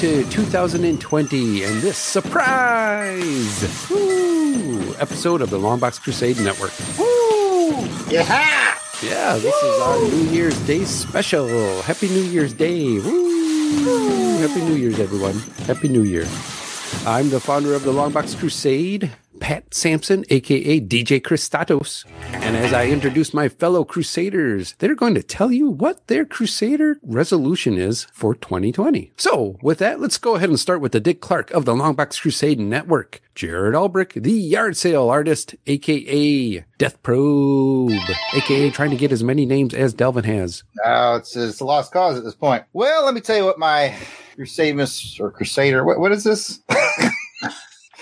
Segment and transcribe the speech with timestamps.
[0.00, 6.72] to 2020 and this surprise woo, episode of the Longbox Crusade Network.
[6.98, 7.86] Woo!
[8.08, 8.78] Yeah!
[9.02, 9.68] Yeah, this Woo!
[9.68, 11.82] is our New Year's Day special.
[11.82, 12.98] Happy New Year's Day.
[12.98, 14.38] Woo!
[14.38, 15.38] Happy New Year's, everyone.
[15.66, 16.26] Happy New Year.
[17.06, 19.10] I'm the founder of the Longbox Crusade,
[19.50, 22.04] Pat Sampson, aka DJ Christatos.
[22.34, 27.00] And as I introduce my fellow Crusaders, they're going to tell you what their Crusader
[27.02, 29.10] resolution is for 2020.
[29.16, 32.20] So, with that, let's go ahead and start with the Dick Clark of the Longbox
[32.20, 37.90] Crusade Network, Jared Albrick, the yard sale artist, aka Death Probe,
[38.32, 40.62] aka trying to get as many names as Delvin has.
[40.84, 42.62] No, it's, it's a lost cause at this point.
[42.72, 43.96] Well, let me tell you what my
[44.36, 46.60] Crusademus or Crusader, what, what is this?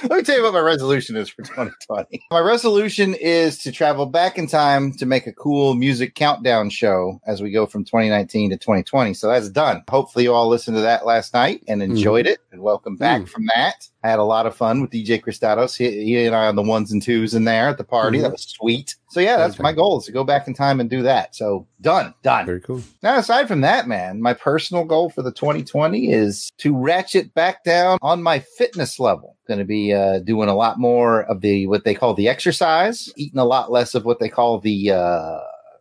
[0.03, 2.23] Let me tell you what my resolution is for 2020.
[2.31, 7.21] My resolution is to travel back in time to make a cool music countdown show
[7.27, 9.15] as we go from 2019 to 2020.
[9.15, 9.83] So that's done.
[9.91, 12.31] Hopefully, you all listened to that last night and enjoyed mm.
[12.31, 12.39] it.
[12.53, 13.29] And welcome back mm.
[13.29, 13.89] from that.
[14.05, 15.77] I had a lot of fun with DJ Christados.
[15.77, 18.19] He, he, and I on the ones and twos in there at the party.
[18.19, 18.23] Mm-hmm.
[18.23, 18.95] That was sweet.
[19.11, 21.35] So yeah, that's my goal is to go back in time and do that.
[21.35, 22.45] So done, done.
[22.45, 22.83] Very cool.
[23.03, 27.65] Now, aside from that, man, my personal goal for the 2020 is to ratchet back
[27.65, 29.37] down on my fitness level.
[29.47, 33.11] Going to be uh, doing a lot more of the what they call the exercise,
[33.17, 35.39] eating a lot less of what they call the uh,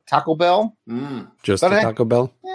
[0.08, 0.78] Taco Bell.
[0.90, 1.30] Mm.
[1.44, 2.34] Just but the I, Taco Bell.
[2.46, 2.50] Eh,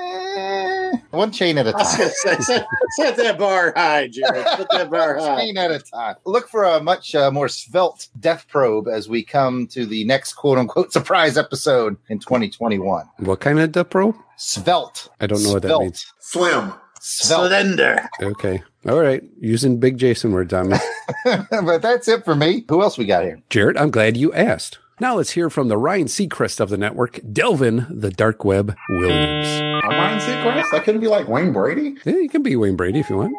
[1.12, 1.84] one chain at a time.
[1.84, 4.46] Say, set, set, that bar high, Jared.
[4.46, 5.40] Set that bar high.
[5.40, 6.16] chain at a time.
[6.24, 10.34] Look for a much uh, more svelte death probe as we come to the next
[10.34, 13.08] quote unquote surprise episode in 2021.
[13.18, 14.16] What kind of death probe?
[14.36, 15.08] Svelte.
[15.20, 15.54] I don't know svelte.
[15.54, 16.12] what that means.
[16.18, 16.72] Slim.
[17.00, 18.08] Slender.
[18.22, 18.62] Okay.
[18.88, 19.22] All right.
[19.40, 20.76] Using big Jason words on me.
[21.50, 22.64] but that's it for me.
[22.68, 23.40] Who else we got here?
[23.50, 24.78] Jared, I'm glad you asked.
[25.00, 29.46] Now let's hear from the Ryan Seacrest of the network, Delvin the Dark Web Williams.
[29.84, 30.74] I'm Ryan Seacrest?
[30.74, 31.96] I couldn't be like Wayne Brady?
[32.04, 33.34] Yeah, you can be Wayne Brady if you want.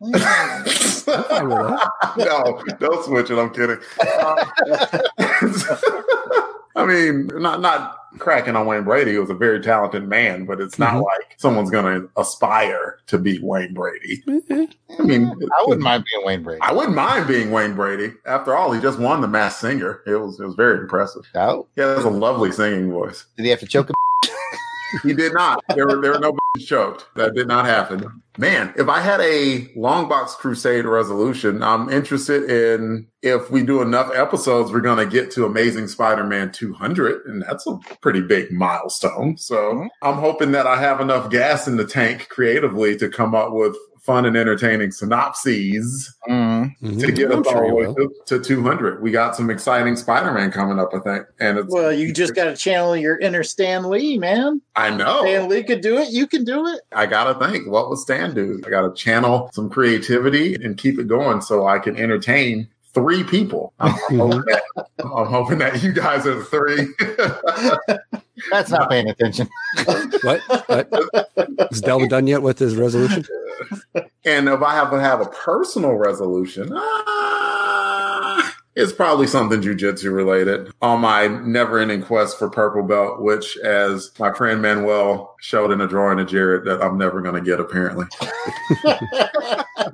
[0.00, 0.20] no,
[2.78, 3.38] don't switch it.
[3.38, 3.78] I'm kidding.
[4.00, 4.44] Uh,
[6.78, 9.12] I mean, not not cracking on Wayne Brady.
[9.12, 11.02] He was a very talented man, but it's not mm-hmm.
[11.02, 14.22] like someone's going to aspire to be Wayne Brady.
[14.28, 16.60] I mean, I wouldn't mind being Wayne Brady.
[16.62, 18.14] I wouldn't mind being Wayne Brady.
[18.26, 20.02] After all, he just won the Masked Singer.
[20.06, 21.22] It was it was very impressive.
[21.34, 23.26] Oh, he has a lovely singing voice.
[23.36, 23.90] Did he have to choke?
[25.02, 25.62] He did not.
[25.74, 27.06] There were there were no choked.
[27.14, 28.22] That did not happen.
[28.36, 33.82] Man, if I had a long box Crusade resolution, I'm interested in if we do
[33.82, 38.52] enough episodes, we're going to get to Amazing Spider-Man 200, and that's a pretty big
[38.52, 39.36] milestone.
[39.38, 39.86] So mm-hmm.
[40.02, 43.76] I'm hoping that I have enough gas in the tank creatively to come up with
[44.08, 46.98] fun and entertaining synopses mm-hmm.
[46.98, 49.02] to get us all the way to, to 200.
[49.02, 51.26] We got some exciting Spider-Man coming up, I think.
[51.40, 54.62] And it's, well, you just got to channel your inner Stan Lee, man.
[54.76, 56.08] I know Stan Lee could do it.
[56.10, 56.80] You can do it.
[56.90, 58.58] I got to think, what would Stan do?
[58.66, 63.24] I got to channel some creativity and keep it going so I can entertain three
[63.24, 63.74] people.
[63.78, 64.62] I'm, hoping, that,
[65.00, 68.22] I'm hoping that you guys are the three.
[68.50, 69.48] That's not paying attention.
[70.22, 70.40] what?
[70.66, 70.88] what?
[71.70, 73.24] Is Delvin done yet with his resolution?
[74.24, 80.72] And if I have to have a personal resolution, uh, it's probably something jujitsu related
[80.80, 85.80] on my never ending quest for purple belt, which, as my friend Manuel showed in
[85.80, 88.06] a drawing of Jared, that I'm never going to get apparently.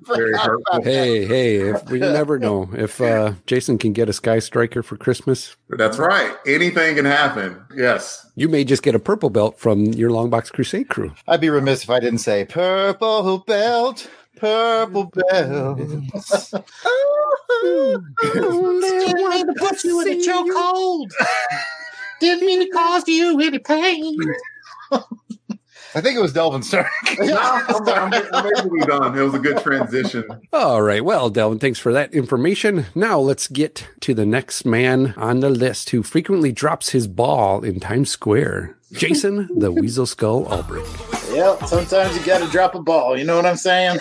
[0.06, 0.82] Very hurtful.
[0.82, 4.98] Hey, hey, if, we never know if uh, Jason can get a Sky Striker for
[4.98, 5.56] Christmas.
[5.70, 6.36] That's right.
[6.46, 7.64] Anything can happen.
[7.74, 8.30] Yes.
[8.36, 11.14] You may just get a purple belt from your Longbox Crusade crew.
[11.26, 14.10] I'd be remiss if I didn't say purple belt
[14.44, 15.78] purple bells.
[18.20, 21.10] Didn't mean to put you in a chokehold.
[22.20, 24.18] Didn't mean to cause you any pain.
[25.96, 26.86] I think it was Delvin's turn.
[27.20, 29.16] I'm, I'm, I'm done.
[29.16, 30.24] It was a good transition.
[30.52, 31.04] All right.
[31.04, 32.86] Well, Delvin, thanks for that information.
[32.94, 37.62] Now let's get to the next man on the list who frequently drops his ball
[37.62, 38.76] in Times Square.
[38.92, 40.88] Jason, the Weasel Skull Albrecht.
[41.32, 41.64] Yep.
[41.66, 43.16] Sometimes you got to drop a ball.
[43.16, 43.98] You know what I'm saying?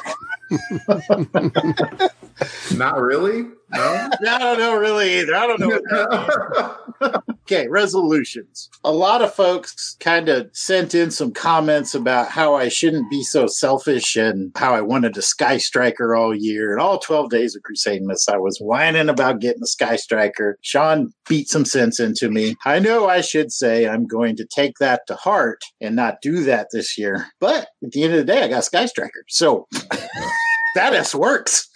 [2.75, 3.43] Not really.
[3.71, 5.35] No, I don't know really either.
[5.35, 7.21] I don't know.
[7.43, 8.69] okay, resolutions.
[8.83, 13.23] A lot of folks kind of sent in some comments about how I shouldn't be
[13.23, 16.71] so selfish and how I wanted a Sky Striker all year.
[16.71, 20.57] And all 12 days of Crusademas, I was whining about getting a Sky Striker.
[20.61, 22.55] Sean beat some sense into me.
[22.65, 26.43] I know I should say I'm going to take that to heart and not do
[26.43, 27.27] that this year.
[27.39, 29.23] But at the end of the day, I got Sky Striker.
[29.29, 29.67] So
[30.75, 31.69] that S works.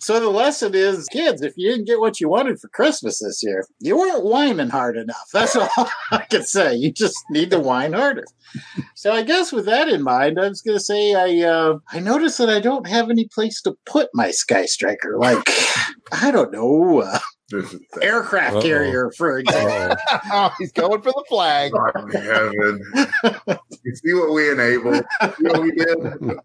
[0.00, 3.42] So the lesson is, kids, if you didn't get what you wanted for Christmas this
[3.42, 5.28] year, you weren't whining hard enough.
[5.30, 5.68] That's all
[6.10, 6.74] I can say.
[6.74, 8.24] You just need to whine harder.
[8.94, 12.00] So I guess with that in mind, I was going to say I uh, I
[12.00, 15.18] noticed that I don't have any place to put my Sky Striker.
[15.18, 15.48] Like
[16.12, 17.18] I don't know, uh,
[18.02, 18.62] aircraft Uh-oh.
[18.62, 19.96] carrier, for example.
[20.32, 21.72] Oh, he's going for the flag.
[21.72, 22.80] God heaven.
[23.84, 25.04] you see what we enabled?
[25.38, 26.38] You know what we did?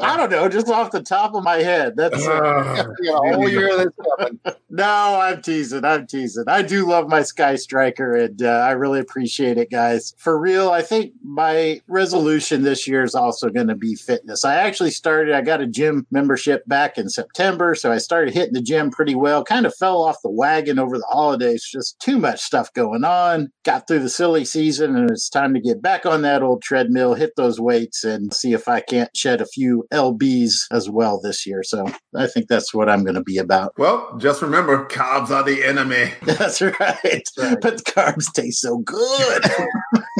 [0.00, 1.96] I don't know, just off the top of my head.
[1.96, 4.40] That's uh, You got a whole year of this coming.
[4.70, 5.84] no, I'm teasing.
[5.84, 6.44] I'm teasing.
[6.46, 10.14] I do love my Sky Striker, and uh, I really appreciate it, guys.
[10.18, 14.44] For real, I think my resolution this year is also going to be fitness.
[14.44, 15.34] I actually started.
[15.34, 19.14] I got a gym membership back in September, so I started hitting the gym pretty
[19.14, 19.44] well.
[19.44, 21.68] Kind of fell off the wagon over the holidays.
[21.70, 23.48] Just too much stuff going on.
[23.64, 27.14] Got through the silly season, and it's time to get back on that old treadmill,
[27.14, 31.46] hit those weights, and see if I can't shed a few lbs as well this
[31.46, 31.62] year.
[31.62, 33.72] So I think that's what I'm going to be about.
[33.78, 36.12] well, just remember, carbs are the enemy.
[36.22, 36.74] That's right.
[36.80, 37.28] right.
[37.36, 39.42] But the carbs taste so good.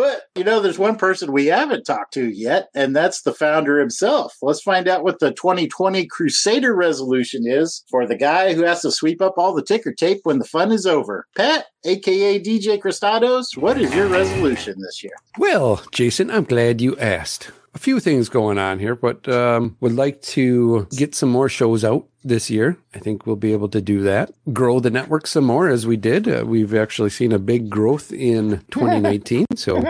[0.00, 3.78] but, you know, there's one person we haven't talked to yet, and that's the founder
[3.78, 4.34] himself.
[4.40, 8.92] Let's find out what the 2020 Crusader resolution is for the guy who has to
[8.92, 11.26] sweep up all the ticker tape when the fun is over.
[11.36, 15.12] Pat, aka DJ Cristados, what is your resolution this year?
[15.36, 17.50] Well, Jason, I'm glad you asked.
[17.72, 21.84] A few things going on here, but um, would like to get some more shows
[21.84, 22.76] out this year.
[22.94, 24.32] I think we'll be able to do that.
[24.52, 26.26] Grow the network some more as we did.
[26.28, 29.46] Uh, we've actually seen a big growth in 2019.
[29.54, 29.76] So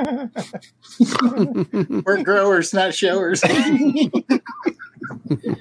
[2.04, 3.42] We're growers, not showers.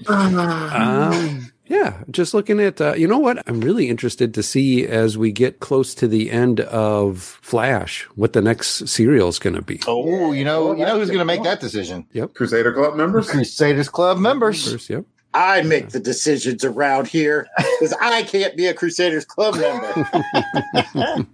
[0.07, 3.47] Um, yeah, just looking at, uh, you know what?
[3.47, 8.33] I'm really interested to see as we get close to the end of Flash what
[8.33, 9.79] the next serial is going to be.
[9.87, 12.07] Oh, you know, you know who's going to make that decision?
[12.13, 12.33] Yep.
[12.33, 13.29] Crusader Club members?
[13.29, 14.71] Crusaders Club members.
[14.71, 15.05] First, yep.
[15.35, 20.09] I make the decisions around here because I can't be a Crusaders Club member.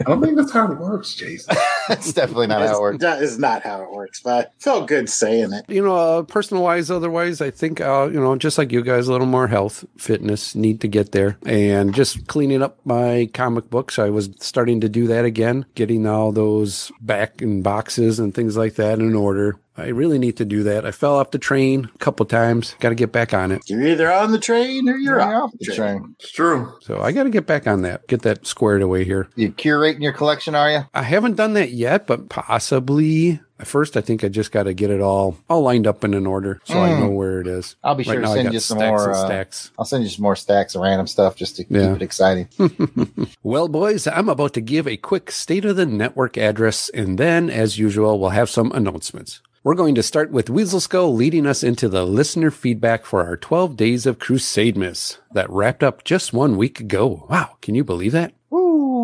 [0.00, 1.56] I don't think that's how it works, Jason.
[1.88, 2.98] That's definitely not how it works.
[3.00, 5.64] That is not how it works, but I felt good saying it.
[5.68, 9.08] You know, uh, personal wise, otherwise, I think, uh, you know, just like you guys,
[9.08, 11.38] a little more health, fitness, need to get there.
[11.46, 13.98] And just cleaning up my comic books.
[13.98, 18.56] I was starting to do that again, getting all those back in boxes and things
[18.56, 19.58] like that in order.
[19.78, 20.86] I really need to do that.
[20.86, 22.74] I fell off the train a couple times.
[22.80, 23.60] Got to get back on it.
[23.68, 26.16] You're either on the train or you're You're off off the train.
[26.18, 26.72] It's true.
[26.80, 28.06] So I got to get back on that.
[28.06, 29.28] Get that squared away here.
[29.36, 30.80] You curating your collection, are you?
[30.94, 33.40] I haven't done that yet, but possibly.
[33.58, 36.26] At first, I think I just got to get it all all lined up in
[36.26, 36.98] order, so I Mm.
[37.00, 37.74] know where it is.
[37.82, 39.12] I'll be sure right to now, I send you some more.
[39.14, 39.70] Uh, stacks.
[39.78, 41.86] I'll send you some more stacks of random stuff just to Yeah.
[41.88, 42.48] keep it exciting.
[43.42, 47.48] Well, boys, I'm about to give a quick state of the network address, and then,
[47.48, 49.40] as usual, we'll have some announcements.
[49.64, 53.36] We're going to start with Weasel Skull leading us into the listener feedback for our
[53.36, 57.26] 12 days of Crusademas that wrapped up just one week ago.
[57.30, 58.32] Wow, can you believe that?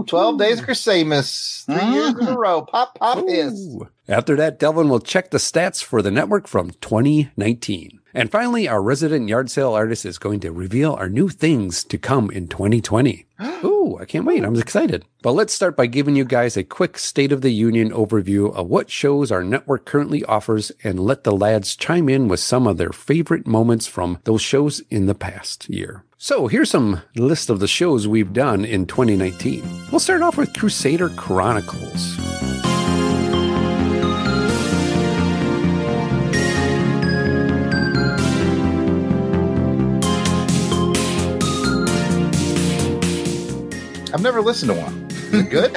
[0.03, 0.07] Woo!
[0.07, 1.65] 12 days of Crusademas.
[1.65, 2.35] Three years in a mm-hmm.
[2.35, 2.63] row.
[2.63, 3.79] Pop, pop is.
[4.09, 8.01] After that, Delvin will check the stats for the network from 2019.
[8.15, 11.99] And finally, our resident yard sale artist is going to reveal our new things to
[11.99, 13.27] come in 2020.
[13.65, 14.45] Ooh, I can't wait.
[14.45, 15.05] I'm excited.
[15.23, 18.69] But let's start by giving you guys a quick State of the Union overview of
[18.69, 22.77] what shows our network currently offers and let the lads chime in with some of
[22.77, 26.05] their favorite moments from those shows in the past year.
[26.19, 29.63] So here's some list of the shows we've done in 2019.
[29.91, 32.52] We'll start off with Crusader Chronicles.
[44.13, 45.07] I've never listened to one.
[45.11, 45.75] Is it good?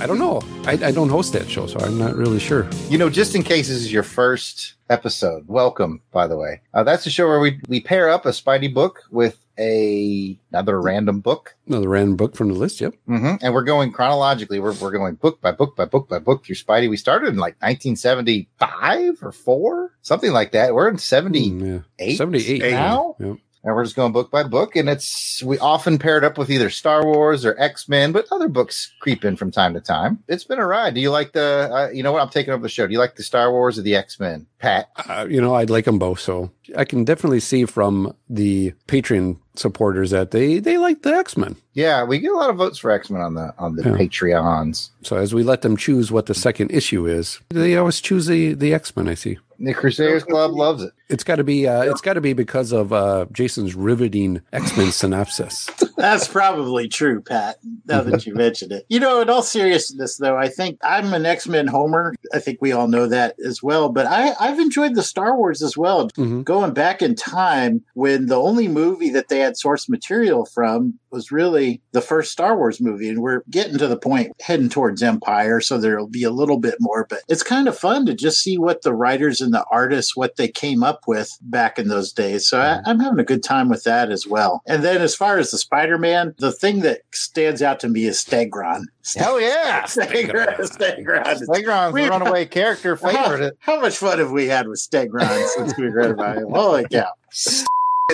[0.00, 0.40] I don't know.
[0.66, 2.68] I, I don't host that show, so I'm not really sure.
[2.88, 6.62] you know, just in case this is your first episode, welcome, by the way.
[6.72, 10.80] Uh, that's a show where we, we pair up a Spidey book with a another
[10.80, 11.54] random book.
[11.66, 12.80] Another random book from the list.
[12.80, 12.94] Yep.
[13.06, 14.58] hmm And we're going chronologically.
[14.60, 16.88] We're, we're going book by book by book by book through Spidey.
[16.88, 20.74] We started in like 1975 or four, something like that.
[20.74, 22.14] We're in 78 Mm, yeah.
[22.16, 23.16] 78 now.
[23.18, 23.36] Yep.
[23.64, 24.74] And we're just going book by book.
[24.74, 28.26] And it's, we often pair it up with either Star Wars or X Men, but
[28.32, 30.18] other books creep in from time to time.
[30.26, 30.94] It's been a ride.
[30.94, 32.22] Do you like the, uh, you know what?
[32.22, 32.86] I'm taking over the show.
[32.88, 34.46] Do you like the Star Wars or the X Men?
[34.58, 34.88] Pat?
[35.08, 36.18] Uh, you know, I'd like them both.
[36.18, 41.36] So I can definitely see from the Patreon supporters that they, they like the X
[41.36, 41.54] Men.
[41.74, 43.92] Yeah, we get a lot of votes for X Men on the, on the Yeah.
[43.96, 44.90] Patreons.
[45.02, 48.54] So as we let them choose what the second issue is, they always choose the,
[48.54, 49.38] the X Men, I see.
[49.60, 50.92] The Crusaders Club loves it.
[51.12, 51.68] It's got to be.
[51.68, 55.68] Uh, It's got to be because of uh, Jason's riveting X Men synopsis.
[55.96, 58.86] That's probably true, Pat, now that you mentioned it.
[58.88, 62.14] You know, in all seriousness, though, I think I'm an X Men homer.
[62.34, 63.90] I think we all know that as well.
[63.90, 66.08] But I, I've enjoyed the Star Wars as well.
[66.10, 66.44] Mhm.
[66.44, 71.30] Going back in time when the only movie that they had source material from was
[71.30, 73.10] really the first Star Wars movie.
[73.10, 75.60] And we're getting to the point heading towards Empire.
[75.60, 77.06] So there'll be a little bit more.
[77.08, 80.36] But it's kind of fun to just see what the writers and the artists, what
[80.36, 82.46] they came up with back in those days.
[82.46, 82.88] So I, mm-hmm.
[82.88, 84.62] I'm having a good time with that as well.
[84.66, 88.04] And then as far as the Spider Man, the thing that stands out to me
[88.04, 88.84] is Stegron.
[89.16, 89.82] Hell yeah.
[89.86, 90.56] Stegron.
[90.58, 91.24] Stegron.
[91.24, 93.56] Stegron's We- the runaway character favorite.
[93.60, 96.50] How, how much fun have we had with Stegron since we read about him?
[96.50, 97.12] Holy cow.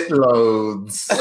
[0.09, 1.09] Loads.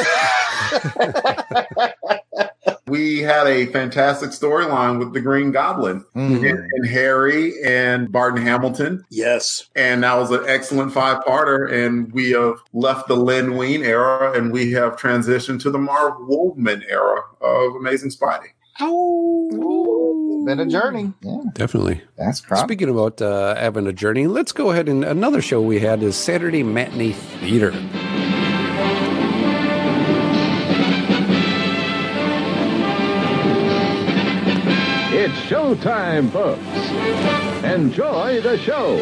[2.88, 6.48] we had a fantastic storyline with the Green Goblin Mhm.
[6.48, 9.04] and, and Harry and Barton Hamilton.
[9.10, 9.68] Yes.
[9.76, 11.70] And that was an excellent five parter.
[11.72, 16.14] And we have left the Len Wein era and we have transitioned to the Marv
[16.20, 18.48] Wolfman era of Amazing Spidey.
[18.80, 21.12] It's been a journey.
[21.22, 22.00] Yeah, Definitely.
[22.16, 22.64] that's crap.
[22.64, 26.16] Speaking about uh, having a journey, let's go ahead and another show we had is
[26.16, 27.72] Saturday Matinee Theater.
[35.48, 36.60] Showtime, folks.
[37.64, 38.96] Enjoy the show.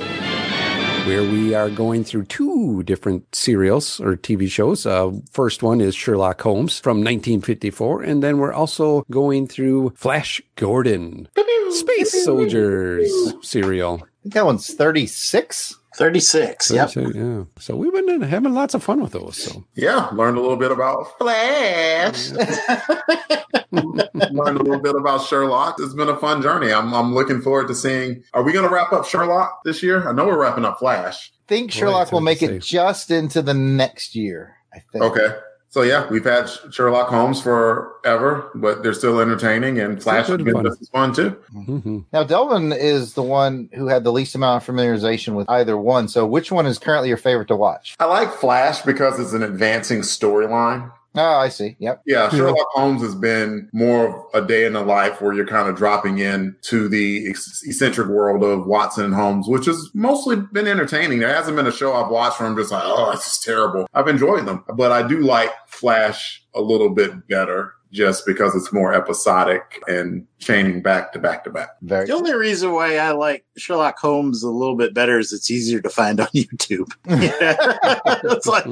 [1.06, 4.86] where we are going through two different serials or TV shows.
[4.86, 10.40] Uh, first one is Sherlock Holmes from 1954, and then we're also going through Flash
[10.56, 11.28] Gordon,
[11.70, 13.10] Space Soldiers
[13.42, 13.94] serial.
[14.02, 15.76] I think that one's 36.
[15.96, 16.70] 36.
[16.70, 16.90] Yep.
[16.90, 17.44] So, yeah.
[17.58, 19.36] So we've been having lots of fun with those.
[19.36, 22.30] So Yeah, learned a little bit about Flash.
[23.72, 25.76] learned a little bit about Sherlock.
[25.78, 26.72] It's been a fun journey.
[26.72, 28.22] I'm I'm looking forward to seeing.
[28.34, 30.08] Are we going to wrap up Sherlock this year?
[30.08, 31.32] I know we're wrapping up Flash.
[31.48, 32.68] think Sherlock it's will make to it say.
[32.68, 34.56] just into the next year.
[34.74, 35.04] I think.
[35.04, 35.36] Okay.
[35.68, 40.44] So yeah, we've had Sherlock Holmes forever, but they're still entertaining, and Flash has good
[40.44, 40.76] been fun.
[40.92, 41.36] fun too.
[41.54, 42.04] mhm.
[42.12, 46.08] Now Delvin is the one who had the least amount of familiarization with either one.
[46.08, 47.94] So which one is currently your favorite to watch?
[48.00, 50.90] I like Flash because it's an advancing storyline.
[51.16, 51.76] Oh, I see.
[51.78, 52.02] Yep.
[52.06, 55.68] Yeah, Sherlock Holmes has been more of a day in the life where you're kind
[55.68, 60.66] of dropping in to the eccentric world of Watson and Holmes, which has mostly been
[60.66, 61.20] entertaining.
[61.20, 63.86] There hasn't been a show I've watched where I'm just like, oh, this is terrible.
[63.94, 68.72] I've enjoyed them, but I do like Flash a little bit better just because it's
[68.72, 71.70] more episodic and chaining back to back to back.
[71.82, 72.06] Very.
[72.06, 75.80] The only reason why I like Sherlock Holmes a little bit better is it's easier
[75.80, 76.90] to find on YouTube.
[77.06, 78.66] it's like,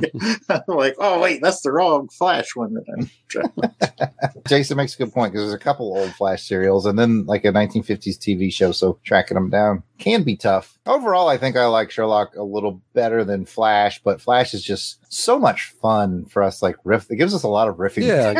[0.50, 2.74] I'm like, oh wait, that's the wrong Flash one.
[2.74, 4.42] That I'm trying.
[4.48, 7.44] Jason makes a good point because there's a couple old Flash serials and then like
[7.44, 8.72] a 1950s TV show.
[8.72, 10.78] So tracking them down can be tough.
[10.86, 14.98] Overall, I think I like Sherlock a little better than Flash, but Flash is just
[15.12, 16.62] so much fun for us.
[16.62, 18.04] Like riff, it gives us a lot of riffing.
[18.04, 18.32] Yeah,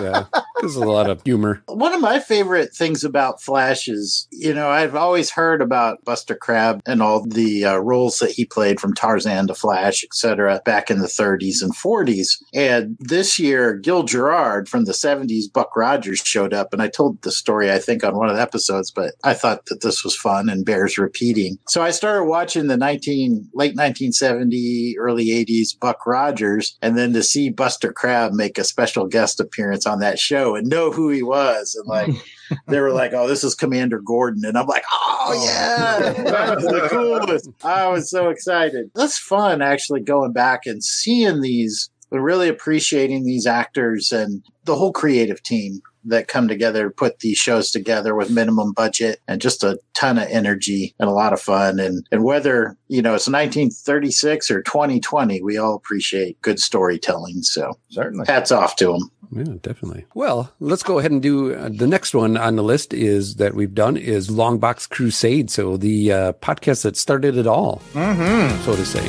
[0.00, 0.42] yeah.
[0.60, 1.62] There's a lot of humor.
[1.66, 6.34] One of my favorite things about Flash is, you know, I've always heard about Buster
[6.34, 10.90] Crabbe and all the uh, roles that he played from Tarzan to Flash, etc., back
[10.90, 12.42] in the 30s and 40s.
[12.54, 17.22] And this year, Gil Gerard from the 70s, Buck Rogers showed up, and I told
[17.22, 20.14] the story, I think, on one of the episodes, but I thought that this was
[20.14, 21.58] fun and bears repeating.
[21.68, 27.22] So I started watching the 19 late 1970, early 80s Buck Rogers, and then to
[27.22, 31.22] see Buster Crabbe make a special guest appearance on that show and know who he
[31.22, 32.10] was, and like
[32.68, 35.44] they were like, "Oh, this is Commander Gordon," and I'm like, "Oh, oh.
[35.44, 38.90] yeah, that's the coolest!" I was so excited.
[38.94, 44.76] That's fun, actually, going back and seeing these, but really appreciating these actors and the
[44.76, 49.40] whole creative team that come together to put these shows together with minimum budget and
[49.40, 51.78] just a ton of energy and a lot of fun.
[51.78, 57.42] And and whether you know it's 1936 or 2020, we all appreciate good storytelling.
[57.42, 58.26] So Certainly.
[58.26, 59.10] hats off to them.
[59.32, 60.06] Yeah, definitely.
[60.14, 63.54] Well, let's go ahead and do uh, the next one on the list is that
[63.54, 65.50] we've done is Longbox Crusade.
[65.50, 68.62] So the uh, podcast that started it all, Mm-hmm.
[68.64, 69.06] so to say.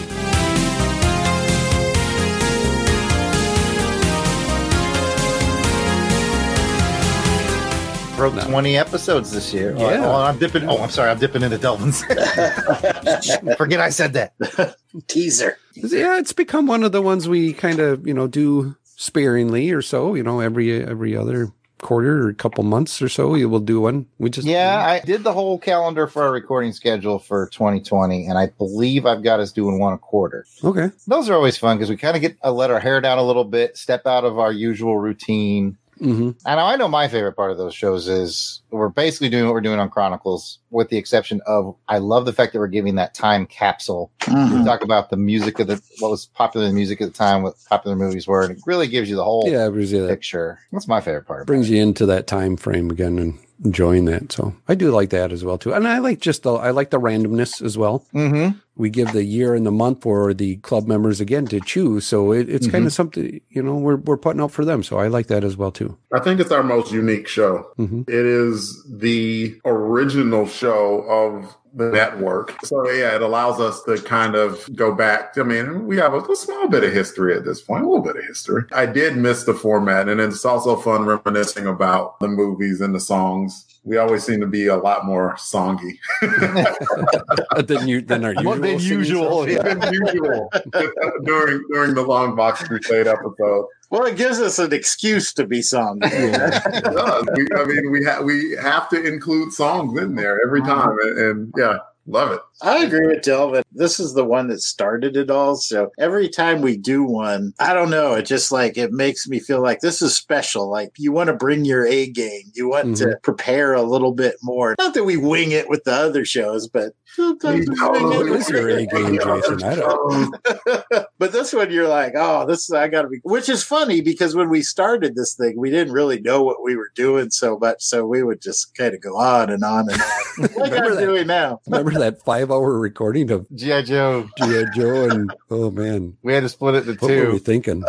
[8.18, 8.44] Broke No.
[8.46, 9.74] 20 episodes this year.
[9.76, 10.06] Oh, Yeah.
[10.06, 10.70] Oh, I'm dipping.
[10.70, 11.10] Oh, I'm sorry.
[11.10, 12.04] I'm dipping into Delvin's.
[13.58, 14.76] Forget I said that.
[15.08, 15.58] Teaser.
[15.74, 19.82] Yeah, it's become one of the ones we kind of you know do sparingly or
[19.82, 20.14] so.
[20.14, 23.82] You know, every every other quarter or a couple months or so, we will do
[23.82, 24.06] one.
[24.20, 28.38] We just Yeah, I did the whole calendar for our recording schedule for 2020, and
[28.38, 30.46] I believe I've got us doing one a quarter.
[30.64, 30.92] okay.
[31.08, 33.24] Those are always fun because we kind of get uh, let our hair down a
[33.24, 37.34] little bit, step out of our usual routine, hmm I know I know my favorite
[37.34, 40.98] part of those shows is we're basically doing what we're doing on Chronicles, with the
[40.98, 44.12] exception of I love the fact that we're giving that time capsule.
[44.28, 44.66] We Mhm.
[44.66, 47.56] talk about the music of the what was popular in music at the time, what
[47.70, 50.60] popular movies were, and it really gives you the whole Yeah, it that picture.
[50.72, 51.42] That's my favorite part.
[51.42, 54.32] About brings you into that time frame again and enjoying that.
[54.32, 55.74] So I do like that as well too.
[55.74, 58.06] And I like just the I like the randomness as well.
[58.14, 58.58] Mm-hmm.
[58.76, 62.06] We give the year and the month for the club members again to choose.
[62.06, 64.84] So it, it's kind of something you know we're we're putting out for them.
[64.84, 65.98] So I like that as well too.
[66.14, 67.72] I think it's our most unique show.
[67.78, 68.10] Mhm.
[68.10, 72.56] It is the original show of the network.
[72.66, 75.38] So yeah, it allows us to kind of go back.
[75.38, 78.04] I mean, we have a, a small bit of history at this point, a little
[78.04, 78.64] bit of history.
[78.72, 83.00] I did miss the format, and it's also fun reminiscing about the movies and the
[83.00, 83.66] songs.
[83.84, 85.98] We always seem to be a lot more songy
[87.68, 89.62] than you than our usual than usual, yeah.
[89.64, 90.52] than usual
[91.24, 93.66] during during the Long Box Crusade episode.
[93.90, 96.00] Well, it gives us an excuse to be sung.
[96.04, 97.28] It does.
[97.36, 100.80] We, I mean, we have we have to include songs in there every mm-hmm.
[100.80, 102.42] time, and, and yeah, love it.
[102.64, 103.64] I agree with Delvin.
[103.72, 105.56] This is the one that started it all.
[105.56, 108.14] So every time we do one, I don't know.
[108.14, 110.70] It just like it makes me feel like this is special.
[110.70, 112.52] Like you want to bring your A game.
[112.54, 113.20] You want to mm-hmm.
[113.24, 114.76] prepare a little bit more.
[114.78, 118.86] Not that we wing it with the other shows, but sometimes we wing your A
[118.86, 119.64] game, Jason?
[119.64, 120.36] I don't-
[121.18, 123.20] but this one, you're like, oh, this I got to be.
[123.24, 126.76] Which is funny because when we started this thing, we didn't really know what we
[126.76, 130.02] were doing so much, so we would just kind of go on and on and
[130.02, 131.02] on, like Remember I'm that?
[131.02, 131.60] doing now.
[131.68, 133.82] Remember that five hour recording of G.I.
[133.84, 134.30] Joe.
[134.38, 134.66] G.I.
[134.76, 137.40] Joe and oh man, We had to split it into what were we two.
[137.40, 137.84] thinking?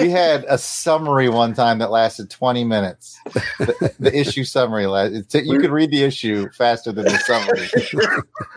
[0.00, 3.18] We had a summary one time that lasted 20 minutes.
[3.58, 4.86] The, the issue summary.
[4.86, 7.68] la- it's- You could read the issue faster than the summary.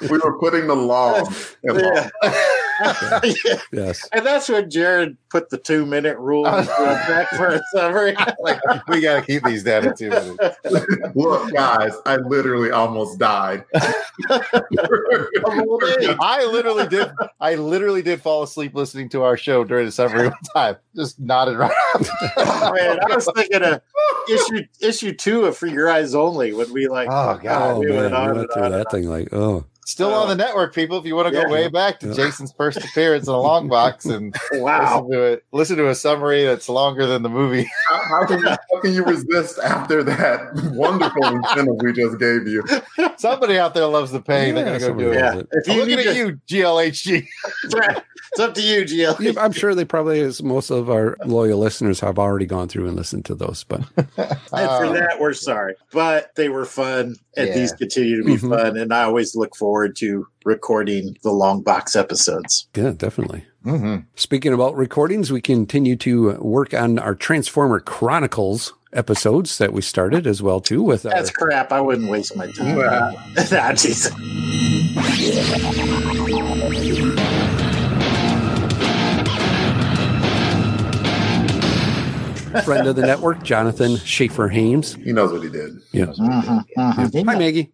[0.10, 1.24] we were putting the law.
[1.64, 2.10] in law.
[2.24, 2.44] Yeah.
[3.72, 4.10] Yes.
[4.12, 8.16] And that's when Jared put the two minute rule back for a summary.
[8.40, 10.58] like, we got to keep these down to two minutes.
[11.14, 13.66] Look, guys, I literally almost died.
[16.20, 17.12] I literally did.
[17.40, 20.76] I literally did fall asleep listening to our show during the summary one time.
[20.96, 22.10] Just nodded right off.
[22.76, 23.82] Man, I was thinking of
[24.30, 27.76] issue issue two of For Your Eyes Only when we like Oh, God.
[27.76, 29.66] Oh we man, went on we and went through on that and thing like oh
[29.86, 30.98] Still on the network, people.
[31.00, 34.06] If you want to go way back to Jason's first appearance in a long box
[34.06, 34.36] and.
[34.54, 35.02] Wow.
[35.08, 37.64] listen to it, listen to a summary that's longer than the movie.
[37.90, 42.48] How, how can you, how can you resist after that wonderful incentive we just gave
[42.48, 42.64] you?
[43.18, 44.56] Somebody out there loves the pain.
[44.56, 45.22] They're gonna go do it.
[45.22, 45.60] loves Yeah.
[45.60, 47.28] If I'm you looking at to, you, GLHG.
[47.64, 49.38] it's up to you, GL.
[49.38, 52.96] I'm sure they probably, as most of our loyal listeners, have already gone through and
[52.96, 53.64] listened to those.
[53.64, 55.76] But And for Uh, that, we're sorry.
[55.92, 57.54] But they were fun, and Yeah.
[57.56, 58.50] these continue to be Mhm.
[58.50, 58.78] fun.
[58.78, 62.68] And I always look forward to recording the long box episodes.
[62.76, 63.46] yeah, definitely.
[63.66, 64.06] mhm.
[64.16, 70.28] Speaking about recordings, we continue to work on our Transformer Chronicles episodes that we started
[70.28, 71.72] as well too with our That's crap.
[71.72, 72.78] I wouldn't waste my time.
[72.78, 73.12] Yeah.
[73.52, 73.72] nah,
[82.64, 84.96] friend of the network, Jonathan Schaefer Hames.
[84.96, 85.80] He knows what he did.
[85.92, 86.06] Yeah.
[86.06, 87.26] Mhm, mhm.
[87.26, 87.72] Hi, Maggie.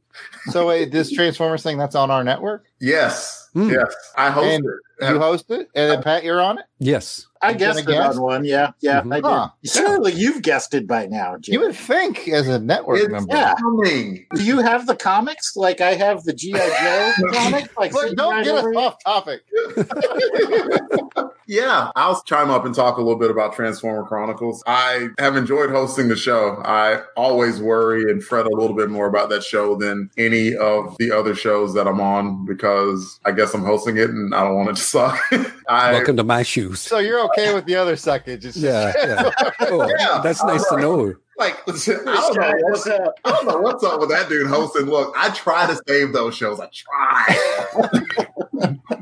[0.51, 2.65] So wait, this Transformers thing that's on our network.
[2.79, 3.69] Yes, Hmm.
[3.69, 3.93] yes.
[4.17, 4.55] I hosted.
[4.55, 4.65] And
[5.01, 6.65] You host it, and then Pat, you're on it.
[6.79, 7.27] Yes.
[7.39, 8.45] I You've guessed been it on one.
[8.45, 9.13] Yeah, yeah, Mhm.
[9.13, 9.25] I did.
[9.25, 9.49] Huh.
[9.63, 11.53] Surely you've guessed it by now, Jim.
[11.53, 13.53] You would think, as a network It's member, yeah.
[13.59, 14.25] coming.
[14.33, 17.69] Do you have the comics like I have the GI Joe comics?
[17.77, 19.41] Like Look, don't get us over off topic.
[21.49, 24.61] Yeah, I'll chime up and talk a little bit about Transformer Chronicles.
[24.67, 26.61] I have enjoyed hosting the show.
[26.65, 30.97] I always worry and fret a little bit more about that show than any of
[30.99, 34.55] the other shows that I'm on because I guess I'm hosting it and I don't
[34.57, 35.19] want it to suck.
[35.69, 36.79] I, Welcome to my shoes.
[36.81, 38.43] So you're okay with the other suckage?
[38.43, 38.93] It's just- Yeah.
[38.97, 39.31] yeah.
[39.61, 40.21] Oh, Yeah.
[40.23, 41.13] that's nice to know.
[41.37, 43.13] like, I don't know what's What's up?
[43.25, 44.85] I don't know what's up with that dude hosting.
[44.85, 46.59] Look, I try to save those shows.
[46.59, 47.37] I try.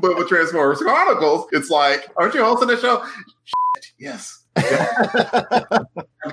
[0.00, 3.04] but with Transformers Chronicles, it's like, aren't you hosting the show?
[3.44, 4.42] Shit, yes.
[4.56, 5.84] I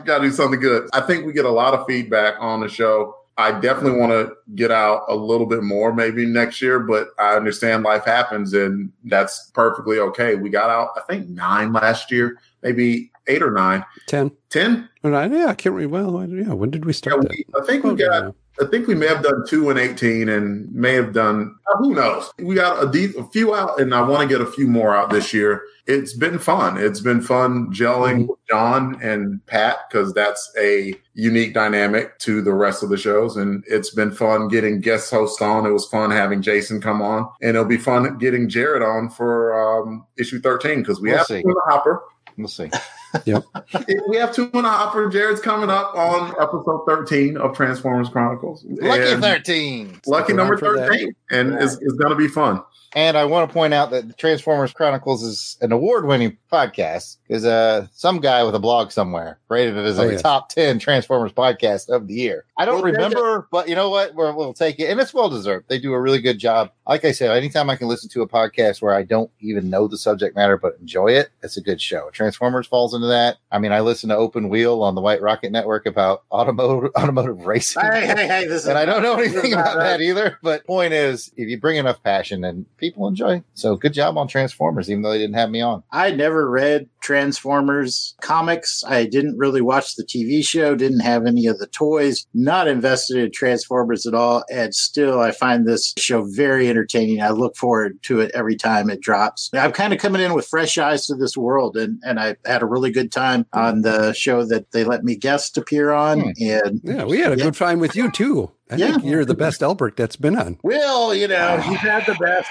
[0.05, 0.89] gotta do something good.
[0.93, 3.15] I think we get a lot of feedback on the show.
[3.37, 7.35] I definitely want to get out a little bit more maybe next year, but I
[7.35, 10.35] understand life happens and that's perfectly okay.
[10.35, 13.83] We got out, I think, nine last year, maybe eight or nine.
[14.07, 14.31] 10.
[14.49, 14.87] 10?
[15.03, 16.11] And I, yeah, I can't remember.
[16.11, 17.29] Well, yeah, when did we start that?
[17.29, 20.71] we, I think we got I think we may have done two in 18 and
[20.71, 22.31] may have done, uh, who knows?
[22.37, 24.95] We got a, de- a few out and I want to get a few more
[24.95, 25.63] out this year.
[25.87, 26.77] It's been fun.
[26.77, 32.53] It's been fun gelling with John and Pat because that's a unique dynamic to the
[32.53, 33.37] rest of the shows.
[33.37, 35.65] And it's been fun getting guest hosts on.
[35.65, 39.81] It was fun having Jason come on and it'll be fun getting Jared on for
[39.81, 41.37] um, issue 13 because we We'll have see.
[41.37, 42.03] in the hopper.
[42.37, 42.69] We'll see.
[44.07, 45.09] we have two in the hopper.
[45.09, 48.65] Jared's coming up on episode 13 of Transformers Chronicles.
[48.65, 50.01] Lucky And 13.
[50.07, 50.89] Lucky Stick number around for that.
[50.89, 51.15] 13.
[51.31, 52.63] And it's, it's going to be fun.
[52.95, 57.87] And I want to point out that Transformers Chronicles is an award-winning podcast because uh,
[57.93, 60.21] some guy with a blog somewhere rated it as Oh, a yes.
[60.21, 62.45] top ten Transformers podcast of the year.
[62.57, 64.13] I don't We'll take remember, but you know what?
[64.13, 65.67] We're, we'll take it, and it's well deserved.
[65.67, 66.71] They do a really good job.
[66.87, 69.87] Like I said, anytime I can listen to a podcast where I don't even know
[69.87, 72.09] the subject matter but enjoy it, it's a good show.
[72.11, 73.37] Transformers falls into that.
[73.51, 77.45] I mean, I listen to Open Wheel on the White Rocket Network about automotive automotive
[77.45, 77.81] racing.
[77.81, 78.45] Hey, hey, hey!
[78.45, 79.83] This is and I don't know anything not about right.
[79.83, 80.37] that either.
[80.43, 83.43] But point is, if you bring enough passion, and people enjoy.
[83.53, 85.83] So good job on Transformers, even though they didn't have me on.
[85.91, 88.83] I never read Transformers comics.
[88.87, 93.17] I didn't really watch the TV show, didn't have any of the toys, not invested
[93.17, 94.43] in Transformers at all.
[94.51, 97.21] And still, I find this show very entertaining.
[97.21, 99.49] I look forward to it every time it drops.
[99.53, 102.61] I'm kind of coming in with fresh eyes to this world, and, and I had
[102.61, 106.19] a really good time on the show that they let me guest appear on.
[106.21, 106.29] Hmm.
[106.41, 107.45] And Yeah, we had a Yeah.
[107.45, 108.51] good time with you too.
[108.71, 108.91] I Yeah.
[108.93, 110.57] think you're the best Albert that's been on.
[110.63, 112.49] Will, you know, he's had the best.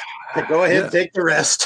[0.49, 0.83] Go ahead Yeah.
[0.85, 1.63] and take the rest.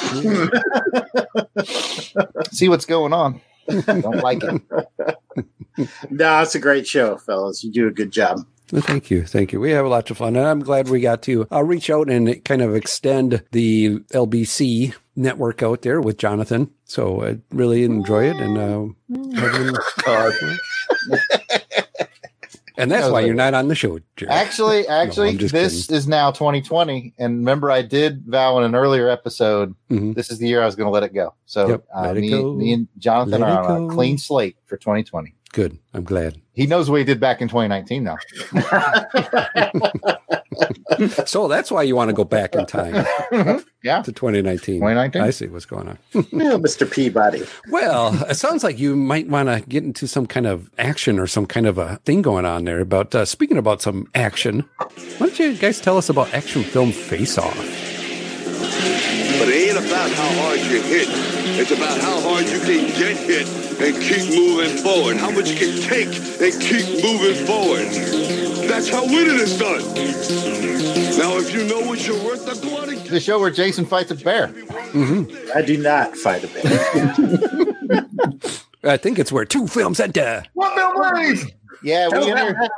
[2.53, 3.41] See what's going on.
[3.69, 4.63] Don't like it.
[6.11, 7.63] no, it's a great show, fellas.
[7.65, 8.41] You do a good job.
[8.73, 9.25] Well, Thank you.
[9.25, 9.61] Thank you.
[9.61, 10.35] We have a lot of fun.
[10.37, 14.95] And I'm glad we got to uh, reach out and kind of extend the LBC
[15.15, 16.71] network out there with Jonathan.
[16.85, 18.37] So I really enjoy it.
[18.37, 18.87] And, uh,
[20.17, 20.57] having-
[22.77, 24.31] and that's why you're not on the show, Jerry.
[24.31, 27.15] Actually, actually, I'm just this is now 2020.
[27.19, 29.75] And remember, I did vow in an earlier episode.
[29.91, 30.15] Mhm.
[30.15, 31.35] This is the year I was going to let it go.
[31.47, 32.53] So Yep, uh, let it me, go.
[32.55, 35.35] me and Jonathan Let are on a clean slate for 2020.
[35.53, 35.79] Good.
[35.95, 36.41] I'm glad.
[36.53, 38.17] He knows what he did back in 2019, though.
[41.27, 42.95] So that's why you want to go back in time
[43.83, 44.77] yeah, to 2019.
[44.77, 45.23] 2019.
[45.23, 45.99] I see what's going on.
[46.15, 46.91] Yeah, Mr.
[46.91, 47.45] Peabody.
[47.71, 51.27] Well, it sounds like you might want to get into some kind of action or
[51.27, 52.85] some kind of a thing going on there.
[52.85, 54.69] But uh, speaking about some action,
[55.19, 57.96] why don't you guys tell us about action film Face Off?
[59.77, 61.09] But it about how hard you hit.
[61.61, 63.47] It's about how hard you can get hit
[63.79, 65.19] and keep moving forward.
[65.19, 67.85] How much you can take and keep moving forward.
[68.67, 69.83] That's how winning is done.
[71.19, 73.85] Now, if you know what you're worth, now go out and the show where Jason
[73.85, 74.49] fights a bear.
[74.49, 75.51] Mm-hmm.
[75.55, 76.63] I do not fight a bear.
[78.95, 80.43] I think it's where two films enter.
[80.55, 81.45] What Bill Ways?
[81.83, 82.69] Yeah, we, inter-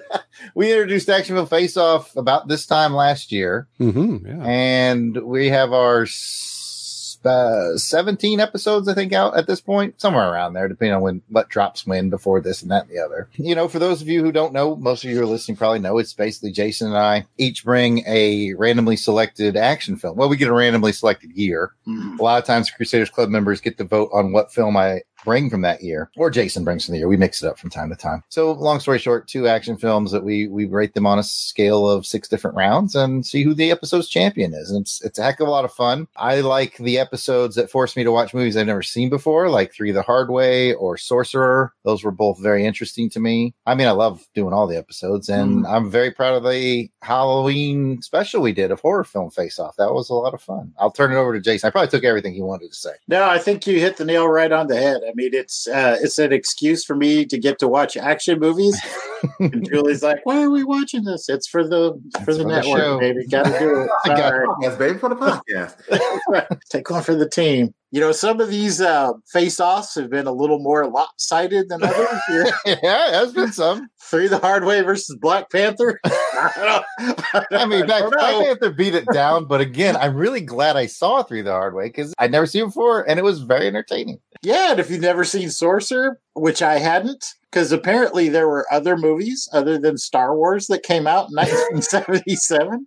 [0.54, 3.68] we introduced Action Film Face Off about this time last year.
[3.78, 4.42] hmm yeah.
[4.44, 10.30] and we have our s- uh, 17 episodes, I think, out at this point, somewhere
[10.30, 13.30] around there, depending on when what drops when before this and that and the other.
[13.36, 15.56] You know, for those of you who don't know, most of you who are listening
[15.56, 20.18] probably know it's basically Jason and I each bring a randomly selected action film.
[20.18, 21.72] Well, we get a randomly selected year.
[21.88, 22.18] Mhm.
[22.18, 25.50] A lot of times, Crusaders Club members get to vote on what film I bring
[25.50, 27.08] from that year, or Jason brings from the year.
[27.08, 28.22] We mix it up from time to time.
[28.28, 31.88] So, long story short, two action films that we we rate them on a scale
[31.88, 34.70] of six different rounds and see who the episode's champion is.
[34.70, 36.06] And it's it's a heck of a lot of fun.
[36.16, 39.72] I like the episodes that force me to watch movies I've never seen before, like
[39.72, 41.72] Three the Hard Way or Sorcerer.
[41.84, 43.54] Those were both very interesting to me.
[43.66, 45.66] I mean, I love doing all the episodes, and hmm.
[45.66, 49.76] I'm very proud of the Halloween special we did of horror film Face Off.
[49.76, 50.72] That was a lot of fun.
[50.78, 51.66] I'll turn it over to Jason.
[51.66, 52.90] I probably took everything he wanted to say.
[53.08, 55.02] No, I think you hit the nail right on the head.
[55.06, 58.80] I mean, it's uh, it's an excuse for me to get to watch action movies.
[59.40, 61.28] and Julie's like, "Why are we watching this?
[61.28, 63.26] It's for the for the for the network, show." baby.
[63.26, 63.90] Got to do it.
[64.04, 64.46] I got Sorry.
[64.62, 66.58] Yes, baby, for the podcast.
[66.70, 70.32] Take one for the team." You know, some of these uh, face-offs have been a
[70.32, 72.08] little more lopsided than others.
[72.26, 72.46] Here.
[72.66, 73.86] yeah, there's been some.
[74.10, 76.00] Three the Hard Way versus Black Panther.
[76.04, 76.82] I,
[77.32, 78.44] don't- I mean, Black, don't Black.
[78.44, 81.86] Panther beat it down, but again, I'm really glad I saw Three the hard way
[81.86, 84.18] because I'd never seen it before, and it was very entertaining.
[84.44, 88.96] Yeah, and if you've never seen Sorcerer, which I hadn't, because apparently there were other
[88.96, 92.86] movies other than Star Wars that came out in 1977.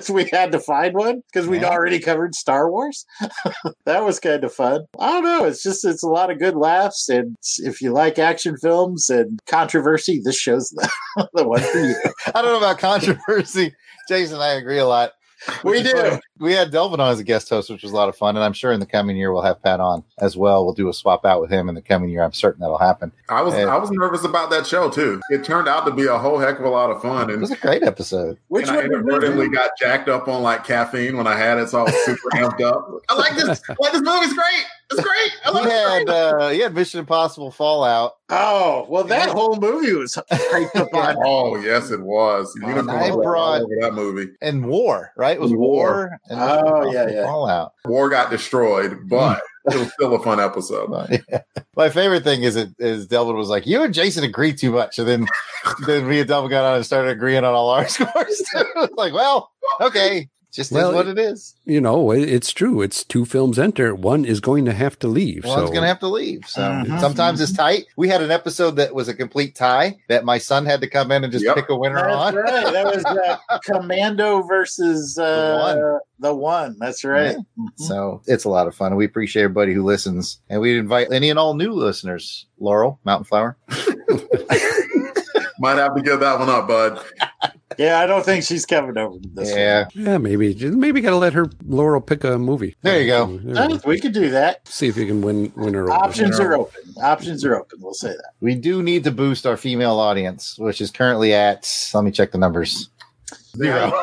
[0.00, 1.68] so we had to find one because we'd Yeah.
[1.70, 3.04] already covered Star Wars.
[3.84, 4.86] that was kind of fun.
[4.98, 5.44] I don't know.
[5.44, 7.08] It's just, it's a lot of good laughs.
[7.08, 10.88] And if you like action films and controversy, this show's the,
[11.34, 11.94] the one for you.
[12.34, 13.74] I don't know about controversy.
[14.08, 15.12] Jason and I agree a lot.
[15.64, 16.18] We do.
[16.38, 18.44] We had Delvin on as a guest host, which was a lot of fun, and
[18.44, 20.64] I'm sure in the coming year we'll have Pat on as well.
[20.64, 22.22] We'll do a swap out with him in the coming year.
[22.22, 23.10] I'm certain that'll happen.
[23.28, 23.74] I was Yeah.
[23.74, 25.20] I was nervous about that show too.
[25.30, 27.40] It turned out to be a whole heck of a lot of fun, And, It
[27.40, 28.38] was a great episode.
[28.48, 31.68] Which I one we inadvertently got jacked up on like caffeine when I had it,
[31.68, 32.88] so I was super amped up.
[33.08, 33.62] I like this.
[33.68, 34.64] I like this movie's great.
[34.90, 35.32] It's great.
[35.44, 36.08] I He had it.
[36.08, 38.12] uh, he had Mission Impossible Fallout.
[38.28, 39.32] Oh, well, that Yeah.
[39.34, 41.16] whole movie was hyped up on.
[41.24, 42.54] Oh yes, it was.
[42.56, 44.30] And Unicorn I was brought- that movie.
[44.40, 45.36] and War, right?
[45.36, 45.58] It was War.
[45.58, 46.18] War.
[46.30, 47.24] and Oh, yeah, yeah.
[47.24, 47.72] Fallout.
[47.84, 50.88] War got destroyed, but it was still a fun episode.
[51.30, 51.40] Yeah.
[51.76, 54.98] My favorite thing is it is Delvin was like, "You and Jason agree too much,"
[55.00, 55.26] and then
[55.86, 58.42] then me and Delvin got on and started agreeing on all our scores.
[58.96, 61.54] like, well, okay, just Well, is what it is.
[61.66, 62.82] You know, it- it's true.
[62.82, 63.94] It's two films enter.
[63.94, 65.44] One is going to have to leave.
[65.44, 66.44] One's so gonna have to leave.
[66.48, 66.98] So Mhm.
[67.00, 67.84] sometimes it's tight.
[67.96, 71.12] We had an episode that was a complete tie that my son had to come
[71.12, 71.54] in and just Yep.
[71.54, 72.34] pick a winner That's on.
[72.34, 72.72] right.
[72.72, 76.76] That was uh, Commando versus uh, the one.
[76.80, 77.36] That's right.
[77.36, 77.66] Mhm.
[77.76, 78.96] So it's a lot of fun.
[78.96, 82.46] We appreciate everybody who listens, and we invite any and all new listeners.
[82.58, 83.56] Laurel, Mountain Flower.
[85.58, 87.00] Might have to give that one up, bud.
[87.78, 89.50] Yeah, I don't think she's coming over to this.
[89.50, 92.76] yeah, yeah, maybe maybe got to let her Laurel pick a movie.
[92.82, 93.26] There you go.
[93.38, 93.78] There you one.
[93.78, 93.88] go.
[93.88, 94.66] We could do that.
[94.68, 95.82] See if you can win win her.
[95.82, 95.92] over.
[95.92, 96.82] Options are open.
[97.02, 97.80] Options are open.
[97.80, 98.30] We'll say that.
[98.40, 101.68] we do need to boost our female audience, which is currently at.
[101.92, 102.88] Let me check the numbers.
[103.56, 103.92] Zero.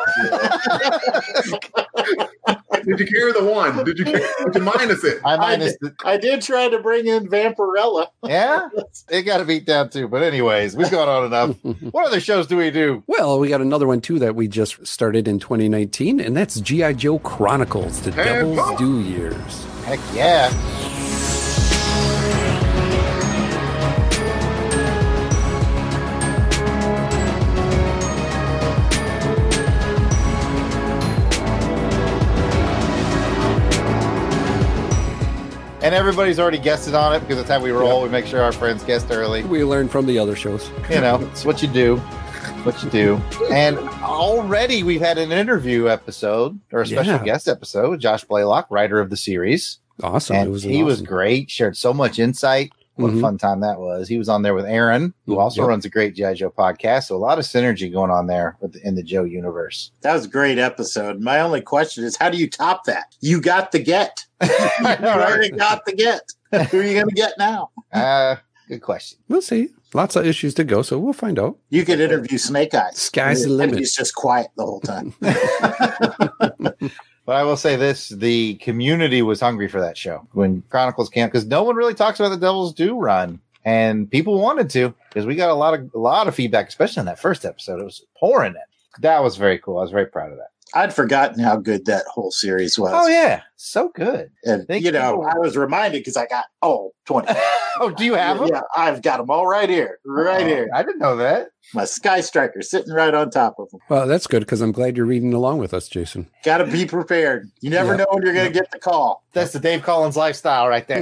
[2.86, 3.84] Did you carry the one?
[3.84, 5.20] Did you, carry, did you minus it?
[5.26, 5.76] I minus.
[5.82, 8.08] The, I did try to bring in Vampirella.
[8.24, 8.68] yeah,
[9.10, 10.08] it got to beat down too.
[10.08, 11.58] But anyways, we've gone on enough.
[11.94, 13.04] What other shows do we do?
[13.08, 16.94] Well, we got another one too that we just started in 2019, and that's GI
[16.96, 18.78] Joe Chronicles: The Hey, Devil's Bo.
[18.78, 19.66] Due Years.
[19.84, 20.50] Heck yeah!
[35.84, 38.02] And everybody's already guested on it because that's how we roll.
[38.04, 39.44] We make sure our friends guessed early.
[39.44, 40.70] We learn from the other shows.
[40.90, 41.98] You know, it's what you do.
[42.64, 43.22] What you do.
[43.52, 47.24] And already we've had an interview episode or a special Yeah.
[47.26, 49.80] guest episode with Josh Blaylock, writer of the series.
[50.02, 50.36] Awesome.
[50.38, 51.52] and was he was great.
[51.52, 52.72] Shared so much insight.
[52.96, 53.18] What Mhm.
[53.18, 54.08] a fun time that was.
[54.08, 55.68] He was on there with Aaron, who also Yep.
[55.70, 57.06] runs a great GI Joe podcast.
[57.06, 59.92] So a lot of synergy going on there with in the Joe universe.
[60.02, 61.20] That was a great episode.
[61.20, 63.16] My only question is, how do you top that?
[63.20, 64.26] You got the get.
[64.42, 66.22] You already got the get.
[66.70, 67.72] Who are you going to get now?
[67.92, 68.36] Uh,
[68.68, 69.18] good question.
[69.28, 69.70] We'll see.
[69.96, 71.58] Lots of issues to go, so we'll find out.
[71.70, 72.98] You could interview Snake Eyes.
[72.98, 73.78] Sky's the limit.
[73.80, 75.14] He's just quiet the whole time.
[77.26, 81.28] But I will say this: the community was hungry for that show when Chronicles came
[81.28, 85.26] because no one really talks about the Devil's Due run, and people wanted to because
[85.26, 87.80] we got a lot of a lot of feedback, especially on that first episode.
[87.80, 89.02] It was pouring it.
[89.02, 89.78] That was very cool.
[89.78, 90.53] I was very proud of that.
[90.76, 92.92] I'd forgotten how good that whole series was.
[92.94, 94.32] Oh yeah, so good.
[94.44, 95.28] And, Thank you know, you.
[95.28, 97.28] I was reminded because I got all 20.
[97.80, 98.48] oh, do you have them?
[98.52, 100.00] Yeah, I've got them all right here.
[100.06, 100.70] Right Oh, here.
[100.74, 101.50] I didn't know that.
[101.74, 103.80] My Sky Striker sitting right on top of them.
[103.90, 106.28] Well, that's good because I'm glad you're reading along with us, Jason.
[106.44, 107.50] Got to be prepared.
[107.62, 107.98] You never Yep.
[108.00, 109.24] know when you're going to get the call.
[109.34, 111.02] That's the Dave Collins lifestyle right there.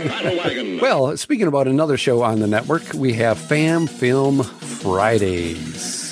[0.82, 6.12] Well, speaking about another show on the network, we have Fan Film Fridays.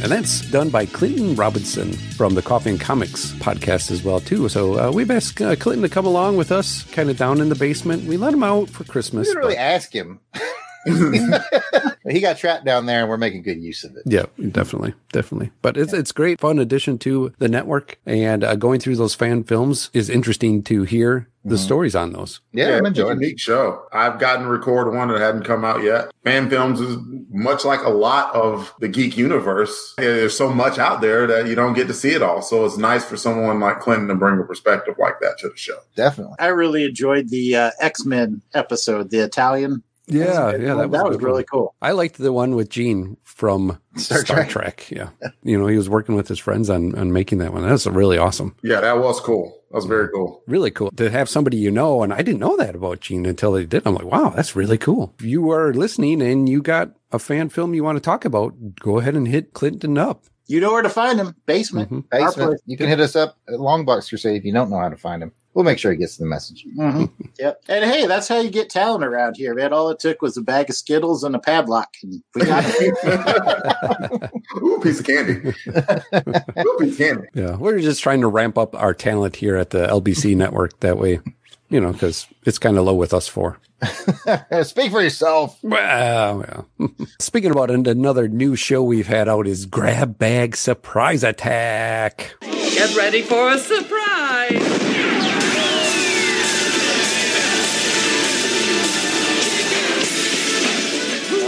[0.00, 4.48] And that's done by Clinton Robinson from the Coffee and Comics podcast as well too.
[4.48, 7.48] So uh, we've asked uh, Clinton to come along with us, kind of down in
[7.48, 8.04] the basement.
[8.04, 9.26] We let him out for We Christmas.
[9.26, 10.20] didn't really but- ask him.
[12.08, 14.02] he got trapped down there, and we're making good use of it.
[14.06, 15.50] Yeah, definitely, definitely.
[15.62, 19.44] But it's it's great fun addition to the network, and uh, going through those fan
[19.44, 21.58] films is interesting to hear the Mhm.
[21.58, 22.40] stories on those.
[22.52, 23.24] Yeah, I'm it's a enjoying it.
[23.24, 23.82] unique show.
[23.92, 26.10] I've gotten to record one that hadn't come out yet.
[26.24, 26.96] Fan films is
[27.30, 29.94] much like a lot of the geek universe.
[29.96, 32.42] There's so much out there that you don't get to see it all.
[32.42, 35.56] So it's nice for someone like Clinton to bring a perspective like that to the
[35.56, 35.78] show.
[35.96, 36.34] Definitely.
[36.38, 39.82] I really enjoyed the uh, X Men episode, the Italian.
[40.08, 41.74] Yeah, yeah, that was, that was really cool.
[41.82, 44.48] I liked the one with Gene from Star Star, Trek.
[44.48, 44.90] Trek.
[44.90, 45.10] Yeah,
[45.42, 47.62] you know, he was working with his friends on on making that one.
[47.68, 49.54] That's really awesome, Yeah, that was cool.
[49.70, 50.42] That was very cool.
[50.46, 52.02] really cool to have somebody you know.
[52.02, 53.82] And I didn't know that about Gene until they did.
[53.86, 55.14] I'm like, wow, that's really cool.
[55.18, 58.54] If you are listening and you got a fan film you want to talk about,
[58.80, 60.24] go ahead and hit Clinton up.
[60.48, 61.34] You know where to find him.
[61.46, 61.90] Basement.
[61.90, 62.08] Mhm.
[62.10, 62.60] Basement.
[62.66, 65.22] You can hit us up at Longbox Crusade if you don't know how to find
[65.22, 65.30] him.
[65.54, 66.64] We'll make sure he gets the message.
[66.76, 67.10] Mhm.
[67.38, 67.62] Yep.
[67.68, 69.72] And hey, that's how you get talent around here, man.
[69.72, 74.30] All it took was a bag of Skittles and a padlock, and we got it.
[74.62, 75.34] Ooh, piece of candy.
[75.48, 77.28] Ooh, piece of candy.
[77.34, 80.80] Yeah, we're just trying to ramp up our talent here at the LBC network.
[80.80, 81.20] That way,
[81.70, 83.58] you know, because it's kind of low with us four.
[84.62, 85.58] Speak for yourself.
[85.62, 86.86] Well, yeah.
[87.18, 92.34] Speaking about another new show we've had out is Grab Bag Surprise Attack.
[92.40, 94.62] Get ready for a surprise!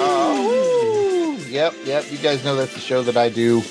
[0.02, 2.10] Oh, yep, yep.
[2.10, 3.62] You guys know that's the show that I do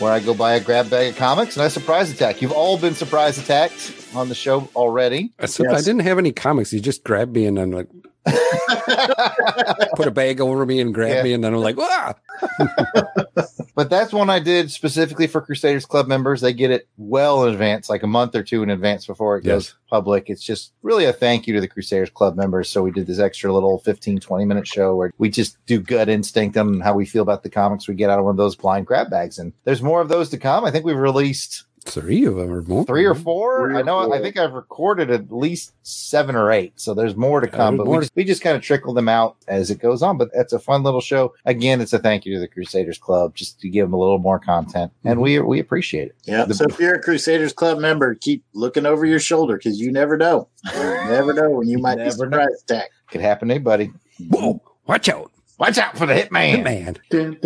[0.00, 2.42] where I go buy a grab bag of comics and I surprise attack.
[2.42, 5.32] You've all been surprise attacked on the show already.
[5.38, 5.56] I Yes.
[5.84, 6.72] didn't have any comics.
[6.72, 7.88] You just grabbed me and I'm like,
[9.96, 11.22] put a bag over me and grab Yeah.
[11.22, 12.14] me, and then I'm like, ah.
[13.76, 16.40] But that's one I did specifically for Crusaders Club members.
[16.40, 19.42] They get it well in advance, like a month or two in advance before it
[19.42, 20.30] goes public.
[20.30, 22.68] It's just really a thank you to the Crusaders Club members.
[22.68, 26.08] So we did this extra little 15, 20 minute show where we just do gut
[26.08, 28.54] instinct on how we feel about the comics we get out of one of those
[28.54, 29.40] blind grab bags.
[29.40, 30.64] And there's more of those to come.
[30.64, 32.84] I think we've released Three of them or more.
[32.84, 33.66] three or four.
[33.66, 34.12] Three or I know.
[34.12, 36.72] I think I've recorded at least seven or eight.
[36.76, 37.76] So there's more to uh, come.
[37.76, 40.16] but more we just, we just kind of trickle them out as it goes on.
[40.16, 41.34] But that's a fun little show.
[41.44, 44.18] Again, it's a thank you to the Crusaders Club just to give them a little
[44.18, 45.22] more content, and mm-hmm.
[45.22, 46.16] we we appreciate it.
[46.24, 46.44] Yeah.
[46.44, 49.92] The- So if you're a Crusaders Club member, keep looking over your shoulder because you
[49.92, 50.48] never know.
[50.74, 52.46] You never know when you might be Never know.
[52.66, 52.88] surprise.
[53.10, 53.92] Could happen to anybody.
[54.30, 54.62] Whoa!
[54.86, 55.30] Watch out,
[55.64, 56.98] Watch out for the hitman.
[57.08, 57.40] Hitman.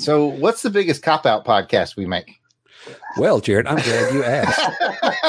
[0.00, 2.40] so, what's the biggest cop out podcast we make?
[3.18, 4.58] Well, Jared, I'm glad you asked.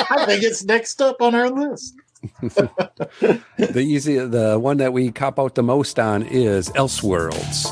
[0.09, 1.95] I think it's next up on our list.
[2.39, 7.65] the easy, the one that we cop out the most on is Elseworlds.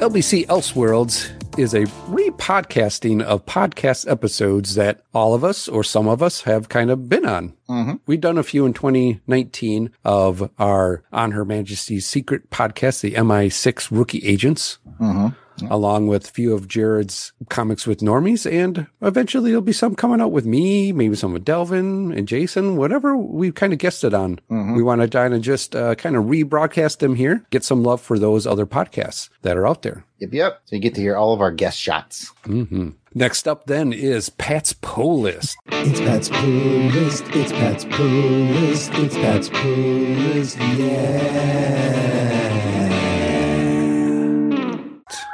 [0.00, 6.22] LBC Elseworlds is a repodcasting of podcast episodes that all of us or some of
[6.22, 7.52] us have kind of been on.
[7.68, 8.00] Mhm.
[8.06, 13.90] We've done a few in 2019 of our On Her Majesty's Secret podcast, the MI6
[13.92, 15.34] Rookie Agents Mhm.
[15.68, 20.20] Along with a few of Jared's comics with normies, and eventually there'll be some coming
[20.20, 24.14] out with me, maybe some with Delvin and Jason, whatever we kind of guessed it
[24.14, 24.38] on.
[24.48, 28.00] We want to kind of just uh, kind of rebroadcast them here, get some love
[28.00, 30.04] for those other podcasts that are out there.
[30.18, 30.60] Yep, yep.
[30.66, 32.32] So you get to hear all of our guest shots.
[32.44, 35.56] hmm Next up, then, is Pat's Pull List.
[35.66, 36.46] It's Pat's Pool
[36.92, 37.24] List.
[37.30, 38.92] It's Pat's Pool List.
[38.94, 40.58] It's Pat's Pool List.
[40.60, 40.80] Yeah.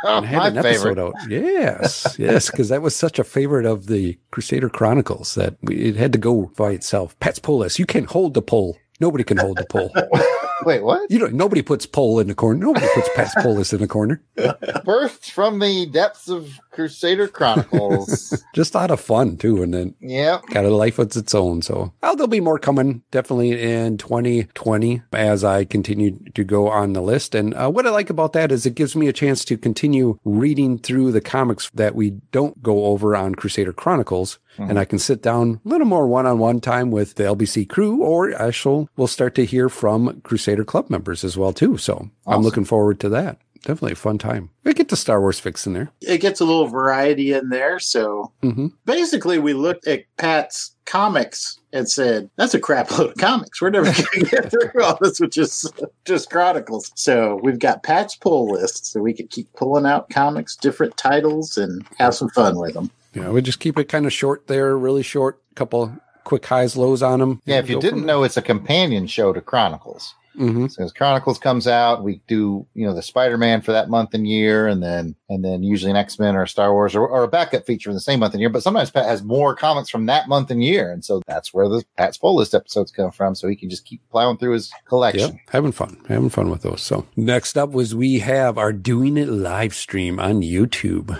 [0.07, 0.99] Oh, And had an episode favorite.
[0.99, 1.14] out.
[1.29, 5.97] Yes, yes, because that was such a favorite of the Crusader Chronicles that we, it
[5.97, 7.19] had to go by itself.
[7.21, 7.79] Pat's Pull List.
[7.79, 8.77] You can't hold the pole.
[9.01, 9.90] Nobody can hold the poll.
[10.64, 11.11] Wait, what?
[11.11, 12.59] You know, nobody puts poll in the corner.
[12.59, 14.23] Nobody puts Pat's Pull List in the corner.
[14.37, 18.42] Birthed from the depths of Crusader Chronicles.
[18.55, 21.62] Just out of fun too, and then yeah, got a life of its own.
[21.62, 26.92] So oh, there'll be more coming definitely in 2020 as I continue to go on
[26.92, 27.35] the list.
[27.35, 30.19] And uh, what I like about that is it gives me a chance to continue
[30.25, 34.38] reading through the comics that we don't go over on Crusader Chronicles.
[34.59, 38.33] And I can sit down a little more one-on-one time with the LBC crew, or
[38.35, 41.77] actually we'll start to hear from Crusader Club members as well too.
[41.79, 43.38] So I'm looking forward to that.
[43.62, 44.51] Definitely a fun time.
[44.62, 45.90] We get the Star Wars fix in there.
[46.01, 47.81] It gets a little variety in there.
[47.81, 53.16] So hmm basically, we looked at Pat's comics and said, "That's a crap load of
[53.16, 53.61] comics.
[53.61, 55.69] We're never going to get through all this, which is
[56.05, 60.55] just Chronicles." So we've got Pat's pull list, so we can keep pulling out comics,
[60.55, 62.90] different titles, and have some fun with them.
[63.16, 65.40] Yeah, we just keep it kind of short there, really short.
[65.55, 67.40] Couple quick highs, lows on them.
[67.46, 70.14] Yeah, if you didn't know, it's a companion show to Chronicles.
[70.37, 73.88] hmm So as Chronicles comes out, we do you know the Spider Man for that
[73.88, 76.94] month and year, and then and then usually an X Men or a Star Wars
[76.94, 78.50] or, or a backup feature in the same month and year.
[78.50, 81.68] But sometimes Pat has more comics from that month and year, and so that's where
[81.70, 83.35] the Pat's Pull List episodes come from.
[83.35, 85.40] So he can just keep plowing through his Yep, collection.
[85.48, 86.83] having fun, having fun with those.
[86.83, 91.18] So next up was we have our doing it live stream on YouTube.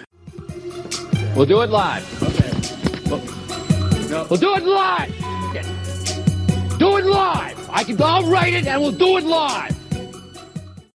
[1.37, 2.23] We'll do it live.
[2.23, 2.51] Okay.
[4.31, 5.13] We'll do it live.
[5.51, 5.63] Okay.
[6.79, 7.71] Do it live.
[7.71, 8.01] I can.
[8.03, 9.77] I'll write it, and we'll do it live.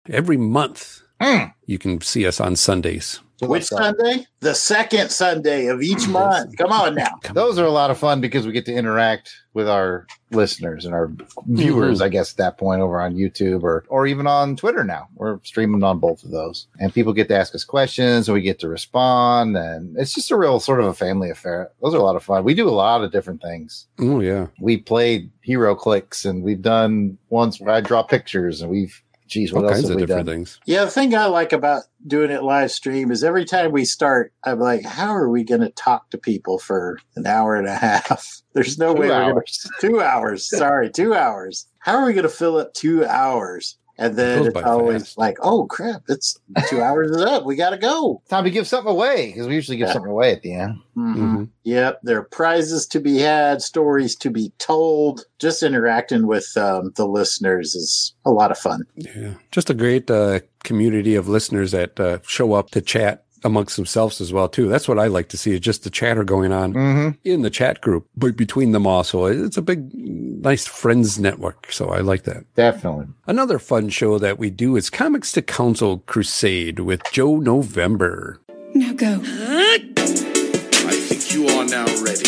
[0.10, 1.46] Every month, Hmm.
[1.68, 3.20] you can see us on Sundays.
[3.42, 4.26] Which Sunday?
[4.40, 6.58] The second Sunday of each month.
[6.58, 7.20] Come on now.
[7.34, 10.94] Those are a lot of fun because we get to interact with our listeners and
[10.94, 11.12] our
[11.48, 15.10] viewers, I guess, at that point over on YouTube or, or even on Twitter now.
[15.16, 16.68] We're streaming on both of those.
[16.80, 19.58] And people get to ask us questions and we get to respond.
[19.58, 21.72] And it's just a real sort of a family affair.
[21.82, 22.44] Those are a lot of fun.
[22.44, 23.88] We do a lot of different things.
[24.00, 29.02] Oh yeah, We played HeroClix and we've done ones where I draw pictures and we've,
[29.32, 30.36] geez, what all else kinds have of we different done?
[30.36, 30.60] things.
[30.66, 34.34] Yeah, the thing I like about doing it live stream is every time we start,
[34.44, 37.76] I'm like, how are we going to talk to people for an hour and a
[37.76, 38.42] half?
[38.54, 39.68] There's no Two way we're going hours.
[39.80, 39.88] to.
[39.88, 40.48] Two hours.
[40.48, 41.66] Sorry, two hours.
[41.80, 43.78] How are we going to fill up two hours?
[43.98, 45.18] And then Goes it's always fast.
[45.18, 47.46] like, oh crap, it's two hours is up.
[47.46, 48.22] We got to go.
[48.30, 49.94] Time to give something away because we usually give Yeah.
[49.94, 50.80] something away at the end.
[50.98, 51.50] Mhm.
[51.64, 55.26] Yep, there are prizes to be had, stories to be told.
[55.40, 58.84] Just interacting with um, the listeners is a lot of fun.
[58.96, 63.76] Yeah, just a great uh, community of listeners that uh, show up to chat amongst
[63.76, 64.68] themselves as well too.
[64.68, 67.10] That's what I like to see is just the chatter going on Mm-hmm.
[67.24, 69.04] in the chat group, but between them all.
[69.04, 71.72] So it's a big, nice friends network.
[71.72, 72.44] So I like that.
[72.56, 73.08] Definitely.
[73.28, 78.40] Another fun show that we do is Comics to Console Crusade with Joe November.
[78.74, 79.20] Now go.
[79.24, 82.26] I think you are now ready.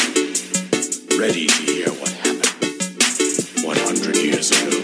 [1.20, 4.80] Ready to hear what happened 100 years ago.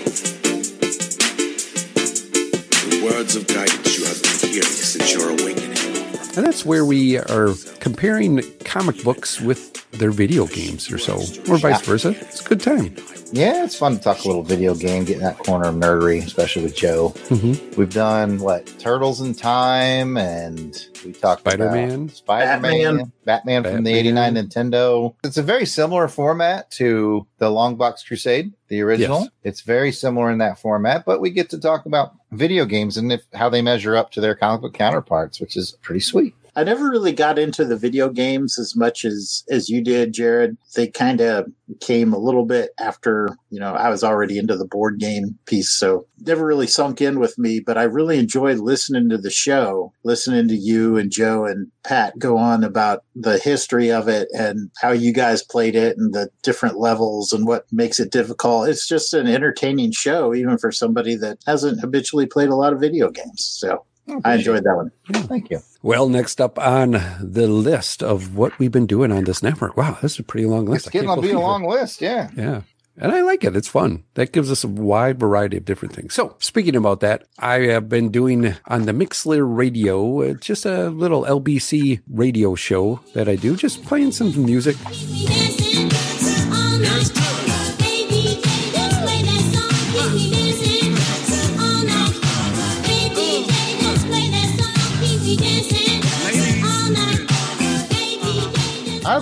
[2.90, 5.99] The words of guidance you have been hearing since your awakening.
[6.38, 11.16] And that's where we are comparing comic books with their video games or so,
[11.52, 12.10] or vice versa.
[12.12, 12.96] It's a good time.
[13.32, 16.24] Yeah, it's fun to talk a little video game, get in that corner of nerdery,
[16.26, 17.14] especially with Joe.
[17.30, 17.78] Mhm.
[17.78, 20.76] We've done what Turtles in Time, and
[21.06, 22.04] we talked Spider-Man.
[22.04, 23.12] about Spider-Man, Batman.
[23.26, 25.14] Batman, from the '89 Nintendo.
[25.24, 29.22] It's a very similar format to the Long Box Crusade, the original.
[29.22, 29.30] Yes.
[29.44, 33.12] It's very similar in that format, but we get to talk about video games and
[33.12, 36.36] if, how they measure up to their comic book counterparts, which is pretty sweet.
[36.60, 40.58] I never really got into the video games as much as as you did, Jared.
[40.76, 41.46] They kind of
[41.80, 45.70] came a little bit after, you know, I was already into the board game piece,
[45.70, 49.94] so never really sunk in with me, but I really enjoyed listening to the show,
[50.04, 54.70] listening to you and Joe and Pat go on about the history of it and
[54.82, 58.68] how you guys played it and the different levels and what makes it difficult.
[58.68, 62.82] It's just an entertaining show even for somebody that hasn't habitually played a lot of
[62.82, 63.46] video games.
[63.46, 63.86] So
[64.26, 64.92] I enjoyed that one.
[65.28, 65.62] Thank you.
[65.82, 69.78] Well, next up on the list of what we've been doing on this network.
[69.78, 70.88] Wow, this is a pretty long list.
[70.88, 71.40] It's getting to be a believe it.
[71.40, 72.30] long list, yeah.
[72.36, 72.62] Yeah.
[73.02, 73.56] And I like it.
[73.56, 74.04] It's fun.
[74.16, 76.14] That gives us a wide variety of different things.
[76.14, 80.90] So, speaking about that, I have been doing on the Mixlr radio, uh, just a
[80.90, 84.76] little LBC radio show that I do, just playing some music.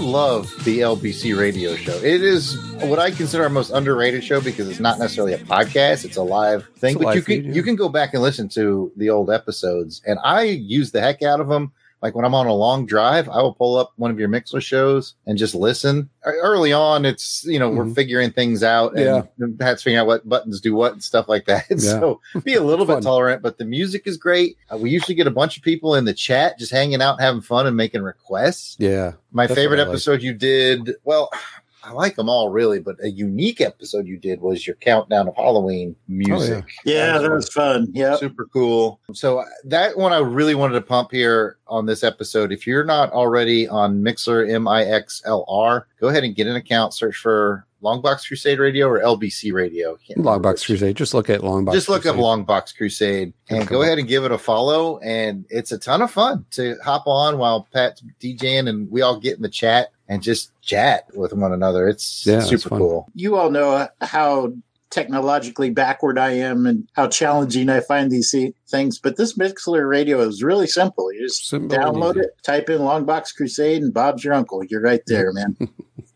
[0.01, 1.95] Love the LBC radio show.
[1.97, 6.05] It is what I consider our most underrated show because it's not necessarily a podcast;
[6.05, 6.95] it's a live thing.
[6.95, 7.53] A but live you can feed, yeah.
[7.53, 11.23] you can go back and listen to the old episodes, and I use the heck
[11.23, 11.71] out of them.
[12.01, 14.61] Like when I'm on a long drive, I will pull up one of your Mixlr
[14.61, 16.09] shows and just listen.
[16.23, 17.95] Early on, it's you know we're Mhm.
[17.95, 21.65] figuring things out, and Pat's figuring out what buttons do what and stuff like that.
[21.79, 24.57] So be a little bit tolerant, but the music is great.
[24.71, 27.41] Uh, we usually get a bunch of people in the chat just hanging out, having
[27.41, 28.75] fun, and making requests.
[28.79, 29.13] Yeah.
[29.31, 29.87] My That's favorite like.
[29.87, 31.31] episode you did, well,
[31.87, 35.35] I like them all really, but a unique episode you did was your countdown of
[35.37, 36.65] Halloween music.
[36.83, 37.87] Yeah, that was fun.
[37.93, 38.17] Yeah.
[38.17, 38.99] Super cool.
[39.13, 42.51] So uh, that one I really wanted to pump here on this episode.
[42.51, 46.47] If you're not already on Mixlr M I X L R, go ahead and get
[46.47, 49.97] an account, search for Longbox Crusade Radio or LBC Radio.
[50.05, 50.65] Can't Longbox.
[50.65, 50.95] Crusade.
[50.95, 52.23] Just look at Longbox Just look up Crusade.
[52.23, 54.99] Longbox Crusade and It'll go ahead and give it a follow.
[54.99, 59.19] And it's a ton of fun to hop on while Pat's DJing and we all
[59.19, 61.87] get in the chat and just chat with one another.
[61.87, 62.79] It's Yeah, super fun.
[62.79, 63.07] cool.
[63.15, 64.53] you all know uh, how
[64.89, 68.99] technologically backward I am and how challenging I find these se- things.
[68.99, 71.11] But this Mixlr radio is really simple.
[71.13, 72.21] You just Simple download easy.
[72.21, 74.63] it, type in Longbox Crusade, and Bob's your uncle.
[74.63, 75.57] You're right there, man.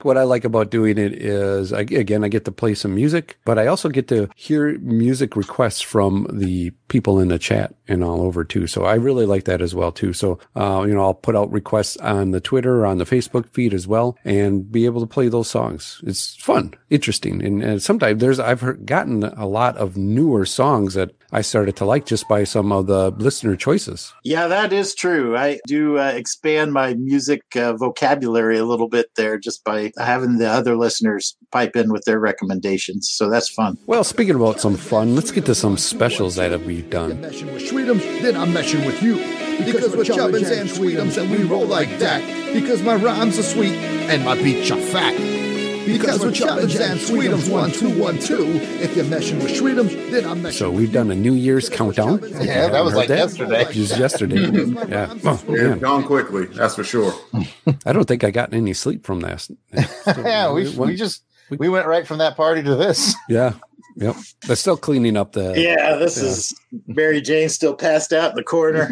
[0.03, 3.37] What I like about doing it is, I, again, I get to play some music,
[3.45, 8.03] but I also get to hear music requests from the people in the chat and
[8.03, 8.67] all over too.
[8.67, 10.13] So I really like that as well too.
[10.13, 13.47] So, uh, you know, I'll put out requests on the Twitter, or on the Facebook
[13.49, 16.01] feed as well, and be able to play those songs.
[16.05, 20.95] It's fun, interesting, and, and sometimes there's I've heard, gotten a lot of newer songs
[20.95, 24.13] that I started to like just by some of the listener choices.
[24.23, 25.37] Yeah, that is true.
[25.37, 30.37] I do uh, expand my music uh, vocabulary a little bit there just by having
[30.37, 33.09] the other listeners pipe in with their recommendations.
[33.09, 33.77] So that's fun.
[33.85, 37.21] Well, speaking about some fun, let's get to some specials that we've done.
[37.21, 39.15] meshing with Sweetums, then I'm meshing with you.
[39.63, 42.21] Because we're chubbins and Sweetums and we roll like that.
[42.53, 45.40] Because my rhymes are sweet and my beats are fat.
[45.85, 48.45] Because we're chubbins and Sweetums, one, two, one, two.
[48.81, 52.23] If you're meshing with Sweetums, then I'm meshing So we've done a New Year's countdown.
[52.23, 53.65] If Yeah, that was heard like yesterday.
[53.71, 54.35] Just yesterday.
[54.89, 55.13] yeah.
[55.25, 55.79] Oh, It's man.
[55.79, 57.13] gone quickly, that's for sure.
[57.85, 59.47] I don't think I got any sleep from that.
[60.07, 63.15] yeah, we, we just we went right from that party to this.
[63.27, 63.53] Yeah.
[63.97, 64.15] Yep.
[64.47, 65.53] They're still cleaning up the.
[65.59, 66.55] Yeah, this is
[66.87, 68.89] Mary Jane still passed out in the corner.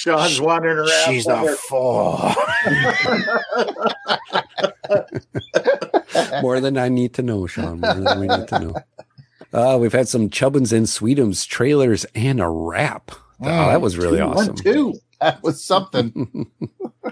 [0.00, 1.04] Sean's wandering around.
[1.06, 2.32] She's a four.
[6.42, 7.80] More than I need to know, Sean.
[7.80, 8.74] More than we need to know.
[9.52, 13.10] Uh, we've had some Chubbins and Sweetums trailers and a rap.
[13.42, 14.56] Oh, that was really Two, one, awesome.
[14.56, 14.94] two.
[15.20, 16.50] That was something.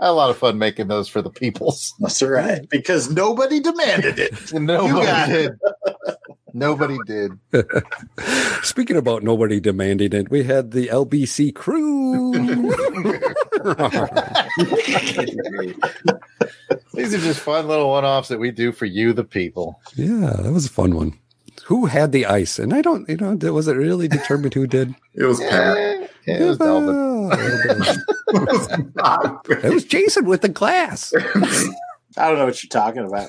[0.00, 1.94] I had a lot of fun making those for the peoples.
[1.98, 2.68] That's all right.
[2.68, 4.52] Because nobody demanded it.
[4.52, 5.52] Nobody got did.
[6.58, 7.32] Nobody did.
[8.62, 12.32] Speaking about nobody demanding it, we had the LBC crew.
[16.94, 19.80] These are just fun little one-offs that we do for you, the people.
[19.94, 21.18] yeah, that was a fun one.
[21.66, 22.58] Who had the ice?
[22.58, 24.94] And I don't, you know, was it really determined who did?
[25.14, 26.10] It was Pat.
[26.26, 27.08] It was Delvin.
[29.50, 31.12] It was Jason with the glass.
[32.18, 33.28] I don't know what you're talking about.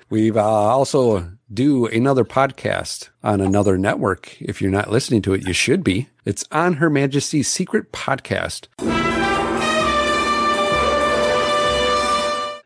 [0.10, 4.40] We've uh, also do another podcast on another network.
[4.40, 6.08] If you're not listening to it, you should be.
[6.24, 8.66] It's on Her Majesty's Secret Podcast.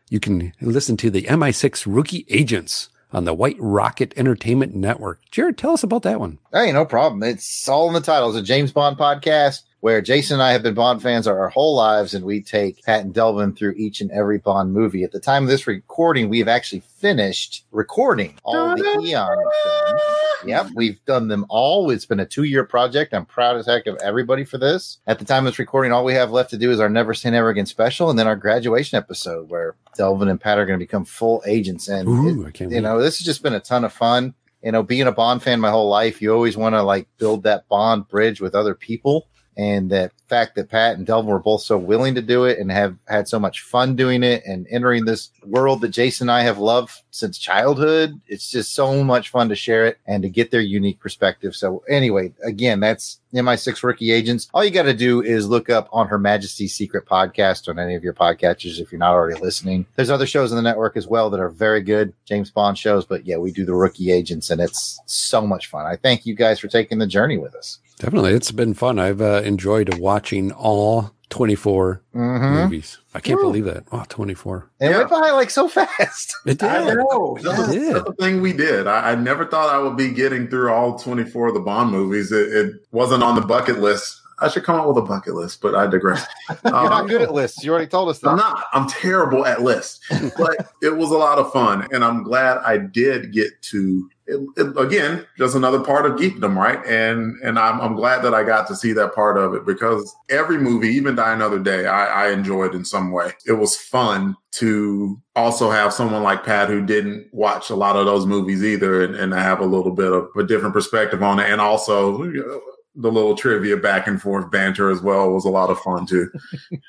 [0.09, 5.21] You can listen to the MI6 Rookie Agents on the White Rocket Entertainment Network.
[5.31, 6.37] Jared, tell us about that one.
[6.51, 7.23] Hey, no problem.
[7.23, 8.29] It's all in the title.
[8.29, 11.75] It's a James Bond podcast where Jason and I have been Bond fans our whole
[11.75, 15.03] lives, and we take Pat and Delvin through each and every Bond movie.
[15.03, 20.01] At the time of this recording, we have actually finished recording all the Eon films.
[20.47, 21.91] Yep, we've done them all.
[21.91, 23.13] It's been a two year project.
[23.13, 24.97] I'm proud as heck of everybody for this.
[25.05, 27.13] At the time of this recording, all we have left to do is our Never
[27.13, 30.79] Say Never Again special, and then our graduation episode where Delvin and Pat are going
[30.79, 31.87] to become full agents.
[31.89, 32.81] And Ooh, it- I can't you wait.
[32.81, 34.33] know, this has just been a ton of fun.
[34.63, 37.43] You know, being a Bond fan my whole life, you always want to like build
[37.43, 39.27] that Bond bridge with other people.
[39.57, 42.71] And that fact that Pat and Delvin were both so willing to do it and
[42.71, 46.41] have had so much fun doing it and entering this world that Jason and I
[46.41, 48.19] have loved since childhood.
[48.27, 51.55] It's just so much fun to share it and to get their unique perspective.
[51.55, 54.49] So anyway, again, that's MI6 Rookie Agents.
[54.53, 57.95] All you got to do is look up on Her Majesty's Secret podcast on any
[57.95, 59.85] of your podcatchers if you're not already listening.
[59.95, 63.05] There's other shows on the network as well that are very good, James Bond shows.
[63.05, 65.85] But yeah, we do the Rookie Agents and it's so much fun.
[65.85, 67.79] I thank you guys for taking the journey with us.
[67.99, 68.33] Definitely.
[68.33, 68.99] It's been fun.
[68.99, 72.63] I've uh, enjoyed watching all 24 Mhm.
[72.63, 72.99] movies.
[73.13, 73.91] I can't believe that.
[73.91, 74.69] Wow, 24.
[74.79, 76.35] And it went by like so fast.
[76.45, 76.69] It did.
[76.69, 77.37] I know.
[77.39, 77.95] It did.
[77.95, 78.85] That's the thing we did.
[78.87, 82.31] I, I never thought I would be getting through all 24 of the Bond movies.
[82.31, 84.21] It, it wasn't on the bucket list.
[84.39, 86.25] I should come up with a bucket list, but I digress.
[86.63, 87.63] You're not Um, good at lists.
[87.63, 88.29] You already told us that.
[88.29, 88.65] I'm not.
[88.73, 89.99] I'm terrible at lists,
[90.37, 94.09] but it was a lot of fun, and I'm glad I did get to.
[94.27, 96.83] It, it- again, just another part of geekdom, right?
[96.85, 100.13] And and I'm I'm glad that I got to see that part of it because
[100.29, 103.31] every movie, even Die Another Day, I, I enjoyed in some way.
[103.45, 108.05] It was fun to also have someone like Pat who didn't watch a lot of
[108.05, 111.49] those movies either, and, and have a little bit of a different perspective on it,
[111.49, 112.23] and also.
[112.23, 112.61] you know,
[112.95, 116.29] the little trivia back and forth banter as well was a lot of fun too.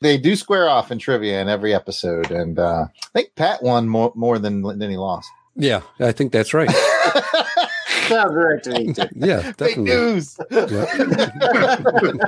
[0.00, 3.88] They do square off in trivia in every episode, and uh, I think Pat won
[3.88, 5.30] more more than than he lost.
[5.56, 6.68] Yeah, I think that's right.
[8.08, 8.92] Sounds right to me.
[8.92, 9.06] too.
[9.14, 9.84] Yeah, Big definitely.
[9.94, 10.36] news.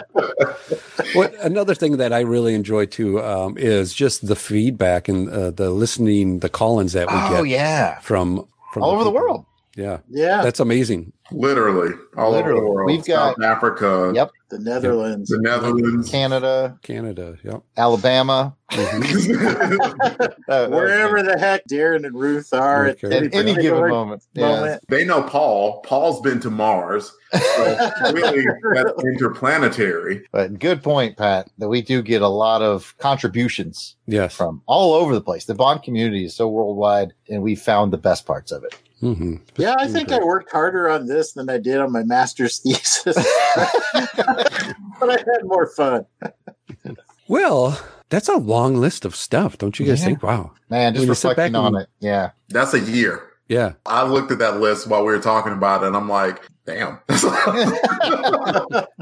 [1.14, 5.50] What another thing that I really enjoy too um, is just the feedback and uh,
[5.50, 7.32] the listening, the call-ins that we get.
[7.32, 9.44] oh get yeah, from from all over the world.
[9.76, 10.42] Yeah, Yeah.
[10.42, 11.12] that's amazing.
[11.32, 12.58] Literally, all Literally.
[12.58, 12.86] over the world.
[12.90, 15.28] We've got- South Africa, Yep, The Netherlands.
[15.28, 17.36] the Netherlands, Canada, Canada.
[17.44, 17.62] Yep.
[17.76, 18.76] Alabama, Uh,
[20.68, 23.16] Wherever the heck Darren and Ruth are at Okay.
[23.16, 24.22] at any given particular moment.
[24.34, 24.78] Yeah.
[24.88, 25.80] they know Paul.
[25.82, 27.12] Paul's been to Mars.
[27.32, 27.76] So
[28.12, 30.24] really, that's interplanetary.
[30.32, 31.48] But good point, Pat.
[31.58, 34.34] That we do get a lot of contributions Yes.
[34.34, 35.44] from all over the place.
[35.44, 38.74] The Bond community is so worldwide, and we found the best parts of it.
[39.00, 42.58] Hmm Yeah, I think I worked harder on this than I did on my master's
[42.62, 43.14] thesis.
[43.14, 46.06] but I had more fun.
[47.28, 47.76] Well,
[48.08, 50.06] that's a long list of stuff, don't you guys Yeah.
[50.06, 50.22] think?
[50.22, 50.52] Wow.
[50.70, 51.88] Man, just When reflecting back on and- it.
[51.98, 52.30] Yeah.
[52.50, 53.20] That's a year.
[53.48, 53.72] Yeah.
[53.84, 57.00] I looked at that list while we were talking about it, and I'm like, damn,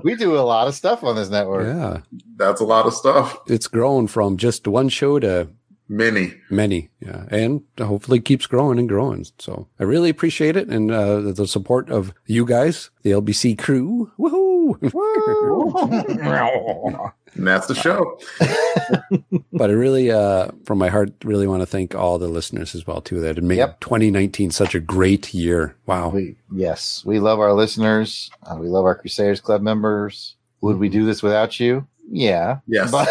[0.02, 1.66] we do a lot of stuff on this network.
[1.66, 2.00] Yeah.
[2.36, 3.36] that's a lot of stuff.
[3.46, 5.48] It's grown from just one show to
[5.88, 6.34] Many.
[6.50, 6.88] many.
[7.00, 7.26] Yeah.
[7.30, 9.26] And hopefully keeps growing and growing.
[9.38, 14.10] So I really appreciate it and uh, the support of you guys, the LBC crew.
[14.18, 14.44] Woohoo.
[17.36, 18.18] And that's the show.
[19.52, 22.86] but I really, uh, from my heart, really want to thank all the listeners as
[22.86, 23.80] well, too, that had made Yep.
[23.80, 25.74] 2019 such a great year.
[25.86, 26.10] Wow.
[26.10, 28.30] We yes, we love our listeners.
[28.44, 30.36] Uh, we love our Crusaders Club members.
[30.60, 31.86] Would we do this without you?
[32.10, 32.58] Yeah.
[32.66, 32.90] Yes.
[32.90, 33.08] But,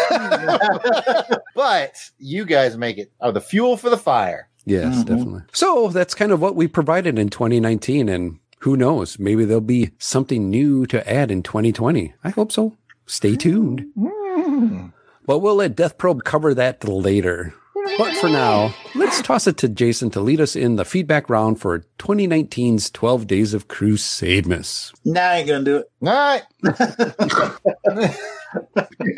[1.54, 4.48] but you guys make it are the fuel for the fire.
[4.66, 5.04] Yes, Mhm.
[5.06, 5.42] definitely.
[5.52, 8.08] So that's kind of what we provided in 2019.
[8.08, 9.18] And who knows?
[9.18, 12.14] Maybe there'll be something new to add in 2020.
[12.24, 12.76] I hope so.
[13.06, 13.84] Stay tuned.
[15.26, 17.52] But we'll let Death Probe cover that later.
[17.98, 21.60] But for now, let's toss it to Jason to lead us in the feedback round
[21.60, 24.92] for 2019's 12 Days of Crusademas.
[25.04, 25.90] Nah, I ain't gonna do it.
[26.00, 26.42] All right.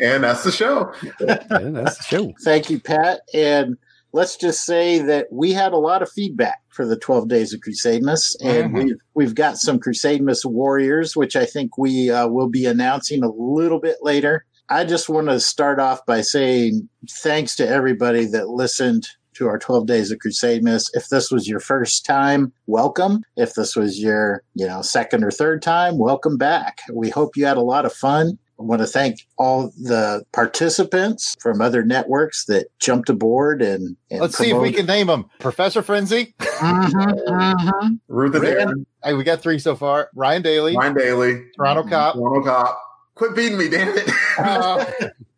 [0.01, 0.91] and that's the show.
[1.19, 2.33] Yeah, that's the show.
[2.43, 3.21] Thank you, Pat.
[3.33, 3.77] And
[4.13, 7.59] let's just say that we had a lot of feedback for the 12 Days of
[7.61, 8.83] Crusademas, and Mhm.
[8.83, 13.29] we've we've got some Crusademas warriors, which I think we uh, will be announcing a
[13.31, 14.45] little bit later.
[14.69, 19.57] I just want to start off by saying thanks to everybody that listened to our
[19.59, 20.89] 12 Days of Crusademas.
[20.93, 23.21] If this was your first time, welcome.
[23.37, 26.79] If this was your, you know, second or third time, welcome back.
[26.91, 28.37] We hope you had a lot of fun.
[28.59, 34.19] I want to thank all the participants from other networks that jumped aboard and, and
[34.19, 35.29] Let's see if we can name them.
[35.39, 36.33] Professor Frenzy.
[36.39, 40.09] Ruth and Ryan- Aaron, Hey, we got three so far.
[40.15, 40.75] Ryan Daly.
[40.75, 42.15] Ryan Daly, Toronto Cop.
[42.15, 42.81] Toronto Cop.
[43.15, 44.09] Quit beating me, damn it.
[44.39, 44.85] Uh,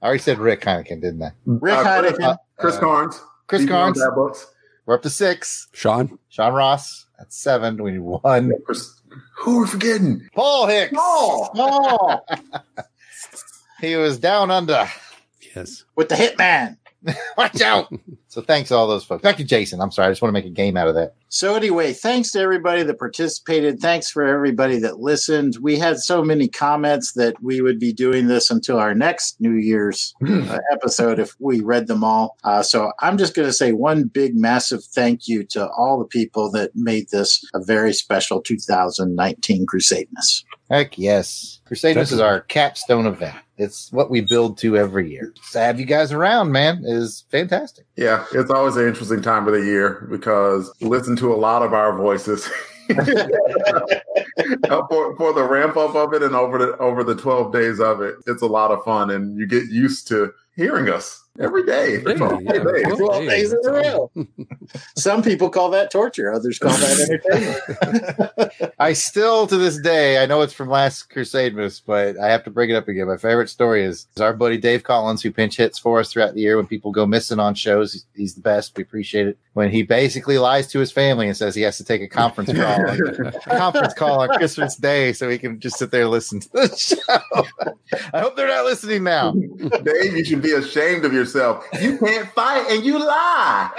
[0.01, 1.31] I already said Rick Heineken, didn't I?
[1.45, 2.37] Rick Uh, Chris, Heineken.
[2.57, 3.21] Chris Uh, Carnes.
[3.47, 4.01] Chris Carnes.
[4.13, 4.47] Books.
[4.85, 5.69] We're up to six.
[5.71, 6.19] Sean.
[6.27, 7.05] Sean Ross.
[7.17, 7.81] That's seven.
[7.81, 8.51] We need one.
[8.65, 8.99] Chris-
[9.39, 10.27] Who are we forgetting?
[10.35, 10.93] Paul Hicks.
[10.97, 12.19] Oh,
[13.81, 14.89] He was down under.
[15.55, 15.85] Yes.
[15.95, 16.77] with the Hitman.
[17.37, 17.91] Watch out.
[18.27, 19.23] so thanks to all those folks.
[19.23, 19.79] Back to Jason.
[19.79, 20.07] I'm sorry.
[20.07, 21.13] I just want to make a game out of that.
[21.29, 23.79] So anyway, thanks to everybody that participated.
[23.79, 25.57] Thanks for everybody that listened.
[25.61, 29.53] We had so many comments that we would be doing this until our next New
[29.53, 32.37] Year's uh, episode if we read them all.
[32.43, 36.05] Uh, so I'm just going to say one big, massive thank you to all the
[36.05, 40.43] people that made this a very special 2019 Crusademas.
[40.69, 41.61] Heck yes.
[41.65, 43.35] Crusaders is our capstone event.
[43.59, 45.33] It's what we build to every year.
[45.51, 47.85] To have you guys around, man, is fantastic.
[47.97, 51.73] Yeah, it's always an interesting time of the year because listen to a lot of
[51.73, 52.49] our voices.
[54.69, 57.79] Uh, for, for the ramp up of it and over the over the 12 days
[57.79, 61.65] of it it's a lot of fun and you get used to hearing us every
[61.65, 62.85] day for Yeah, 12 yeah, days.
[62.87, 64.11] well, 12 days in a row.
[64.95, 66.31] Some people call that torture.
[66.33, 66.99] Others call that
[68.29, 68.73] entertainment.
[68.79, 72.49] I still, to this day, I know it's from last Crusademas, but I have to
[72.49, 73.07] bring it up again.
[73.07, 76.33] My favorite story is, is our buddy Dave Collins, who pinch hits for us throughout
[76.33, 77.93] the year when people go missing on shows.
[77.93, 78.75] He's, he's the best.
[78.77, 79.37] We appreciate it.
[79.53, 82.53] When he basically lies to his family and says he has to take a conference
[82.53, 86.39] call, a conference call on Christmas Day, so he can just sit there and listen
[86.39, 87.73] to the show.
[88.13, 89.31] I hope they're not listening now.
[89.31, 91.28] Dave, you should be ashamed of yourself.
[91.81, 93.69] You can't fight and you lie.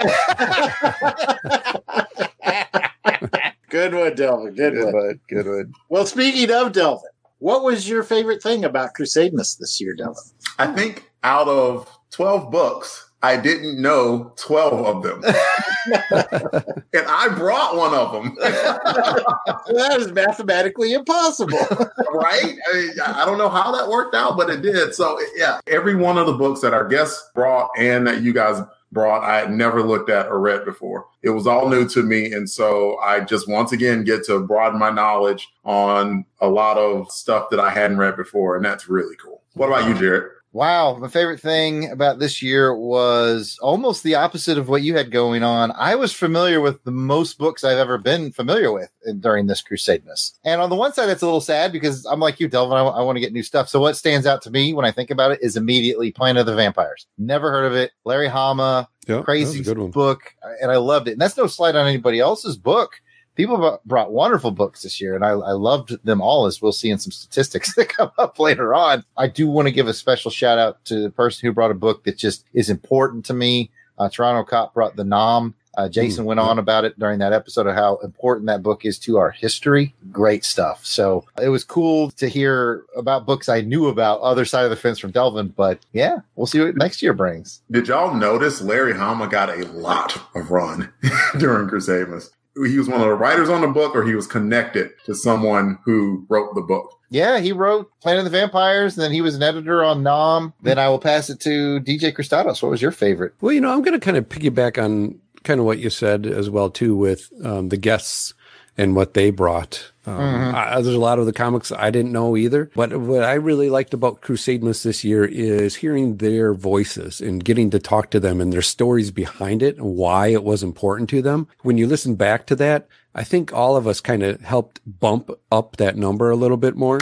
[3.69, 4.53] Good one, Delvin.
[4.55, 4.93] Good, Good one.
[4.93, 5.19] one.
[5.29, 5.73] Good one.
[5.89, 10.23] Well, speaking of Delvin, what was your favorite thing about Crusademas this year, Delvin?
[10.59, 15.23] I think out of 12 books, I didn't know 12 of them.
[16.93, 18.35] and I brought one of them.
[18.39, 21.57] that is mathematically impossible.
[22.13, 22.55] right?
[22.67, 24.95] I, mean, I don't know how that worked out, but it did.
[24.95, 28.59] So, yeah, every one of the books that our guests brought and that you guys
[28.91, 31.05] brought, I had never looked at or read before.
[31.21, 32.33] It was all new to me.
[32.33, 37.11] And so I just once again get to broaden my knowledge on a lot of
[37.11, 38.55] stuff that I hadn't read before.
[38.55, 39.41] And that's really cool.
[39.53, 40.31] What about you, Jared?
[40.53, 45.09] Wow, my favorite thing about this year was almost the opposite of what you had
[45.09, 45.71] going on.
[45.71, 49.63] I was familiar with the most books I've ever been familiar with in- during this
[49.63, 50.33] Crusademas.
[50.43, 52.77] And on the one side, it's a little sad because I'm like you, Delvin.
[52.77, 53.69] I, want to get new stuff.
[53.69, 56.47] So what stands out to me when I think about it is immediately Planet of
[56.47, 57.07] the Vampires.
[57.17, 57.91] Never heard of it.
[58.03, 61.13] Larry Hama, Yeah, crazy good book, and I loved it.
[61.13, 62.99] And that's no slight on anybody else's book.
[63.35, 66.71] People brought- brought wonderful books this year, and I, I loved them all, as we'll
[66.71, 69.03] see in some statistics that come up later on.
[69.17, 71.75] I do want to give a special shout out to the person who brought a
[71.75, 73.71] book that just is important to me.
[73.97, 75.55] Uh, Toronto Cop brought the 'Nam.
[75.77, 78.83] Uh, Jason Mm, went on about it during that episode of how important that book
[78.83, 79.95] is to our history.
[80.11, 80.85] Great stuff.
[80.85, 84.75] So it was cool to hear about books I knew about other side of the
[84.75, 85.47] fence from Delvin.
[85.55, 87.61] But yeah, we'll see what next year brings.
[87.71, 90.91] Did y'all notice Larry Hama got a lot of run
[91.39, 92.31] during Crusaders?
[92.55, 95.79] He was one of the writers on the book, or he was connected to someone
[95.85, 96.97] who wrote the book.
[97.09, 100.53] Yeah, he wrote Planet of the Vampires, and then he was an editor on 'Nam.
[100.61, 102.61] Then I will pass it to DJ Christados.
[102.61, 103.33] What was your favorite?
[103.41, 106.25] Well, you know, I'm going to kind of piggyback on kind of what you said
[106.25, 108.33] as well too with um, the guests
[108.77, 109.90] and what they brought.
[110.07, 110.53] Um, Mhm.
[110.55, 112.71] I, there's a lot of the comics I didn't know either.
[112.75, 117.69] But what I really liked about Crusademas this year is hearing their voices and getting
[117.69, 121.21] to talk to them and their stories behind it and why it was important to
[121.21, 121.47] them.
[121.61, 125.29] When you listen back to that, I think all of us kind of helped bump
[125.51, 126.99] up that number a little bit more.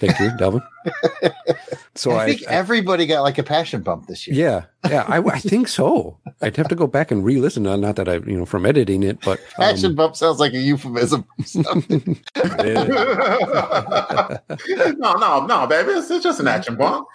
[0.00, 0.62] Thank you, Delvin.
[1.96, 4.34] So I think everybody got like a passion bump this year.
[4.34, 6.16] yeah, yeah, I, I think so.
[6.40, 7.64] I'd have to go back and re-listen.
[7.64, 10.58] Not that I, you know, from editing it, but um, Passion bump sounds like a
[10.58, 11.26] euphemism.
[11.54, 11.66] no,
[15.14, 15.90] no, no, baby.
[15.90, 17.06] It's, it's just an action bump.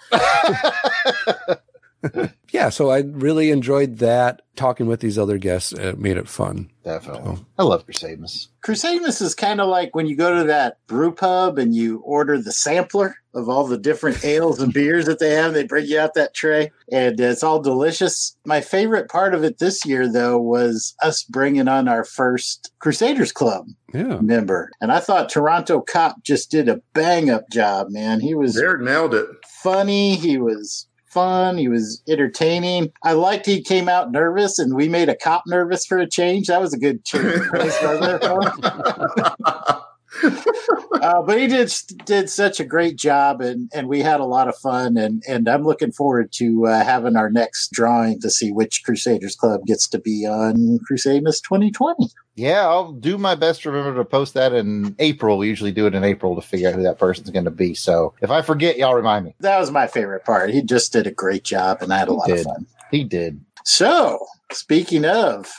[2.52, 2.68] yeah.
[2.70, 4.42] So I really enjoyed that.
[4.56, 6.70] Talking with these other guests it made it fun.
[6.82, 8.46] Definitely, I love Crusademas.
[8.64, 12.40] Crusademas is kind of like when you go to that brew pub and you order
[12.40, 15.52] the sampler of all the different ales and beers that they have.
[15.52, 18.34] They bring you out that tray and it's all delicious.
[18.46, 23.32] My favorite part of it this year, though, was us bringing on our first Crusaders
[23.32, 24.20] Club Yeah.
[24.22, 24.70] member.
[24.80, 28.20] And I thought Toronto Cop just did a bang up job, man.
[28.20, 29.26] He was Derek nailed it.
[29.62, 30.14] funny.
[30.16, 30.85] He was
[31.16, 31.56] fun.
[31.56, 32.92] He was entertaining.
[33.02, 36.48] I liked he came out nervous, and we made a cop nervous for a change.
[36.48, 37.40] That was a good change.
[40.22, 41.72] uh, but he did
[42.04, 45.48] did such a great job, and and we had a lot of fun, and and
[45.48, 49.88] I'm looking forward to uh, having our next drawing to see which Crusaders Club gets
[49.88, 52.06] to be on Crusademas 2020.
[52.34, 55.38] Yeah, I'll do my best to remember to post that in April.
[55.38, 57.74] We usually do it in April to figure out who that person's going to be.
[57.74, 59.34] So if I forget, y'all remind me.
[59.40, 60.50] That was my favorite part.
[60.50, 62.38] He just did a great job, and I had a He lot did.
[62.40, 62.66] of fun.
[62.90, 63.40] He did.
[63.64, 65.50] So, speaking of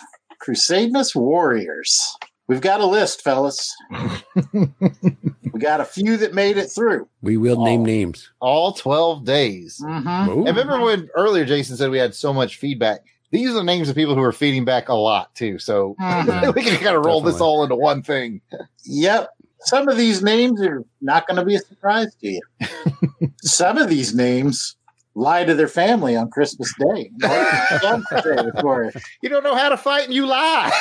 [0.41, 2.15] Crusademas Warriors,
[2.47, 3.75] we've got a list, fellas.
[4.53, 7.07] we got a few that made it through.
[7.21, 8.29] We will name names.
[8.39, 9.81] All 12 days.
[9.83, 10.47] Mm-hmm.
[10.47, 13.01] And remember when earlier Jason said we had so much feedback?
[13.31, 15.59] These are the names of people who are feeding back a lot too.
[15.59, 16.55] So Mhm.
[16.55, 18.39] we can kind of roll this all into one thing.
[18.85, 19.29] Yep.
[19.59, 22.41] Some of these names are not going to be a surprise to you.
[23.41, 24.76] Some of these names
[25.17, 27.11] lie to their family on Christmas Day.
[27.81, 28.95] Some say, of course.
[29.21, 30.71] You don't know how to fight and you lie.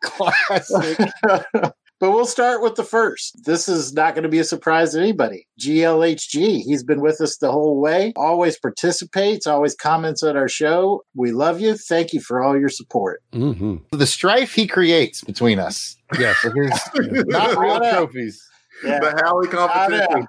[0.00, 0.98] Classic.
[1.22, 3.44] but we'll start with the first.
[3.44, 5.46] This is not going to be a surprise to anybody.
[5.60, 6.60] GLHG.
[6.62, 11.04] He's been with us the whole way, always participates, always comments on our show.
[11.14, 11.76] We love you.
[11.76, 13.22] Thank you for all your support.
[13.32, 15.96] hmm The strife he creates between us.
[16.18, 16.36] Yes.
[16.38, 16.70] for his
[17.26, 18.42] not real trophies.
[18.82, 19.00] Yeah.
[19.00, 20.28] The Halley competition.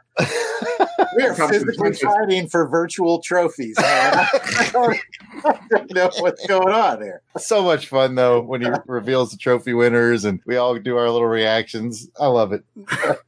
[1.16, 3.78] We are physically fighting for virtual trophies.
[3.80, 4.14] man.
[4.34, 5.00] I don't,
[5.46, 7.22] I don't know what's going on there.
[7.38, 11.10] So much fun though when he reveals the trophy winners and we all do our
[11.10, 12.10] little reactions.
[12.20, 12.64] I love it.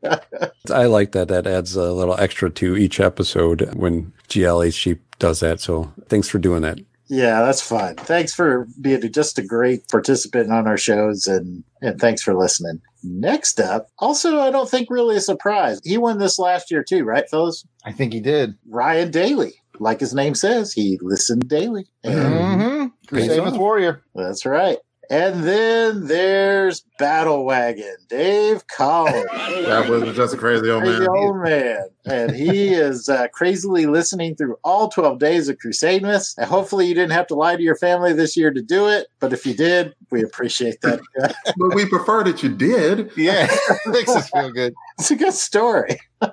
[0.72, 1.30] I like that.
[1.30, 5.60] That adds a little extra to each episode when GLHC does that.
[5.60, 6.80] So thanks for doing that.
[7.10, 7.96] Yeah, that's fun.
[7.96, 12.82] Thanks for being just a great participant on our shows and and thanks for listening.
[13.04, 15.80] Next up, also I don't think really a surprise.
[15.84, 17.66] He won this last year too, right, fellas?
[17.86, 18.56] I think he did.
[18.70, 19.54] Ryan Daly.
[19.80, 21.86] Like his name says, he listened daily.
[22.04, 23.16] And Mm-hmm.
[23.16, 24.04] Crusademas Warrior.
[24.16, 24.78] that's right.
[25.10, 29.26] And then there's Battle Wagon, Dave Collins.
[29.66, 31.10] That was just a crazy old Crazy man.
[31.10, 31.88] old man.
[32.06, 36.38] And he is uh, crazily listening through all 12 days of Crusademas.
[36.38, 39.08] And hopefully you didn't have to lie to your family this year to do it.
[39.22, 41.00] But if you did, we appreciate that.
[41.58, 43.12] But we prefer that you did.
[43.16, 43.48] Yeah.
[43.86, 44.74] Makes us feel good.
[45.00, 45.98] it's a good story.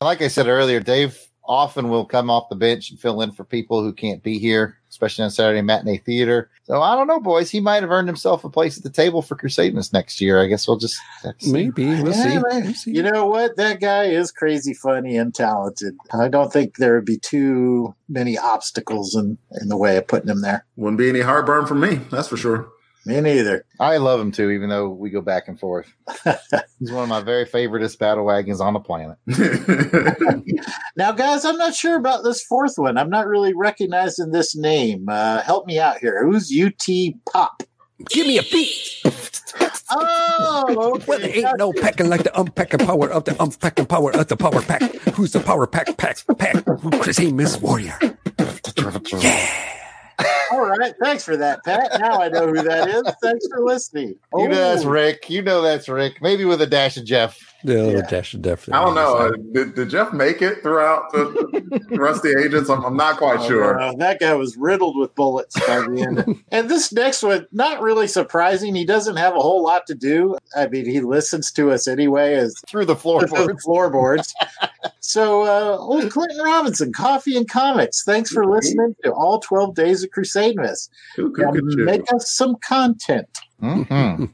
[0.00, 3.44] Like I said earlier, Dave often will come off the bench and fill in for
[3.44, 6.50] people who can't be here, especially on Saturday matinee theater.
[6.64, 7.50] So I don't know, boys.
[7.50, 10.40] He might have earned himself a place at the table for Crusademas next year.
[10.40, 10.98] I guess we'll just
[11.40, 11.52] see.
[11.52, 12.28] Maybe we'll Yeah, see.
[12.38, 12.64] man.
[12.64, 12.92] We'll see.
[12.92, 13.56] You know what?
[13.56, 15.96] That guy is crazy funny and talented.
[16.12, 20.28] I don't think there would be too many obstacles in, in the way of putting
[20.30, 20.64] him there.
[20.76, 22.68] Wouldn't be any heartburn for me, that's for sure.
[23.04, 23.64] Me neither.
[23.80, 25.92] I love him too, even though we go back and forth.
[26.78, 29.18] He's one of my very favoriteest battle wagons on the planet.
[30.94, 32.98] Now, guys, I'm not sure about this fourth one.
[32.98, 35.06] I'm not really recognizing this name.
[35.08, 36.24] Uh, help me out here.
[36.26, 36.86] Who's UT
[37.32, 37.62] Pop?
[38.10, 39.00] Give me a beat.
[39.90, 44.28] Oh, Well, there ain't no packing like the unpacking power of the unpacking power of
[44.28, 44.82] the power pack.
[45.14, 46.54] Who's the power pack pack pack?
[46.56, 47.98] Crusademas Warrior.
[50.52, 50.94] All right.
[51.02, 51.98] Thanks for that, Pat.
[52.00, 53.02] Now I know who that is.
[53.22, 54.14] Thanks for listening.
[54.34, 55.30] You know that's Oh, Rick.
[55.30, 56.20] You know that's Rick.
[56.20, 57.38] Maybe with a dash of Jeff.
[57.64, 58.68] Yeah, little dash of Jeff.
[58.72, 59.14] I don't know.
[59.16, 62.68] Uh, did, did Jeff make it throughout the, Rusty rest agents?
[62.68, 63.78] I'm, I'm not quite Oh, sure.
[63.78, 66.42] no, that guy was riddled with bullets by the end.
[66.50, 68.74] and this next one, not really surprising.
[68.74, 70.36] He doesn't have a whole lot to do.
[70.56, 73.56] I mean, he listens to us anyway as Through the floorboard.
[73.64, 74.34] floorboards.
[74.98, 78.02] so, uh, old Clinton Robinson, Coffee and Comics.
[78.02, 80.32] Thanks for listening to all 12 days of Crusademas.
[81.16, 81.84] Who, Now, who could you?
[81.84, 83.28] make us some content.
[83.62, 84.28] Mhm.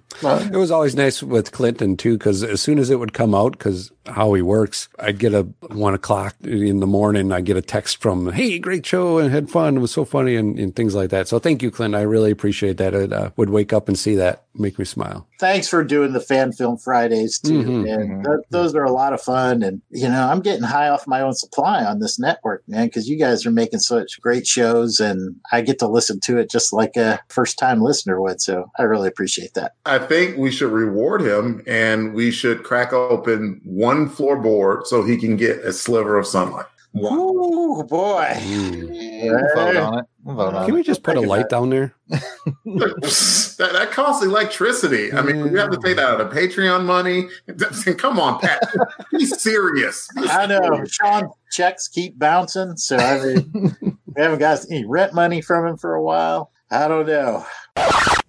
[0.52, 3.52] It was always nice with Clinton too, because as soon as it would come out,
[3.52, 7.32] because how he works, I'd get a one o'clock in the morning.
[7.32, 9.76] I get a text from, "Hey, great show and had fun.
[9.76, 11.28] It was so funny," and, and things like that.
[11.28, 11.94] So thank you, Clint.
[11.94, 12.94] I really appreciate that.
[12.94, 15.26] It uh, would wake up and see that, make me smile.
[15.40, 17.62] Thanks for doing the fan film Fridays too.
[17.62, 19.62] Mhm, and th- those are a lot of fun.
[19.62, 23.08] And you know, I'm getting high off my own supply on this network, man, because
[23.08, 26.72] you guys are making such great shows, and I get to listen to it just
[26.72, 28.40] like a first time listener would.
[28.40, 29.72] So I really appreciate that.
[29.86, 35.16] I think we should reward him and we should crack open one floorboard so he
[35.16, 36.66] can get a sliver of sunlight.
[36.96, 38.34] Oh boy.
[38.40, 40.04] We'll vote on it.
[40.24, 41.94] We'll Can we just put a light down there?
[42.08, 45.12] that, that costs electricity.
[45.12, 47.28] I mean, we have to pay that out of Patreon money.
[47.98, 48.62] Come on, Pat.
[49.12, 50.08] Be serious.
[50.16, 55.40] I know Sean checks keep bouncing, so I mean, we haven't got any rent money
[55.40, 56.50] from him for a while.
[56.70, 57.46] I don't know.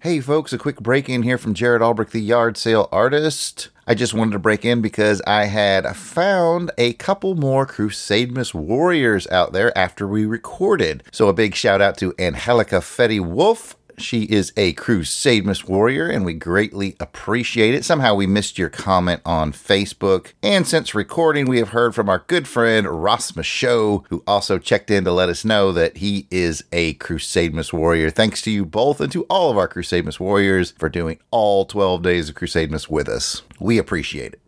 [0.02, 3.68] Hey, folks, a quick break in here from Jared Albrecht, the yard sale artist.
[3.86, 9.26] I just wanted to break in because I had found a couple more Crusademas warriors
[9.26, 11.02] out there after we recorded.
[11.12, 13.76] So, a big shout out to Angelica Fetty Wolf.
[14.00, 17.84] She is a Crusademas warrior, and we greatly appreciate it.
[17.84, 20.32] Somehow we missed your comment on Facebook.
[20.42, 24.90] And since recording, we have heard from our good friend Ross Michaud, who also checked
[24.90, 28.10] in to let us know that he is a Crusademas warrior.
[28.10, 32.02] Thanks to you both and to all of our Crusademas warriors for doing all 12
[32.02, 33.42] days of Crusademas with us.
[33.58, 34.40] We appreciate it.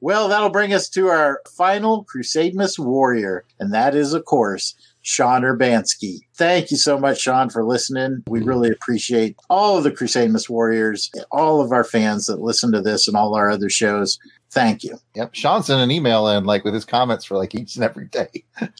[0.00, 4.74] Well, that'll bring us to our final Crusademas warrior, and that is, of course,
[5.08, 6.18] Sean Urbanski.
[6.34, 8.22] Thank you so much, Sean, for listening.
[8.28, 8.48] We mm-hmm.
[8.48, 13.08] really appreciate all of the Crusademas warriors, all of our fans that listen to this
[13.08, 14.18] and all our other shows.
[14.50, 14.98] Thank you.
[15.14, 15.34] Yep.
[15.34, 18.44] Sean sent an email in like with his comments for like each and every day.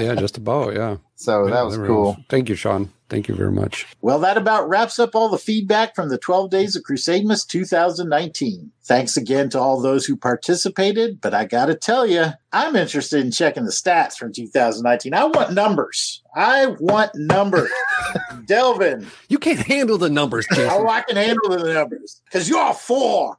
[0.00, 0.74] yeah, just about.
[0.74, 0.96] Yeah.
[1.16, 2.16] So Yeah, that was they were- cool.
[2.28, 2.90] Thank you, Sean.
[3.08, 3.86] Thank you very much.
[4.02, 8.72] Well, that about wraps up all the feedback from the 12 Days of Crusademas 2019.
[8.84, 13.24] Thanks again to all those who participated, but I got to tell you, I'm interested
[13.24, 15.14] in checking the stats from 2019.
[15.14, 16.20] I want numbers.
[16.34, 17.70] I want numbers.
[18.46, 19.06] Delvin.
[19.28, 20.68] You can't handle the numbers, Jason.
[20.72, 23.36] Oh, I can handle the numbers because you're four.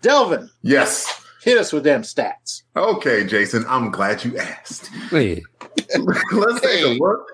[0.00, 1.19] Delvin, Yes.
[1.42, 2.62] Hit us with them stats.
[2.76, 3.64] Okay, Jason.
[3.68, 4.90] I'm glad you asked.
[5.10, 5.42] Wait.
[6.32, 7.26] let's take a look.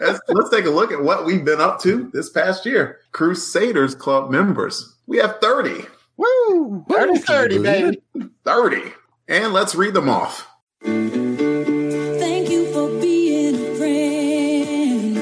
[0.00, 2.98] let's, let's take a look at what we've been up to this past year.
[3.12, 4.96] Crusaders Club members.
[5.06, 5.86] We have 30.
[6.16, 6.84] Woo!
[6.88, 8.00] 30 30, baby.
[8.44, 8.82] 30.
[9.28, 10.46] And let's read them off.
[10.82, 15.18] Thank you for being a friend.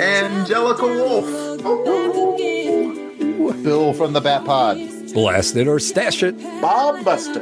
[0.00, 1.24] Angelica Wolf.
[1.62, 2.00] Oh.
[3.62, 4.99] Bill from the Bat Pod.
[5.12, 6.40] Blast it or stash it.
[6.60, 7.40] Bob Buster.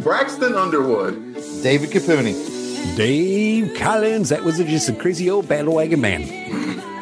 [0.00, 1.34] Braxton Underwood.
[1.62, 2.96] David Capuni.
[2.96, 4.28] Dave Collins.
[4.28, 6.28] That was just a crazy old battle wagon man.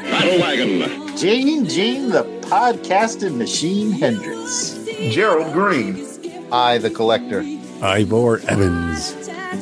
[0.03, 1.17] Battle Wagon.
[1.17, 4.79] Gene Gene, the podcasting machine Hendrix.
[5.11, 6.07] Gerald Green.
[6.53, 7.45] I, the collector.
[7.83, 9.15] Ivor Evans.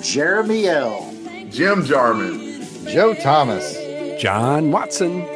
[0.03, 1.12] Jeremy L.
[1.51, 2.62] Jim Jarman.
[2.87, 3.77] Joe Thomas.
[4.21, 5.27] John Watson.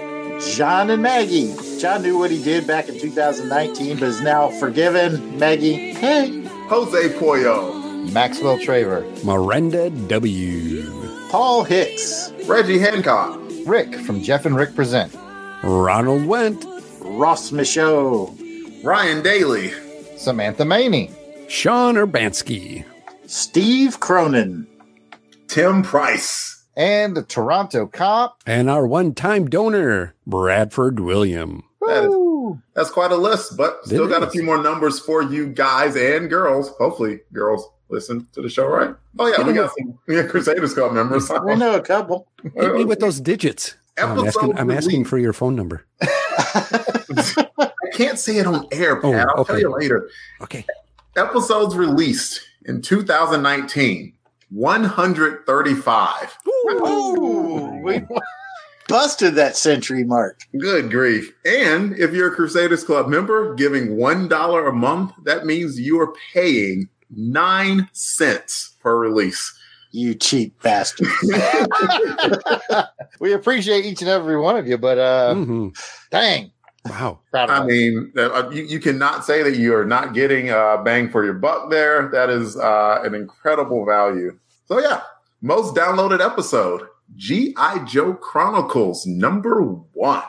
[0.41, 1.55] John and Maggie.
[1.81, 5.39] John knew what he did back in 2019, but is now forgiven.
[5.39, 6.45] Maggie, hey.
[6.69, 7.73] Jose Pollo.
[8.13, 9.25] Maxwell Traver.
[9.25, 11.29] Miranda W.
[11.31, 12.33] Paul Hicks.
[12.47, 13.41] Reggie Hancock.
[13.67, 15.13] Rick from Jeff and Rick Present.
[15.63, 16.65] Ronald Went.
[17.01, 18.37] Ross Michaud.
[18.85, 19.73] Ryan Daly.
[20.17, 21.11] Samantha Maney.
[21.49, 22.85] Sean Urbanski.
[23.27, 24.67] Steve Cronin.
[25.49, 26.58] Tim Price.
[26.79, 28.41] And the Toronto Cop.
[28.47, 31.65] And our one time donor, Bradford William.
[31.81, 35.21] That is, that's quite a list, but still It got a few more numbers for
[35.21, 36.69] you guys and girls.
[36.79, 38.95] Hopefully, girls listen to the show, right?
[39.19, 41.29] Oh yeah, we got some yeah, Crusaders Club members.
[41.45, 42.29] We know a couple.
[42.55, 43.75] Hit me with those digits.
[43.99, 45.85] Oh, I'm asking, I'm asking for your phone number.
[46.01, 49.27] I can't say it on air, Pat.
[49.31, 50.09] Oh, I'll tell you later.
[50.41, 50.65] Okay.
[51.17, 54.13] Episodes released in 2019,
[54.51, 56.39] 135.
[56.49, 58.01] Ooh, we
[58.89, 60.41] busted that century mark.
[60.59, 61.33] Good grief.
[61.45, 66.13] And if you're a Crusaders Club member giving $1 a month, that means you are
[66.33, 69.55] paying nine cents per release.
[69.91, 71.09] You cheap bastard.
[73.21, 75.75] we appreciate each and every one of you, but uh, Mhm.
[76.11, 76.53] dang.
[76.85, 77.21] Wow.
[77.31, 81.11] Proud I mean, uh, you, you cannot say that you are not getting uh, bang
[81.11, 82.09] for your buck there.
[82.09, 84.39] That is uh, an incredible value.
[84.67, 85.03] So, yeah,
[85.41, 86.83] most downloaded episode
[87.17, 87.85] G.I.
[87.85, 90.23] Joe Chronicles number one.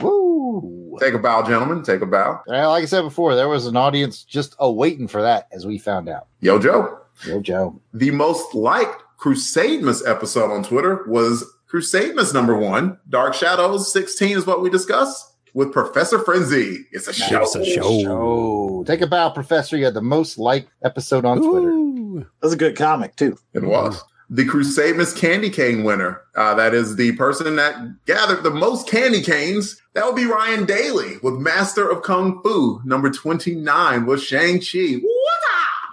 [0.00, 0.96] Woo.
[1.00, 1.82] Take a bow, gentlemen.
[1.82, 2.42] Take a bow.
[2.46, 5.78] Well, like I said before, there was an audience just awaiting for that, as we
[5.78, 6.26] found out.
[6.40, 6.98] Yo, Joe.
[7.26, 7.80] Yo, Joe.
[7.92, 12.98] The most liked Crusademas episode on Twitter was Crusademas number one.
[13.08, 16.86] Dark Shadows 16 is what we discussed with Professor Frenzy.
[16.92, 17.42] It's a show.
[17.42, 18.84] It's a show.
[18.86, 19.76] Take a bow, Professor.
[19.76, 21.70] You had the most liked episode on Twitter.
[21.70, 22.18] Ooh.
[22.18, 23.38] That was a good comic, too.
[23.54, 24.02] It was.
[24.30, 26.20] The Crusademas Candy Cane winner.
[26.34, 29.80] Uh, that is the person that gathered the most candy canes.
[29.94, 35.00] That would be Ryan Daly with Master of Kung Fu, number 29 with Shang-Chi.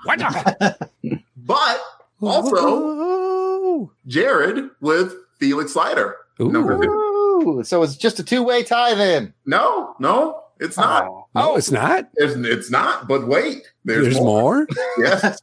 [0.03, 0.89] What the?
[1.43, 1.82] But
[2.22, 3.91] also.
[4.07, 6.18] Jared with Felix Leiter.
[6.39, 7.11] Number two.
[7.47, 9.33] Ooh, so it's just a two way tie then.
[9.45, 11.05] No, no, it's not.
[11.05, 11.27] Oh.
[11.33, 12.09] No, it's not.
[12.15, 13.71] It's, it's not, but wait.
[13.85, 14.65] There's, There's, more.
[14.65, 14.67] more.
[14.97, 15.39] Yes.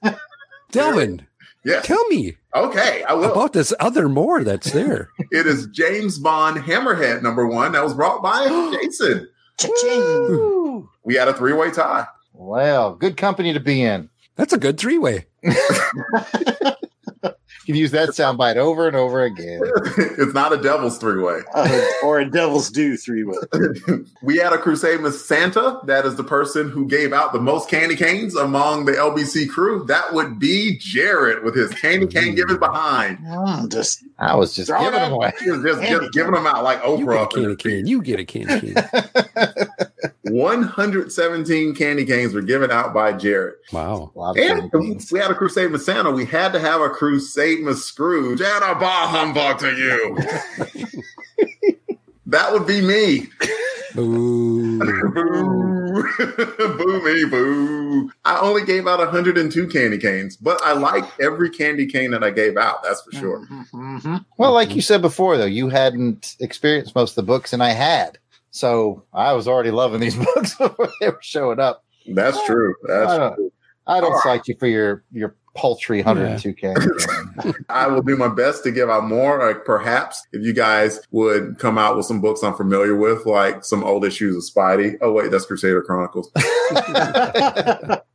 [0.70, 1.26] Delvin,
[1.64, 1.86] yes.
[1.86, 3.32] tell me Okay, I will.
[3.32, 5.08] about this other more that's there.
[5.30, 8.46] It is James Bond Hammerhead number one that was brought by
[8.82, 9.28] Jason.
[9.58, 10.88] Cha-ching.
[11.04, 12.06] We had a three way tie.
[12.32, 14.08] Well, good company to be in.
[14.36, 15.26] That's a good three way.
[17.68, 19.60] You can use that soundbite over and over again.
[19.98, 21.40] it's not a devil's three way.
[21.54, 23.36] Uh, or a Devil's Due three way.
[24.22, 25.80] we had a crusade with Santa.
[25.84, 29.84] That is the person who gave out the most candy canes among the LBC crew.
[29.84, 33.18] That would be Jared with his candy cane giving behind.
[33.18, 35.32] Mm, just I was just giving them away.
[35.40, 37.30] He just, just giving them out like You get a Oprah.
[37.34, 37.86] candy cane.
[37.86, 40.07] You get a candy cane.
[40.30, 43.54] 117 candy canes were given out by Jared.
[43.72, 44.12] Wow.
[44.14, 44.70] A lot of And
[45.10, 46.10] we had a Crusademas Santa.
[46.10, 48.40] We had to have a Crusademas Scrooge.
[48.40, 50.16] And a bah humbug to you.
[52.26, 53.28] that would be me.
[53.94, 54.78] Boo.
[55.14, 55.68] boo.
[56.58, 58.10] boo me, boo.
[58.24, 62.30] I only gave out 102 candy canes, but I liked every candy cane that I
[62.30, 62.82] gave out.
[62.82, 63.46] That's for sure.
[63.46, 64.16] Mm-hmm.
[64.36, 67.70] Well, like you said before, though, you hadn't experienced most of the books, and I
[67.70, 68.18] had.
[68.50, 71.84] So I was already loving these books before they were showing up.
[72.14, 72.74] That's true.
[72.86, 73.52] That's I don't, true.
[73.86, 76.86] I don't cite you for your your paltry 102 candy.
[77.42, 77.54] cane.
[77.68, 79.44] I will do my best to give out more.
[79.44, 83.64] Like perhaps if you guys would come out with some books I'm familiar with, like
[83.64, 84.96] some old issues of Spidey.
[85.00, 86.30] Oh wait, that's Crusader Chronicles.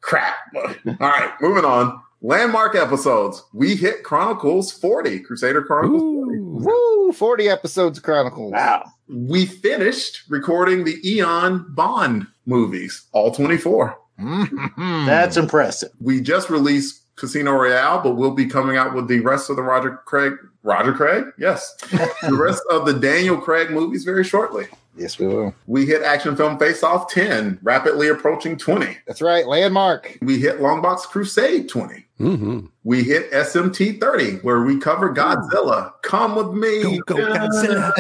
[0.02, 0.36] Crap.
[0.56, 2.00] All right, moving on.
[2.26, 3.44] Landmark episodes.
[3.54, 6.40] We hit Chronicles 40, Crusader Chronicles 40.
[6.40, 7.12] Woo!
[7.12, 8.54] 40 episodes of Chronicles.
[8.54, 8.86] Wow.
[9.10, 13.98] We finished recording the Eon Bond movies, all 24.
[14.20, 15.06] Mhm.
[15.06, 15.92] That's impressive.
[16.00, 19.62] We just released Casino Royale, but we'll be coming out with the rest of the
[19.64, 20.34] Roger Craig.
[20.64, 21.26] Roger Craig?
[21.38, 21.76] Yes.
[22.22, 24.68] the rest of the Daniel Craig movies very shortly.
[24.98, 25.54] Yes, we will.
[25.68, 28.98] We hit Action Film Face Off 10, rapidly approaching 20.
[29.08, 29.48] That's right.
[29.48, 30.18] Landmark.
[30.22, 32.06] We hit Longbox Crusade 20.
[32.20, 32.68] Mm-hmm.
[32.84, 35.94] We hit SMT 30, where we cover Godzilla.
[36.04, 37.00] Come with me.
[37.00, 37.92] Go, go, Godzilla.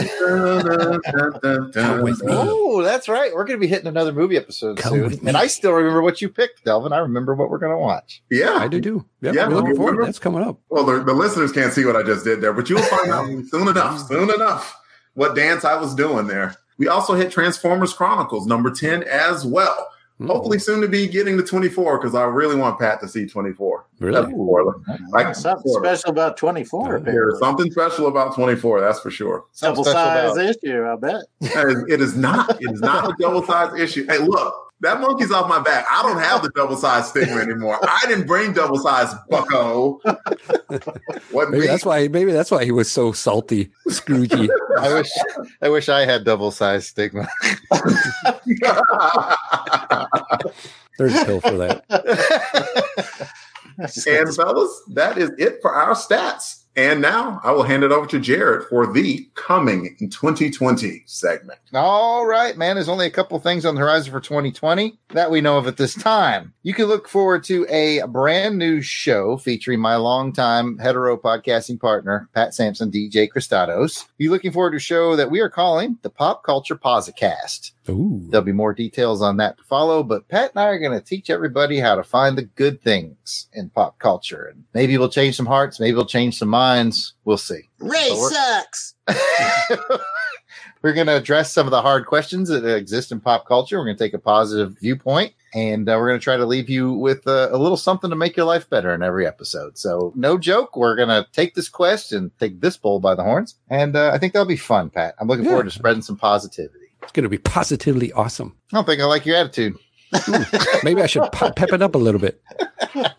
[1.73, 2.31] Come with me.
[2.33, 3.33] Oh, that's right.
[3.33, 5.27] We're going to be hitting another movie episode Come soon.
[5.27, 6.93] And I still remember what you picked, Delvin.
[6.93, 8.21] I remember what we're going to watch.
[8.29, 8.53] Yeah.
[8.55, 9.05] I do too.
[9.21, 9.91] Yep, Yeah, we're looking forward.
[9.91, 10.59] remember- That's coming up.
[10.69, 13.25] Well, the, the listeners can't see what I just did there, but you'll find out
[13.49, 14.79] soon enough, soon enough,
[15.15, 16.55] what dance I was doing there.
[16.77, 19.87] We also hit Transformers Chronicles number 10 as well.
[20.21, 20.27] Mm.
[20.27, 23.85] Hopefully soon to be getting to 24 because I really want Pat to see 24.
[23.99, 24.15] Really?
[25.11, 25.83] Like Something spoiler.
[25.95, 26.99] special about 24.
[26.99, 29.45] There's something special about 24, that's for sure.
[29.59, 31.21] Double Something size about- issue, I bet.
[31.41, 32.61] It is- it is not.
[32.61, 34.05] It is not a double size issue.
[34.07, 34.53] Hey, look,
[34.83, 35.85] that monkey's off my back.
[35.89, 37.79] I don't have the double size stigma anymore.
[37.81, 39.99] I didn't bring double size, Bucko.
[41.31, 42.07] what Maybe that's why.
[42.09, 44.49] Maybe that's why he was so salty, Scroogey.
[44.79, 45.09] I wish
[45.61, 47.27] I wish I had double sized stigma.
[50.97, 51.83] There's a pill for that.
[53.77, 56.62] and fellas, that is it for our stats.
[56.75, 61.59] And now I will hand it over to Jared for the coming in 2020 segment.
[61.73, 62.75] All right, man.
[62.75, 65.77] There's only a couple things on the horizon for 2020 that we know of at
[65.77, 66.53] this time.
[66.63, 72.27] You can look forward to a brand new show featuring my longtime hetero podcasting partner,
[72.33, 74.05] Pat Sampson, DJ Christados.
[74.17, 77.71] Be looking forward to a show that we are calling the Pop Culture Posicast.
[77.89, 78.25] Ooh.
[78.29, 81.05] There'll be more details on that to follow, but Pat and I are going to
[81.05, 84.45] teach everybody how to find the good things in pop culture.
[84.53, 87.13] And maybe we'll change some hearts, maybe we'll change some minds.
[87.25, 87.69] We'll see.
[87.79, 88.95] Ray But we're- sucks.
[90.81, 93.77] We're going to address some of the hard questions that exist in pop culture.
[93.79, 96.69] We're going to take a positive viewpoint and uh, we're going to try to leave
[96.69, 99.77] you with uh, a little something to make your life better in every episode.
[99.77, 100.75] So, no joke.
[100.75, 103.55] We're going to take this quest and take this bull by the horns.
[103.69, 105.15] And uh, I think that'll be fun, Pat.
[105.19, 105.51] I'm looking Yeah.
[105.51, 106.82] forward to spreading some positivity.
[107.03, 108.55] It's going to be positively awesome.
[108.71, 109.75] I don't think I like your attitude.
[110.83, 112.41] Maybe I should pop, pep it up a little bit.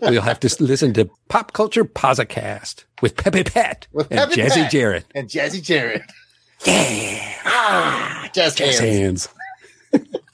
[0.00, 4.62] We'll have to listen to Pop Culture Posicast with Pepe Pat With and Pepe Jazzy
[4.62, 4.70] Pat.
[4.70, 5.04] Jarrett.
[5.14, 6.02] And Jazzy Jared.
[6.64, 7.34] Yeah.
[7.44, 9.26] Ah, just Jazz hands.
[9.92, 10.04] hands.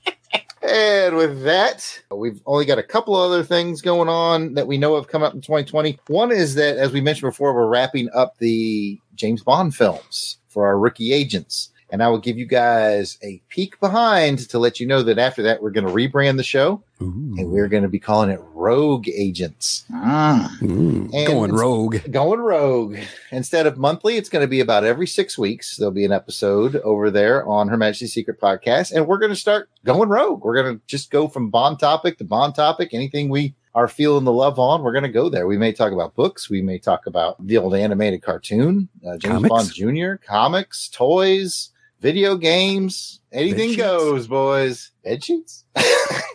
[0.63, 4.95] And with that, we've only got a couple other things going on that we know
[4.97, 5.99] have come up in 2020.
[6.09, 10.67] One is that, as we mentioned before, we're wrapping up the James Bond films for
[10.67, 11.71] our rookie agents.
[11.93, 15.43] And I will give you guys a peek behind to let you know that after
[15.43, 19.09] that, we're going to rebrand the show and we're going to be calling it Rogue
[19.09, 19.85] Agents.
[19.91, 21.97] Mm, going rogue.
[22.11, 22.99] Going rogue.
[23.33, 25.77] Instead of monthly, it's going to be about every six weeks.
[25.77, 28.93] There'll be an episode over there on Her Majesty's Secret Podcast.
[28.93, 30.45] And we're going to start going rogue.
[30.45, 32.91] We're going to just go from Bond topic to Bond topic.
[32.93, 35.47] Anything we are feeling the love on, we're going to go there.
[35.47, 36.51] We may talk about books.
[36.51, 39.49] We may talk about the old animated cartoon, uh, James Comics?
[39.49, 41.71] Bond Jr., comics, toys,
[42.01, 43.21] video games.
[43.33, 44.91] Anything goes, boys.
[45.05, 45.65] Bed sheets?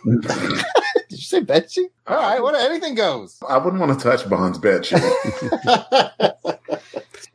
[1.15, 1.91] Did you say bed sheet?
[2.07, 3.39] All right, what anything goes.
[3.47, 5.01] I wouldn't want to touch Bond's bed sheet.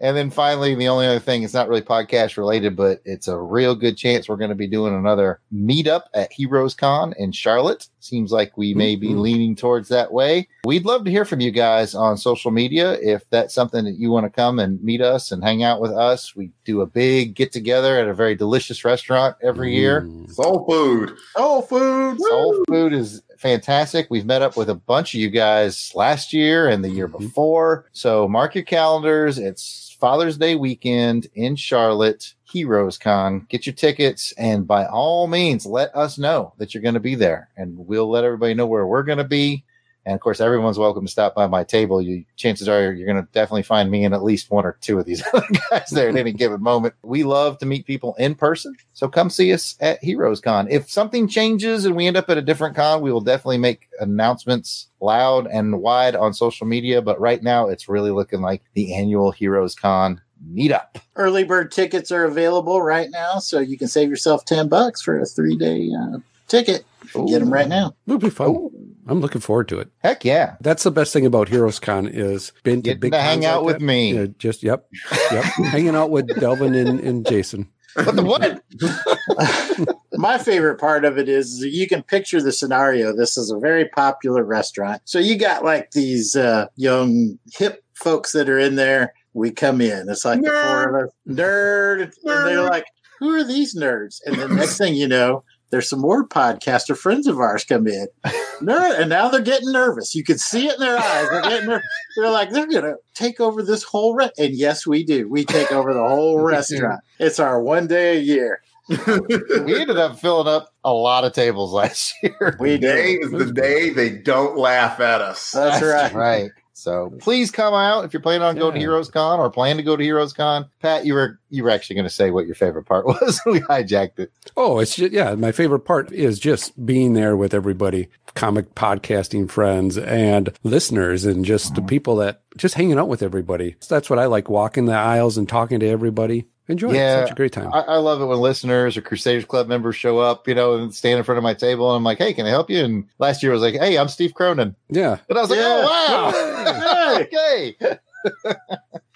[0.00, 3.38] And then finally, the only other thing, it's not really podcast related, but it's a
[3.38, 7.88] real good chance we're going to be doing another meetup at Heroes Con in Charlotte.
[8.00, 9.20] Seems like we may be mm-hmm.
[9.20, 10.48] leaning towards that way.
[10.64, 12.94] We'd love to hear from you guys on social media.
[13.02, 15.92] If that's something that you want to come and meet us and hang out with
[15.92, 20.08] us, we do a big get together at a very delicious restaurant every year.
[20.28, 21.14] Soul food.
[21.36, 22.18] Soul food.
[22.18, 24.06] Soul food is fantastic.
[24.10, 27.24] We've met up with a bunch of you guys last year and the year mm-hmm.
[27.24, 27.86] before.
[27.92, 29.38] So mark your calendars.
[29.38, 33.46] It's Father's Day weekend in Charlotte, Heroes Con.
[33.48, 37.14] Get your tickets and by all means, let us know that you're going to be
[37.14, 39.64] there and we'll let everybody know where we're going to be.
[40.06, 42.00] And of course, everyone's welcome to stop by my table.
[42.00, 44.98] You chances are you're going to definitely find me and at least one or two
[44.98, 46.94] of these other guys there at any given moment.
[47.02, 50.68] We love to meet people in person, so come see us at Heroes Con.
[50.70, 53.88] If something changes and we end up at a different con, we will definitely make
[54.00, 57.02] announcements loud and wide on social media.
[57.02, 60.96] But right now, it's really looking like the annual Heroes Con meetup.
[61.16, 65.20] Early bird tickets are available right now, so you can save yourself 10 bucks for
[65.20, 66.18] a three day uh,
[66.50, 66.84] ticket.
[67.14, 67.94] Get them right now.
[68.06, 68.70] It'll be fun.
[69.06, 69.88] I'm looking forward to it.
[69.98, 70.56] Heck yeah.
[70.60, 73.62] That's the best thing about Heroes Con is been to Getting big to hang out
[73.62, 73.84] like with that.
[73.84, 74.14] me.
[74.14, 74.86] Yeah, just yep,
[75.32, 75.44] yep.
[75.64, 77.68] Hanging out with Delvin and, and Jason.
[77.94, 79.96] What the what?
[80.12, 83.16] My favorite part of it is you can picture the scenario.
[83.16, 85.02] This is a very popular restaurant.
[85.06, 89.14] So you got like these uh, young hip folks that are in there.
[89.32, 90.08] We come in.
[90.08, 91.14] It's like the four of us.
[91.28, 92.02] Nerd.
[92.24, 92.84] And they're like,
[93.18, 94.20] who are these nerds?
[94.24, 98.08] And the next thing you know, there's some more podcaster friends of ours come in.
[98.60, 100.14] Nerd, and now they're getting nervous.
[100.14, 101.28] You can see it in their eyes.
[101.30, 101.82] They're getting ner-
[102.16, 104.30] They're like, they're going to take over this whole re-.
[104.38, 105.28] And yes, we do.
[105.28, 107.00] We take over the whole restaurant.
[107.18, 108.60] It's our one day a year.
[108.88, 112.56] we ended up filling up a lot of tables last year.
[112.58, 115.52] We Today is the day they don't laugh at us.
[115.52, 116.12] That's right.
[116.12, 116.50] Right.
[116.72, 119.82] So please come out if you're planning on going to Heroes Con or plan to
[119.82, 120.68] go to Heroes Con.
[120.80, 123.40] Pat, you were you were actually going to say what your favorite part was.
[123.46, 124.32] we hijacked it.
[124.56, 125.34] Oh, it's just, yeah.
[125.34, 131.44] My favorite part is just being there with everybody, comic podcasting friends and listeners, and
[131.44, 131.88] just the mm-hmm.
[131.88, 133.76] people that just hanging out with everybody.
[133.80, 136.46] So That's what I like walking the aisles and talking to everybody.
[136.70, 137.22] Enjoy it.
[137.22, 137.72] Such a great time.
[137.72, 140.94] I, I love it when listeners or Crusaders Club members show up, you know, and
[140.94, 142.84] stand in front of my table and I'm like, hey, can I help you?
[142.84, 144.76] And last year I was like, hey, I'm Steve Cronin.
[144.88, 145.18] yeah.
[145.28, 147.16] And I was like, oh, wow.
[147.20, 147.76] Okay.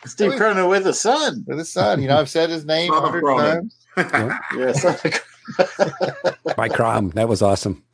[0.04, 1.44] Steve Cronin with a son.
[1.46, 3.76] With a son, you know, I've said his name a hundred times.
[4.56, 4.84] Yes.
[6.56, 7.10] By Crom.
[7.10, 7.84] That was awesome.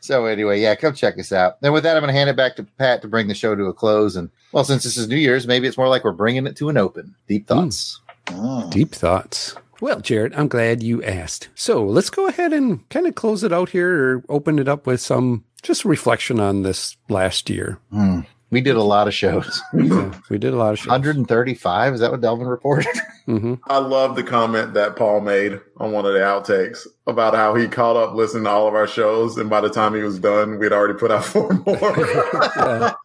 [0.00, 1.58] So anyway, yeah, come check us out.
[1.62, 3.54] And with that, I'm going to hand it back to Pat to bring the show
[3.54, 4.16] to a close.
[4.16, 6.68] And well, since this is New Year's, maybe it's more like we're bringing it to
[6.68, 7.14] an open.
[7.28, 7.54] Deep hmm.
[7.54, 8.00] thoughts.
[8.34, 8.68] Oh.
[8.70, 9.54] Deep thoughts.
[9.80, 11.48] Well, Jared, I'm glad you asked.
[11.54, 14.86] So let's go ahead and kind of close it out here or open it up
[14.86, 17.78] with some just reflection on this last year.
[17.90, 18.20] Hmm.
[18.52, 19.62] We did a lot of shows.
[19.72, 20.88] Yeah, we did a lot of shows.
[20.88, 21.94] 135.
[21.94, 22.94] Is that what Delvin reported?
[23.24, 27.54] hmm I love the comment that Paul made on one of the outtakes about how
[27.54, 30.18] he caught up listening to all of our shows, and by the time he was
[30.18, 31.64] done, we'd already put out four more.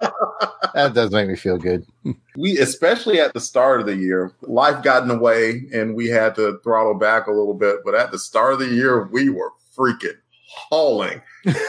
[0.73, 1.85] that does make me feel good.
[2.35, 6.07] we, especially at the start of the year, life got in the way, and we
[6.07, 7.77] had to throttle back a little bit.
[7.85, 10.17] But at the start of the year, we were freaking
[10.47, 11.21] hauling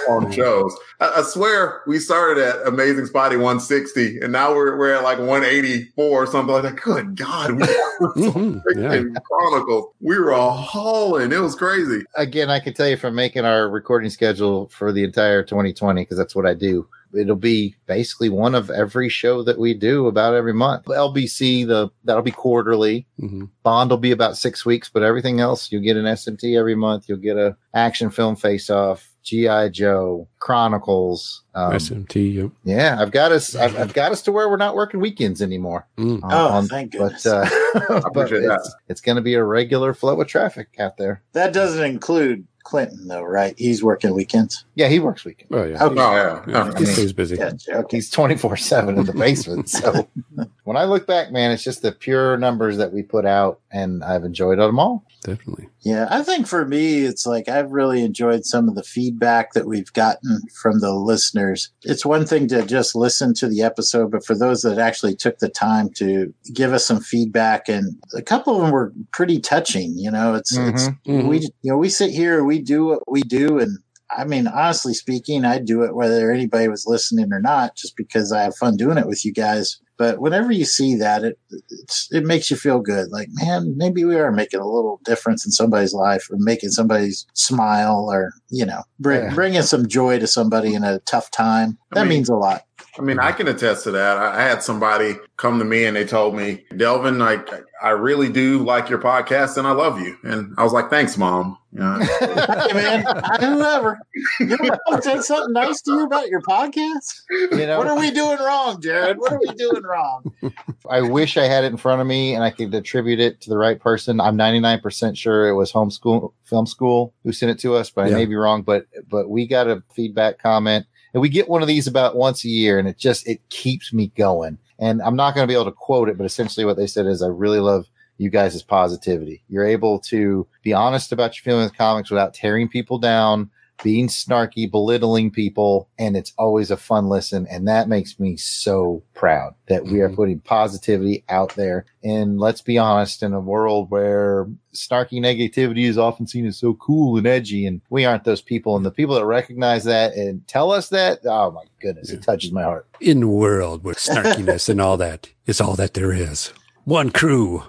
[0.09, 0.77] on shows.
[1.01, 5.19] I, I swear we started at Amazing Spidey 160, and now we're we're at like
[5.19, 6.77] 184 or something like that.
[6.77, 9.93] Good God, we were so Mhm, freaking chronicles.
[10.01, 11.33] We were hauling.
[11.33, 12.05] It was crazy.
[12.17, 16.17] Again, I can tell you from making our recording schedule for the entire 2020, because
[16.17, 16.87] that's what I do.
[17.15, 20.85] It'll be basically one of every show that we do about every month.
[20.87, 23.07] LBC, the that'll be quarterly.
[23.19, 26.75] hmm Bond will be about six weeks, but everything else you'll get an SMT every
[26.75, 27.09] month.
[27.09, 31.43] You'll get a action film face off, GI Joe, Chronicles.
[31.55, 32.35] Um, SMT.
[32.35, 32.51] Yep.
[32.65, 33.55] yeah, I've got us.
[33.55, 35.87] I've, I've got us to where we're not working weekends anymore.
[35.99, 36.23] Mm.
[36.23, 37.49] on- Oh, on- thank but uh,
[37.89, 38.75] but appreciate it's, that.
[38.89, 41.23] it's going to be a regular flow of traffic out there.
[41.33, 43.55] that doesn't include Clinton, though, right?
[43.57, 44.67] He's working weekends.
[44.75, 45.51] Yeah, he works weekends.
[45.55, 45.83] Oh yeah.
[45.83, 46.01] Okay.
[46.01, 46.45] Oh yeah.
[46.47, 46.79] yeah.
[46.79, 47.39] He stays busy.
[47.39, 47.79] Gotcha.
[47.79, 47.97] Okay.
[47.97, 49.71] He's twenty four seven in the basement.
[49.71, 50.07] So
[50.65, 54.05] when I look back, man, it's just the pure numbers that we put out, and
[54.05, 55.03] I've enjoyed them all.
[55.23, 55.69] Definitely.
[55.85, 59.67] Yeah, I think for me, it's like I've really enjoyed some of the feedback that
[59.67, 61.71] we've gotten from the listeners.
[61.83, 65.39] It's one thing to just listen to the episode, but for those that actually took
[65.39, 69.97] the time to give us some feedback, and a couple of them were pretty touching.
[69.97, 71.29] You know, it's, it's Mhm.
[71.29, 73.79] we you know we sit here, we do what we do, and
[74.11, 78.33] I mean, honestly speaking, I do it whether anybody was listening or not, just because
[78.33, 79.79] I have fun doing it with you guys.
[79.99, 83.11] But whenever you see that, it it's, it makes you feel good.
[83.11, 87.11] Like, man, maybe we are making a little difference in somebody's life, or making somebody
[87.35, 89.35] smile, or you know, bring, Yeah.
[89.35, 91.79] bringing some joy to somebody in a tough time.
[91.93, 92.63] That mean- means a lot.
[92.99, 94.17] I mean, I can attest to that.
[94.17, 97.49] I I had somebody come to me and they told me, Delvin, like,
[97.83, 100.17] I really do like your podcast and I love you.
[100.25, 101.59] And I was like, thanks, mom.
[101.73, 103.05] You know, hey, man,
[103.41, 103.99] whoever.
[104.41, 107.23] Your mom said something nice to you about your podcast.
[107.31, 109.19] You know, What are we doing wrong, Jared?
[109.19, 110.33] What are we doing wrong?
[110.91, 113.51] I wish I had it in front of me and I could attribute it to
[113.51, 114.21] the right person.
[114.21, 118.11] I'm 99% sure it was homeschool film school who sent it to us, but I
[118.11, 118.63] may be wrong.
[118.63, 122.45] But but we got a feedback comment and we get one of these about once
[122.45, 124.59] a year and it just it keeps me going.
[124.79, 127.07] And I'm not going to be able to quote it, but essentially what they said
[127.07, 129.43] is I really love you guys' positivity.
[129.49, 133.51] You're able to be honest about your feelings with comics without tearing people down,
[133.83, 137.47] being snarky, belittling people, and it's always a fun listen.
[137.49, 140.17] And that makes me so proud that we are mm-hmm.
[140.17, 141.87] putting positivity out there.
[142.03, 146.75] And let's be honest, in a world where snarky negativity is often seen as so
[146.75, 148.77] cool and edgy, and we aren't those people.
[148.77, 152.53] And the people that recognize that and tell us that, oh my goodness, it touches
[152.53, 152.87] my heart.
[153.01, 156.53] In the world where snarkiness and all that is all that there is.
[156.85, 157.65] One crew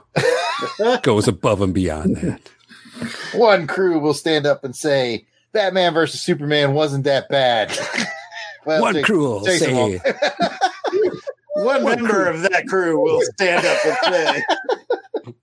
[1.03, 2.49] goes above and beyond that.
[3.33, 7.77] One crew will stand up and say, Batman versus Superman wasn't that bad.
[8.65, 10.01] Well, One Jason- crew will say, won't.
[11.55, 14.43] One member of that crew will stand up and say,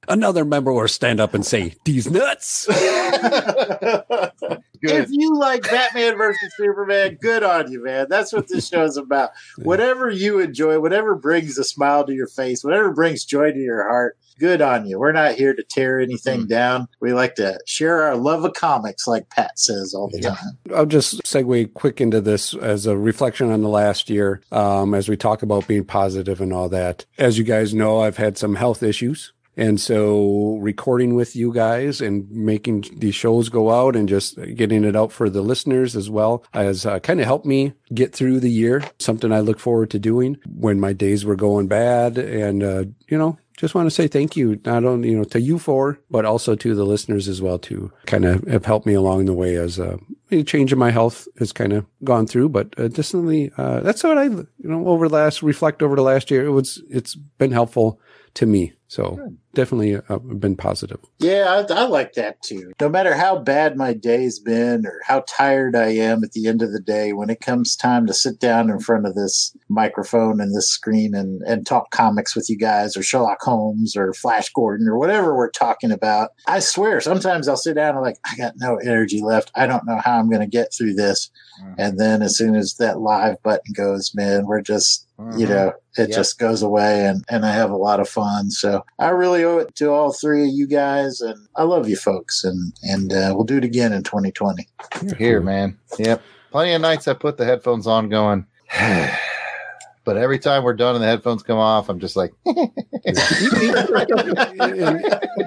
[0.06, 2.68] another member will stand up and say, these nuts.
[4.90, 8.06] if you like Batman versus Superman, good on you, man.
[8.08, 9.30] That's what this show is about.
[9.58, 13.82] Whatever you enjoy, whatever brings a smile to your face, whatever brings joy to your
[13.82, 14.98] heart, good on you.
[14.98, 16.88] We're not here to tear anything down.
[17.00, 20.58] We like to share our love of comics, like Pat says all the time.
[20.74, 25.08] I'll just segue quick into this as a reflection on the last year, um, as
[25.08, 27.04] we talk about being positive and all that.
[27.18, 29.32] As you guys know, I've had some health issues.
[29.56, 34.84] And so recording with you guys and making these shows go out and just getting
[34.84, 38.40] it out for the listeners as well has uh, kind of helped me get through
[38.40, 38.84] the year.
[38.98, 42.18] Something I look forward to doing when my days were going bad.
[42.18, 45.40] And, uh, you know, just want to say thank you, not only, you know, to
[45.40, 48.92] you four, but also to the listeners as well, to kind of have helped me
[48.92, 49.96] along the way as uh,
[50.30, 52.50] a change in my health has kind of gone through.
[52.50, 56.02] But uh, definitely, uh, that's what I, you know, over the last, reflect over the
[56.02, 57.98] last year, it was, it's been helpful
[58.34, 58.74] to me.
[58.88, 61.00] So definitely uh, been positive.
[61.18, 62.72] Yeah, I, I like that too.
[62.80, 66.62] No matter how bad my day's been or how tired I am at the end
[66.62, 70.40] of the day, when it comes time to sit down in front of this microphone
[70.40, 74.52] and this screen and, and talk comics with you guys or Sherlock Holmes or Flash
[74.52, 78.36] Gordon or whatever we're talking about, I swear sometimes I'll sit down and like, I
[78.36, 79.50] got no energy left.
[79.56, 81.30] I don't know how I'm going to get through this.
[81.78, 85.06] And then as soon as that live button goes, man, we're just,
[85.38, 85.48] you Mhm.
[85.48, 86.10] know, it Yep.
[86.10, 88.50] just goes away and, and I have a lot of fun.
[88.50, 91.96] So I really owe it to all three of you guys and I love you
[91.96, 94.66] folks and, and uh, we'll do it again in 2020.
[95.02, 95.78] You're Here, man.
[95.98, 96.22] Yep.
[96.50, 98.46] Plenty of nights I put the headphones on going,
[100.04, 102.32] but every time we're done and the headphones come off, I'm just like,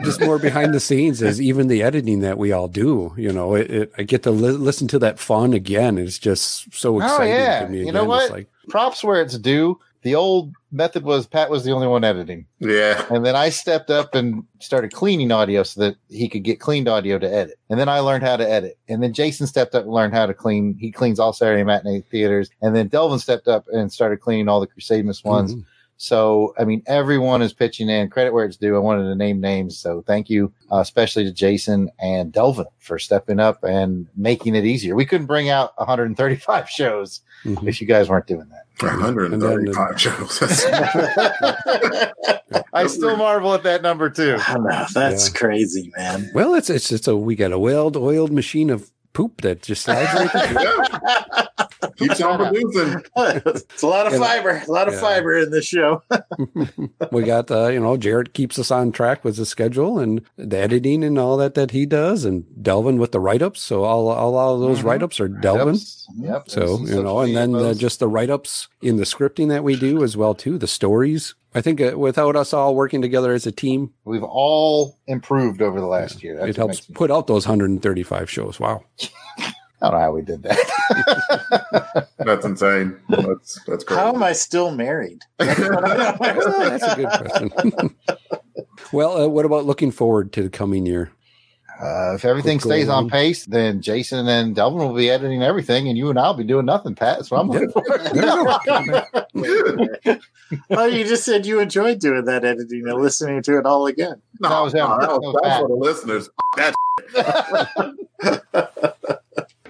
[0.03, 3.13] just more behind the scenes is even the editing that we all do.
[3.17, 5.97] You know, it, it, I get to li- listen to that fun again.
[5.97, 7.59] It's just so exciting oh, exciting yeah.
[7.61, 7.85] to me.
[7.85, 8.23] You know what?
[8.23, 9.79] It's like, Props where it's due.
[10.01, 12.45] The old method was Pat was the only one editing.
[12.59, 13.05] Yeah.
[13.09, 16.87] And then I stepped up and started cleaning audio so that he could get cleaned
[16.87, 17.59] audio to edit.
[17.69, 18.77] And then I learned how to edit.
[18.87, 20.77] And then Jason stepped up and learned how to clean.
[20.79, 22.49] He cleans all Saturday matinee theaters.
[22.61, 25.55] And then Delvin stepped up and started cleaning all the Crusademas ones.
[25.55, 25.65] Mhm.
[26.01, 28.73] So, I mean, everyone is pitching in credit where it's due.
[28.73, 29.77] I wanted to name names.
[29.77, 34.63] So thank you, uh, especially to Jason and Delvin for stepping up and making it
[34.65, 34.95] easier.
[34.95, 37.67] We couldn't bring out 135 shows Mhm.
[37.67, 38.63] if you guys weren't doing that.
[38.81, 40.39] 135 shows.
[42.73, 44.37] I still marvel at that number too.
[44.39, 45.33] I know, that's Yeah.
[45.37, 46.31] crazy, man.
[46.33, 49.81] well, it's it's it's a we got a well oiled machine of poop that just
[49.83, 50.31] slides right
[51.57, 51.67] there.
[51.97, 53.01] Keeps on producing.
[53.17, 54.19] it's a lot of Yeah.
[54.19, 54.99] fiber, a lot of Yeah.
[55.01, 56.01] fiber in this show.
[57.11, 60.57] we got uh, you know Jared keeps us on track with the schedule and the
[60.57, 63.61] editing and all that that he does, and Delvin with the write ups.
[63.61, 64.83] So all all, all of those Mhm.
[64.83, 65.77] write ups are Delvin.
[66.17, 66.49] Yep.
[66.49, 69.75] So you know, and then uh, just the write ups in the scripting that we
[69.75, 70.57] do as well too.
[70.57, 71.35] The stories.
[71.55, 75.79] I think uh, without us all working together as a team, we've all improved over
[75.79, 76.35] the last year.
[76.37, 78.59] That's it helps put out those 135 shows.
[78.59, 78.83] Wow.
[79.81, 82.07] I don't know how we did that.
[82.17, 82.97] That's insane.
[83.09, 83.97] That's that's great.
[83.97, 85.21] How am I still married?
[85.39, 87.51] Well, that's a good question.
[88.91, 91.11] well, uh, what about looking forward to the coming year?
[91.81, 93.09] Uh, if everything Go stays on on.
[93.09, 96.65] pace, then Jason and Delvin will be editing everything, and you and I'll be doing
[96.65, 97.19] nothing, Pat.
[97.19, 97.81] That's what I'm looking for.
[100.71, 104.21] oh, you just said you enjoyed doing that editing and listening to it all again.
[104.41, 106.29] No, That was no, that That was, was that's for the listeners.
[106.57, 106.73] That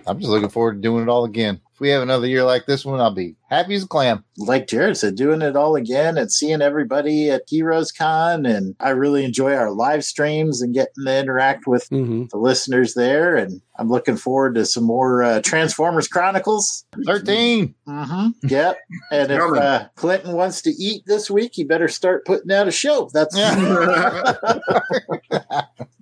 [0.09, 1.61] I'm just looking forward to doing it all again.
[1.71, 4.25] If we have another year like this one, I'll be happy as a clam.
[4.37, 8.45] Like Jared said, doing it all again and seeing everybody at Heroes Con.
[8.45, 12.95] And I really enjoy our live streams and getting to interact with hmm the listeners
[12.95, 13.37] there.
[13.37, 16.83] And I'm looking forward to some more uh, Transformers Chronicles.
[17.05, 17.73] 13.
[17.87, 18.47] Mm-hmm.
[18.47, 18.77] Yep.
[19.11, 22.71] And if uh, Clinton wants to eat this week, he better start putting out a
[22.71, 23.09] show.
[23.13, 23.35] That's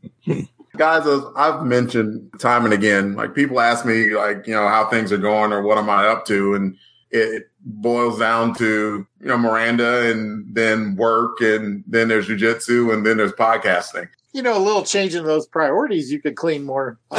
[0.77, 4.87] guys as i've mentioned time and again like people ask me like you know how
[4.89, 6.75] things are going or what am i up to and
[7.11, 13.05] it boils down to you know miranda and then work and then there's jujitsu and
[13.05, 16.99] then there's podcasting you know, a little change in those priorities, you could clean more.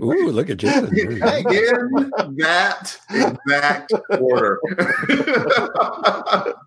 [0.00, 0.98] Ooh, look at Jason.
[0.98, 1.18] in
[2.38, 4.58] that exact order.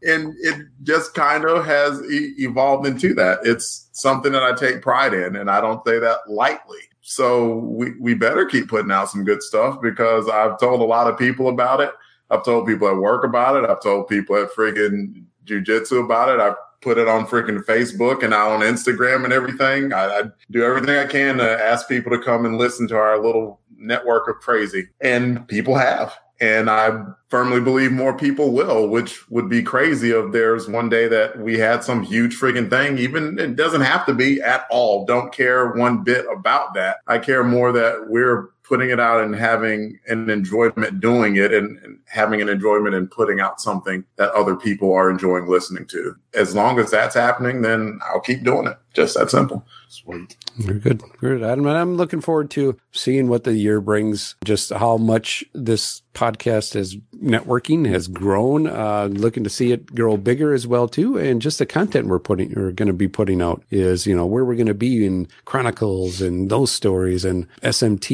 [0.03, 3.39] and it just kind of has e- evolved into that.
[3.43, 6.79] It's something that I take pride in, and I don't say that lightly.
[7.01, 11.07] So we, we better keep putting out some good stuff because I've told a lot
[11.07, 11.91] of people about it.
[12.29, 13.69] I've told people at work about it.
[13.69, 16.39] I've told people at freaking jujitsu about it.
[16.39, 19.91] I've put it on freaking Facebook and on Instagram and everything.
[19.93, 23.17] I, I do everything I can to ask people to come and listen to our
[23.17, 24.87] little network of crazy.
[25.01, 26.13] And people have.
[26.41, 31.07] And I firmly believe more people will, which would be crazy if there's one day
[31.07, 32.97] that we had some huge freaking thing.
[32.97, 35.05] Even it doesn't have to be at all.
[35.05, 36.97] Don't care one bit about that.
[37.07, 41.79] I care more that we're putting it out and having an enjoyment doing it and,
[41.79, 46.15] and having an enjoyment in putting out something that other people are enjoying listening to.
[46.35, 48.77] As long as that's happening, then I'll keep doing it.
[48.93, 49.65] Just that simple.
[49.87, 50.37] Sweet.
[50.57, 51.01] Very good.
[51.19, 51.41] Good.
[51.41, 56.03] Adam, and I'm looking forward to seeing what the year brings, just how much this
[56.13, 58.67] podcast has networking has grown.
[58.67, 61.17] Uh, looking to see it grow bigger as well too.
[61.17, 64.25] And just the content we're putting we're going to be putting out is, you know,
[64.25, 68.09] where we're going to be in Chronicles and those stories and SMT,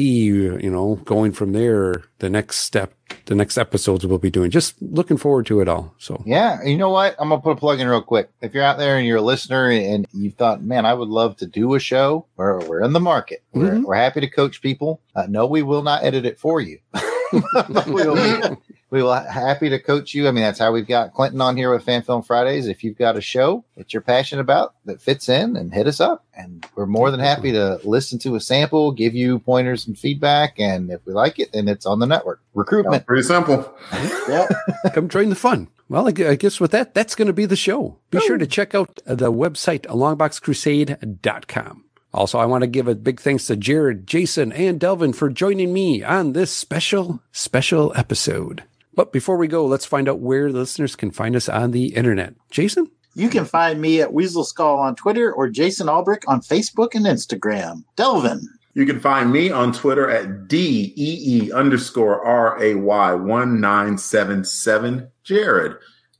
[0.62, 2.94] you know, going from there, the next step,
[3.26, 4.50] the next episodes we'll be doing.
[4.50, 5.94] Just looking forward to it all.
[5.98, 7.14] So Yeah, you know what?
[7.18, 8.30] I'm gonna put a plug in real quick.
[8.40, 11.36] If you're out there and you're a listener and you thought, man, I would love
[11.38, 13.42] to do a show, we're, we're in the market.
[13.52, 13.84] We're, Mhm.
[13.84, 15.00] we're happy to coach people.
[15.14, 16.78] Uh, no, we will not edit it for you.
[17.32, 18.58] But we will
[18.90, 20.28] we will happy to coach you.
[20.28, 22.68] I mean, that's how we've got Clinton on here with Fan Film Fridays.
[22.68, 26.00] If you've got a show that you're passionate about that fits in, and hit us
[26.00, 29.98] up, and we're more than happy to listen to a sample, give you pointers and
[29.98, 32.40] feedback, and if we like it, then it's on the network.
[32.54, 33.06] Recruitment.
[33.06, 33.72] Pretty simple.
[34.28, 34.48] Yep.
[34.92, 35.68] come join the fun.
[35.88, 37.96] Well, I guess with that, that's going to be the show.
[38.10, 41.84] Be sure to check out uh, the website, longboxcrusade.com.
[42.16, 45.74] Also, I want to give a big thanks to Jared, Jason, and Delvin for joining
[45.74, 48.64] me on this special, special episode.
[48.94, 51.94] But before we go, let's find out where the listeners can find us on the
[51.94, 52.32] internet.
[52.50, 52.90] Jason?
[53.14, 57.04] You can find me at Weasel Skull on Twitter or Jason Albrick on Facebook and
[57.04, 57.84] Instagram.
[57.96, 58.48] Delvin.
[58.72, 65.76] You can find me on Twitter at DEE underscore RAY 1977 Jared.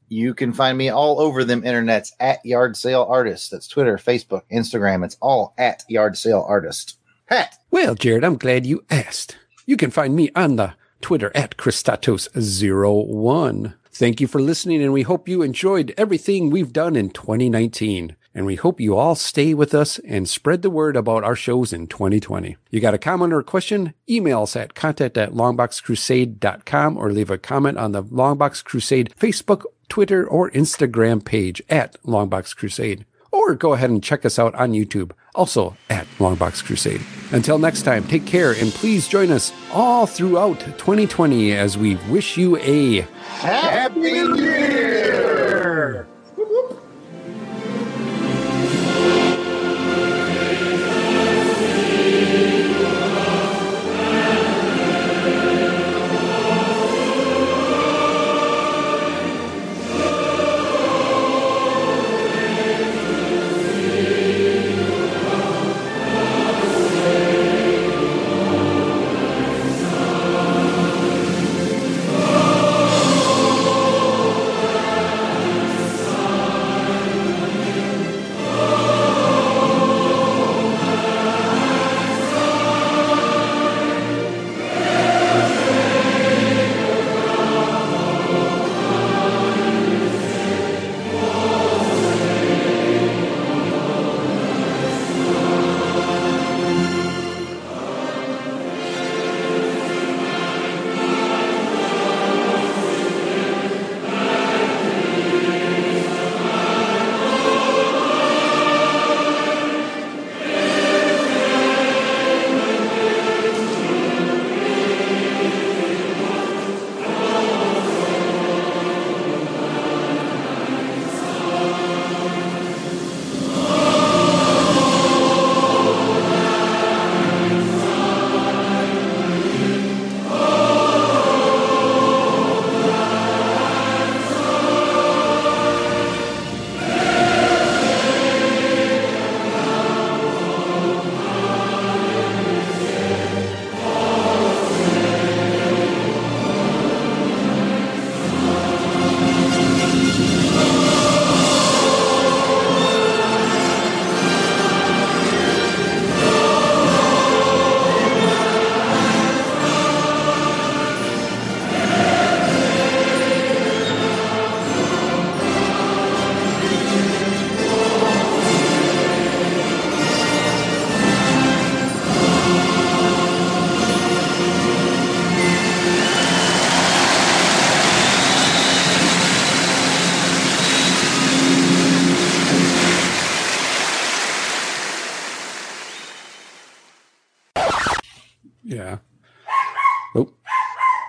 [0.09, 3.51] You can find me all over them internets at Yard Sale Artist.
[3.51, 5.05] That's Twitter, Facebook, Instagram.
[5.05, 6.99] It's all at Yard Sale Artist.
[7.27, 7.59] Hat.
[7.73, 9.37] Well, Jared, I'm glad you asked.
[9.67, 13.75] You can find me on the Twitter at Christatos01.
[13.91, 18.17] Thank you for listening, and we hope you enjoyed everything we've done in 2019.
[18.35, 21.73] And we hope you all stay with us and spread the word about our shows
[21.73, 22.59] in 2020.
[22.69, 23.95] You got a comment or a question?
[24.11, 29.65] Email us at contact at longboxcrusade.com or leave a comment on the Longbox Crusade Facebook,
[29.89, 33.05] Twitter, or Instagram page at Longbox Crusade.
[33.33, 37.03] Or go ahead and check us out on YouTube, also at Longbox Crusade.
[37.33, 42.37] Until next time, take care and please join us all throughout 2020 as we wish
[42.37, 43.01] you a
[43.41, 44.86] Happy New Year!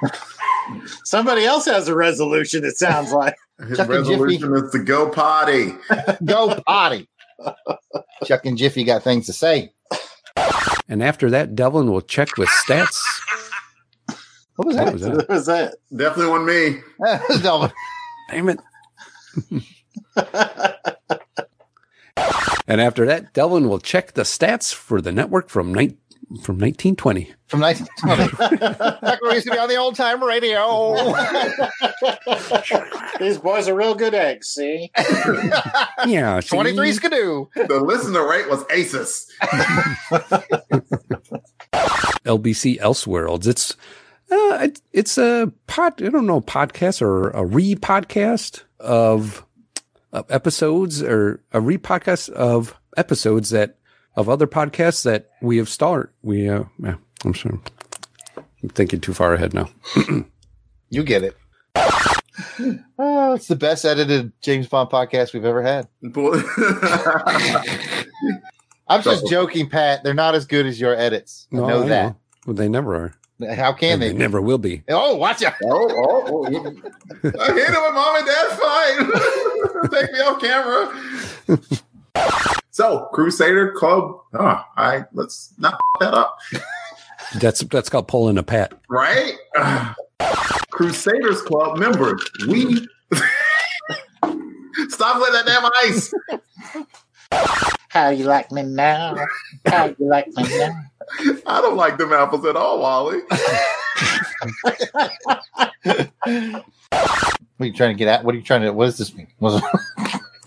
[1.03, 3.35] Somebody else has a resolution, it sounds like.
[3.67, 4.21] His Chuck and Jiffy.
[4.21, 5.73] resolution is to go potty.
[6.25, 7.07] Go potty.
[8.25, 9.71] Chuck and Jiffy got things to say.
[10.89, 13.01] And after that, Devlin will check with stats.
[14.57, 14.93] What was What that?
[14.93, 15.15] was that?
[15.15, 15.75] What was that?
[15.95, 16.81] Definitely one me.
[17.41, 17.71] Delvin.
[18.29, 18.59] Damn it.
[22.67, 25.97] and after that, Delvin will check the stats for the network from night
[26.43, 27.33] from 1920.
[27.47, 28.57] From 1920.
[29.01, 30.95] Back when we used to be on the old time radio.
[33.19, 34.91] These boys are real good eggs, see?
[36.05, 36.49] Yeah, see?
[36.49, 37.45] 23 skidoo.
[37.55, 39.31] The listener rate was aces.
[42.25, 43.47] LBC Elseworlds.
[43.47, 43.75] It's
[44.29, 46.03] uh, it, it's a pod.
[46.03, 49.45] I don't know podcast or a re podcast of,
[50.11, 53.76] of episodes or a re podcast of episodes that
[54.17, 56.11] of other podcasts that we have started.
[56.23, 57.59] We uh, yeah, I'm sorry.
[58.63, 59.69] I'm thinking too far ahead now.
[60.89, 61.35] You get it.
[62.99, 65.87] Oh, it's the best edited James Bond podcast we've ever had.
[68.87, 70.03] I'm just joking, Pat.
[70.03, 71.47] They're not as good as your edits.
[71.51, 72.15] I know I that.
[72.45, 73.13] Well, they never are.
[73.55, 74.07] How can And they?
[74.09, 74.83] they never will be.
[74.89, 75.53] Oh, watch out.
[75.63, 76.47] Oh, oh, oh.
[76.47, 78.97] I hit it with mom and dad fight.
[79.91, 80.89] Take me off camera.
[82.77, 84.19] So, Crusader Club.
[84.33, 86.37] Oh, I let's not f- that up,
[87.39, 88.71] That's that's called pulling a pat.
[88.87, 89.33] right?
[89.57, 89.95] Ah.
[90.69, 92.75] Crusaders Club members, we
[94.89, 96.13] stop with that damn ice.
[97.89, 99.15] How you like me now?
[99.65, 100.79] How you like me now?
[101.47, 103.21] I don't like them apples at all, Wally.
[107.57, 108.23] What are you trying to get at?
[108.23, 108.71] What are you trying to?
[108.71, 109.27] What does this mean?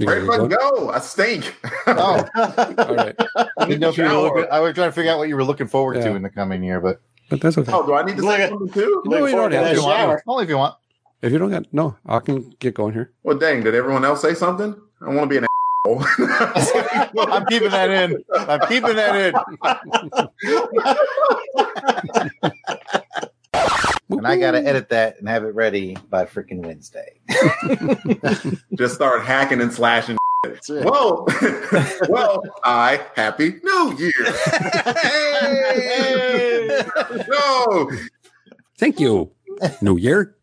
[0.07, 0.77] Was- You Ready go?
[0.77, 0.91] go.
[0.91, 1.57] I stink.
[1.87, 1.93] oh,
[2.79, 3.15] All right,
[3.59, 4.23] I didn't know if you were Shower.
[4.23, 6.31] looking, I was trying to figure out what you were looking forward to in the
[6.31, 7.71] coming year, but but that's okay.
[7.73, 9.03] Oh, do I need to Look say at- something too?
[9.07, 9.75] No, you don't have to.
[9.75, 10.75] you want, only if you want.
[11.23, 13.11] If you don't got no, I can get going here.
[13.25, 14.75] Well, dang, did everyone else say something?
[15.03, 15.47] I want to be an.
[15.87, 18.25] I'm keeping that in.
[18.35, 19.35] I'm keeping that in.
[24.11, 27.21] and I got to edit that and have it ready by freaking Wednesday.
[28.75, 30.17] Just start hacking and slashing.
[30.45, 30.85] That's it.
[30.85, 31.27] Well,
[32.09, 34.13] well, I happy New Year.
[35.03, 36.81] Hey!
[37.29, 37.91] No,
[38.79, 39.31] Thank you.
[39.83, 40.35] New Year.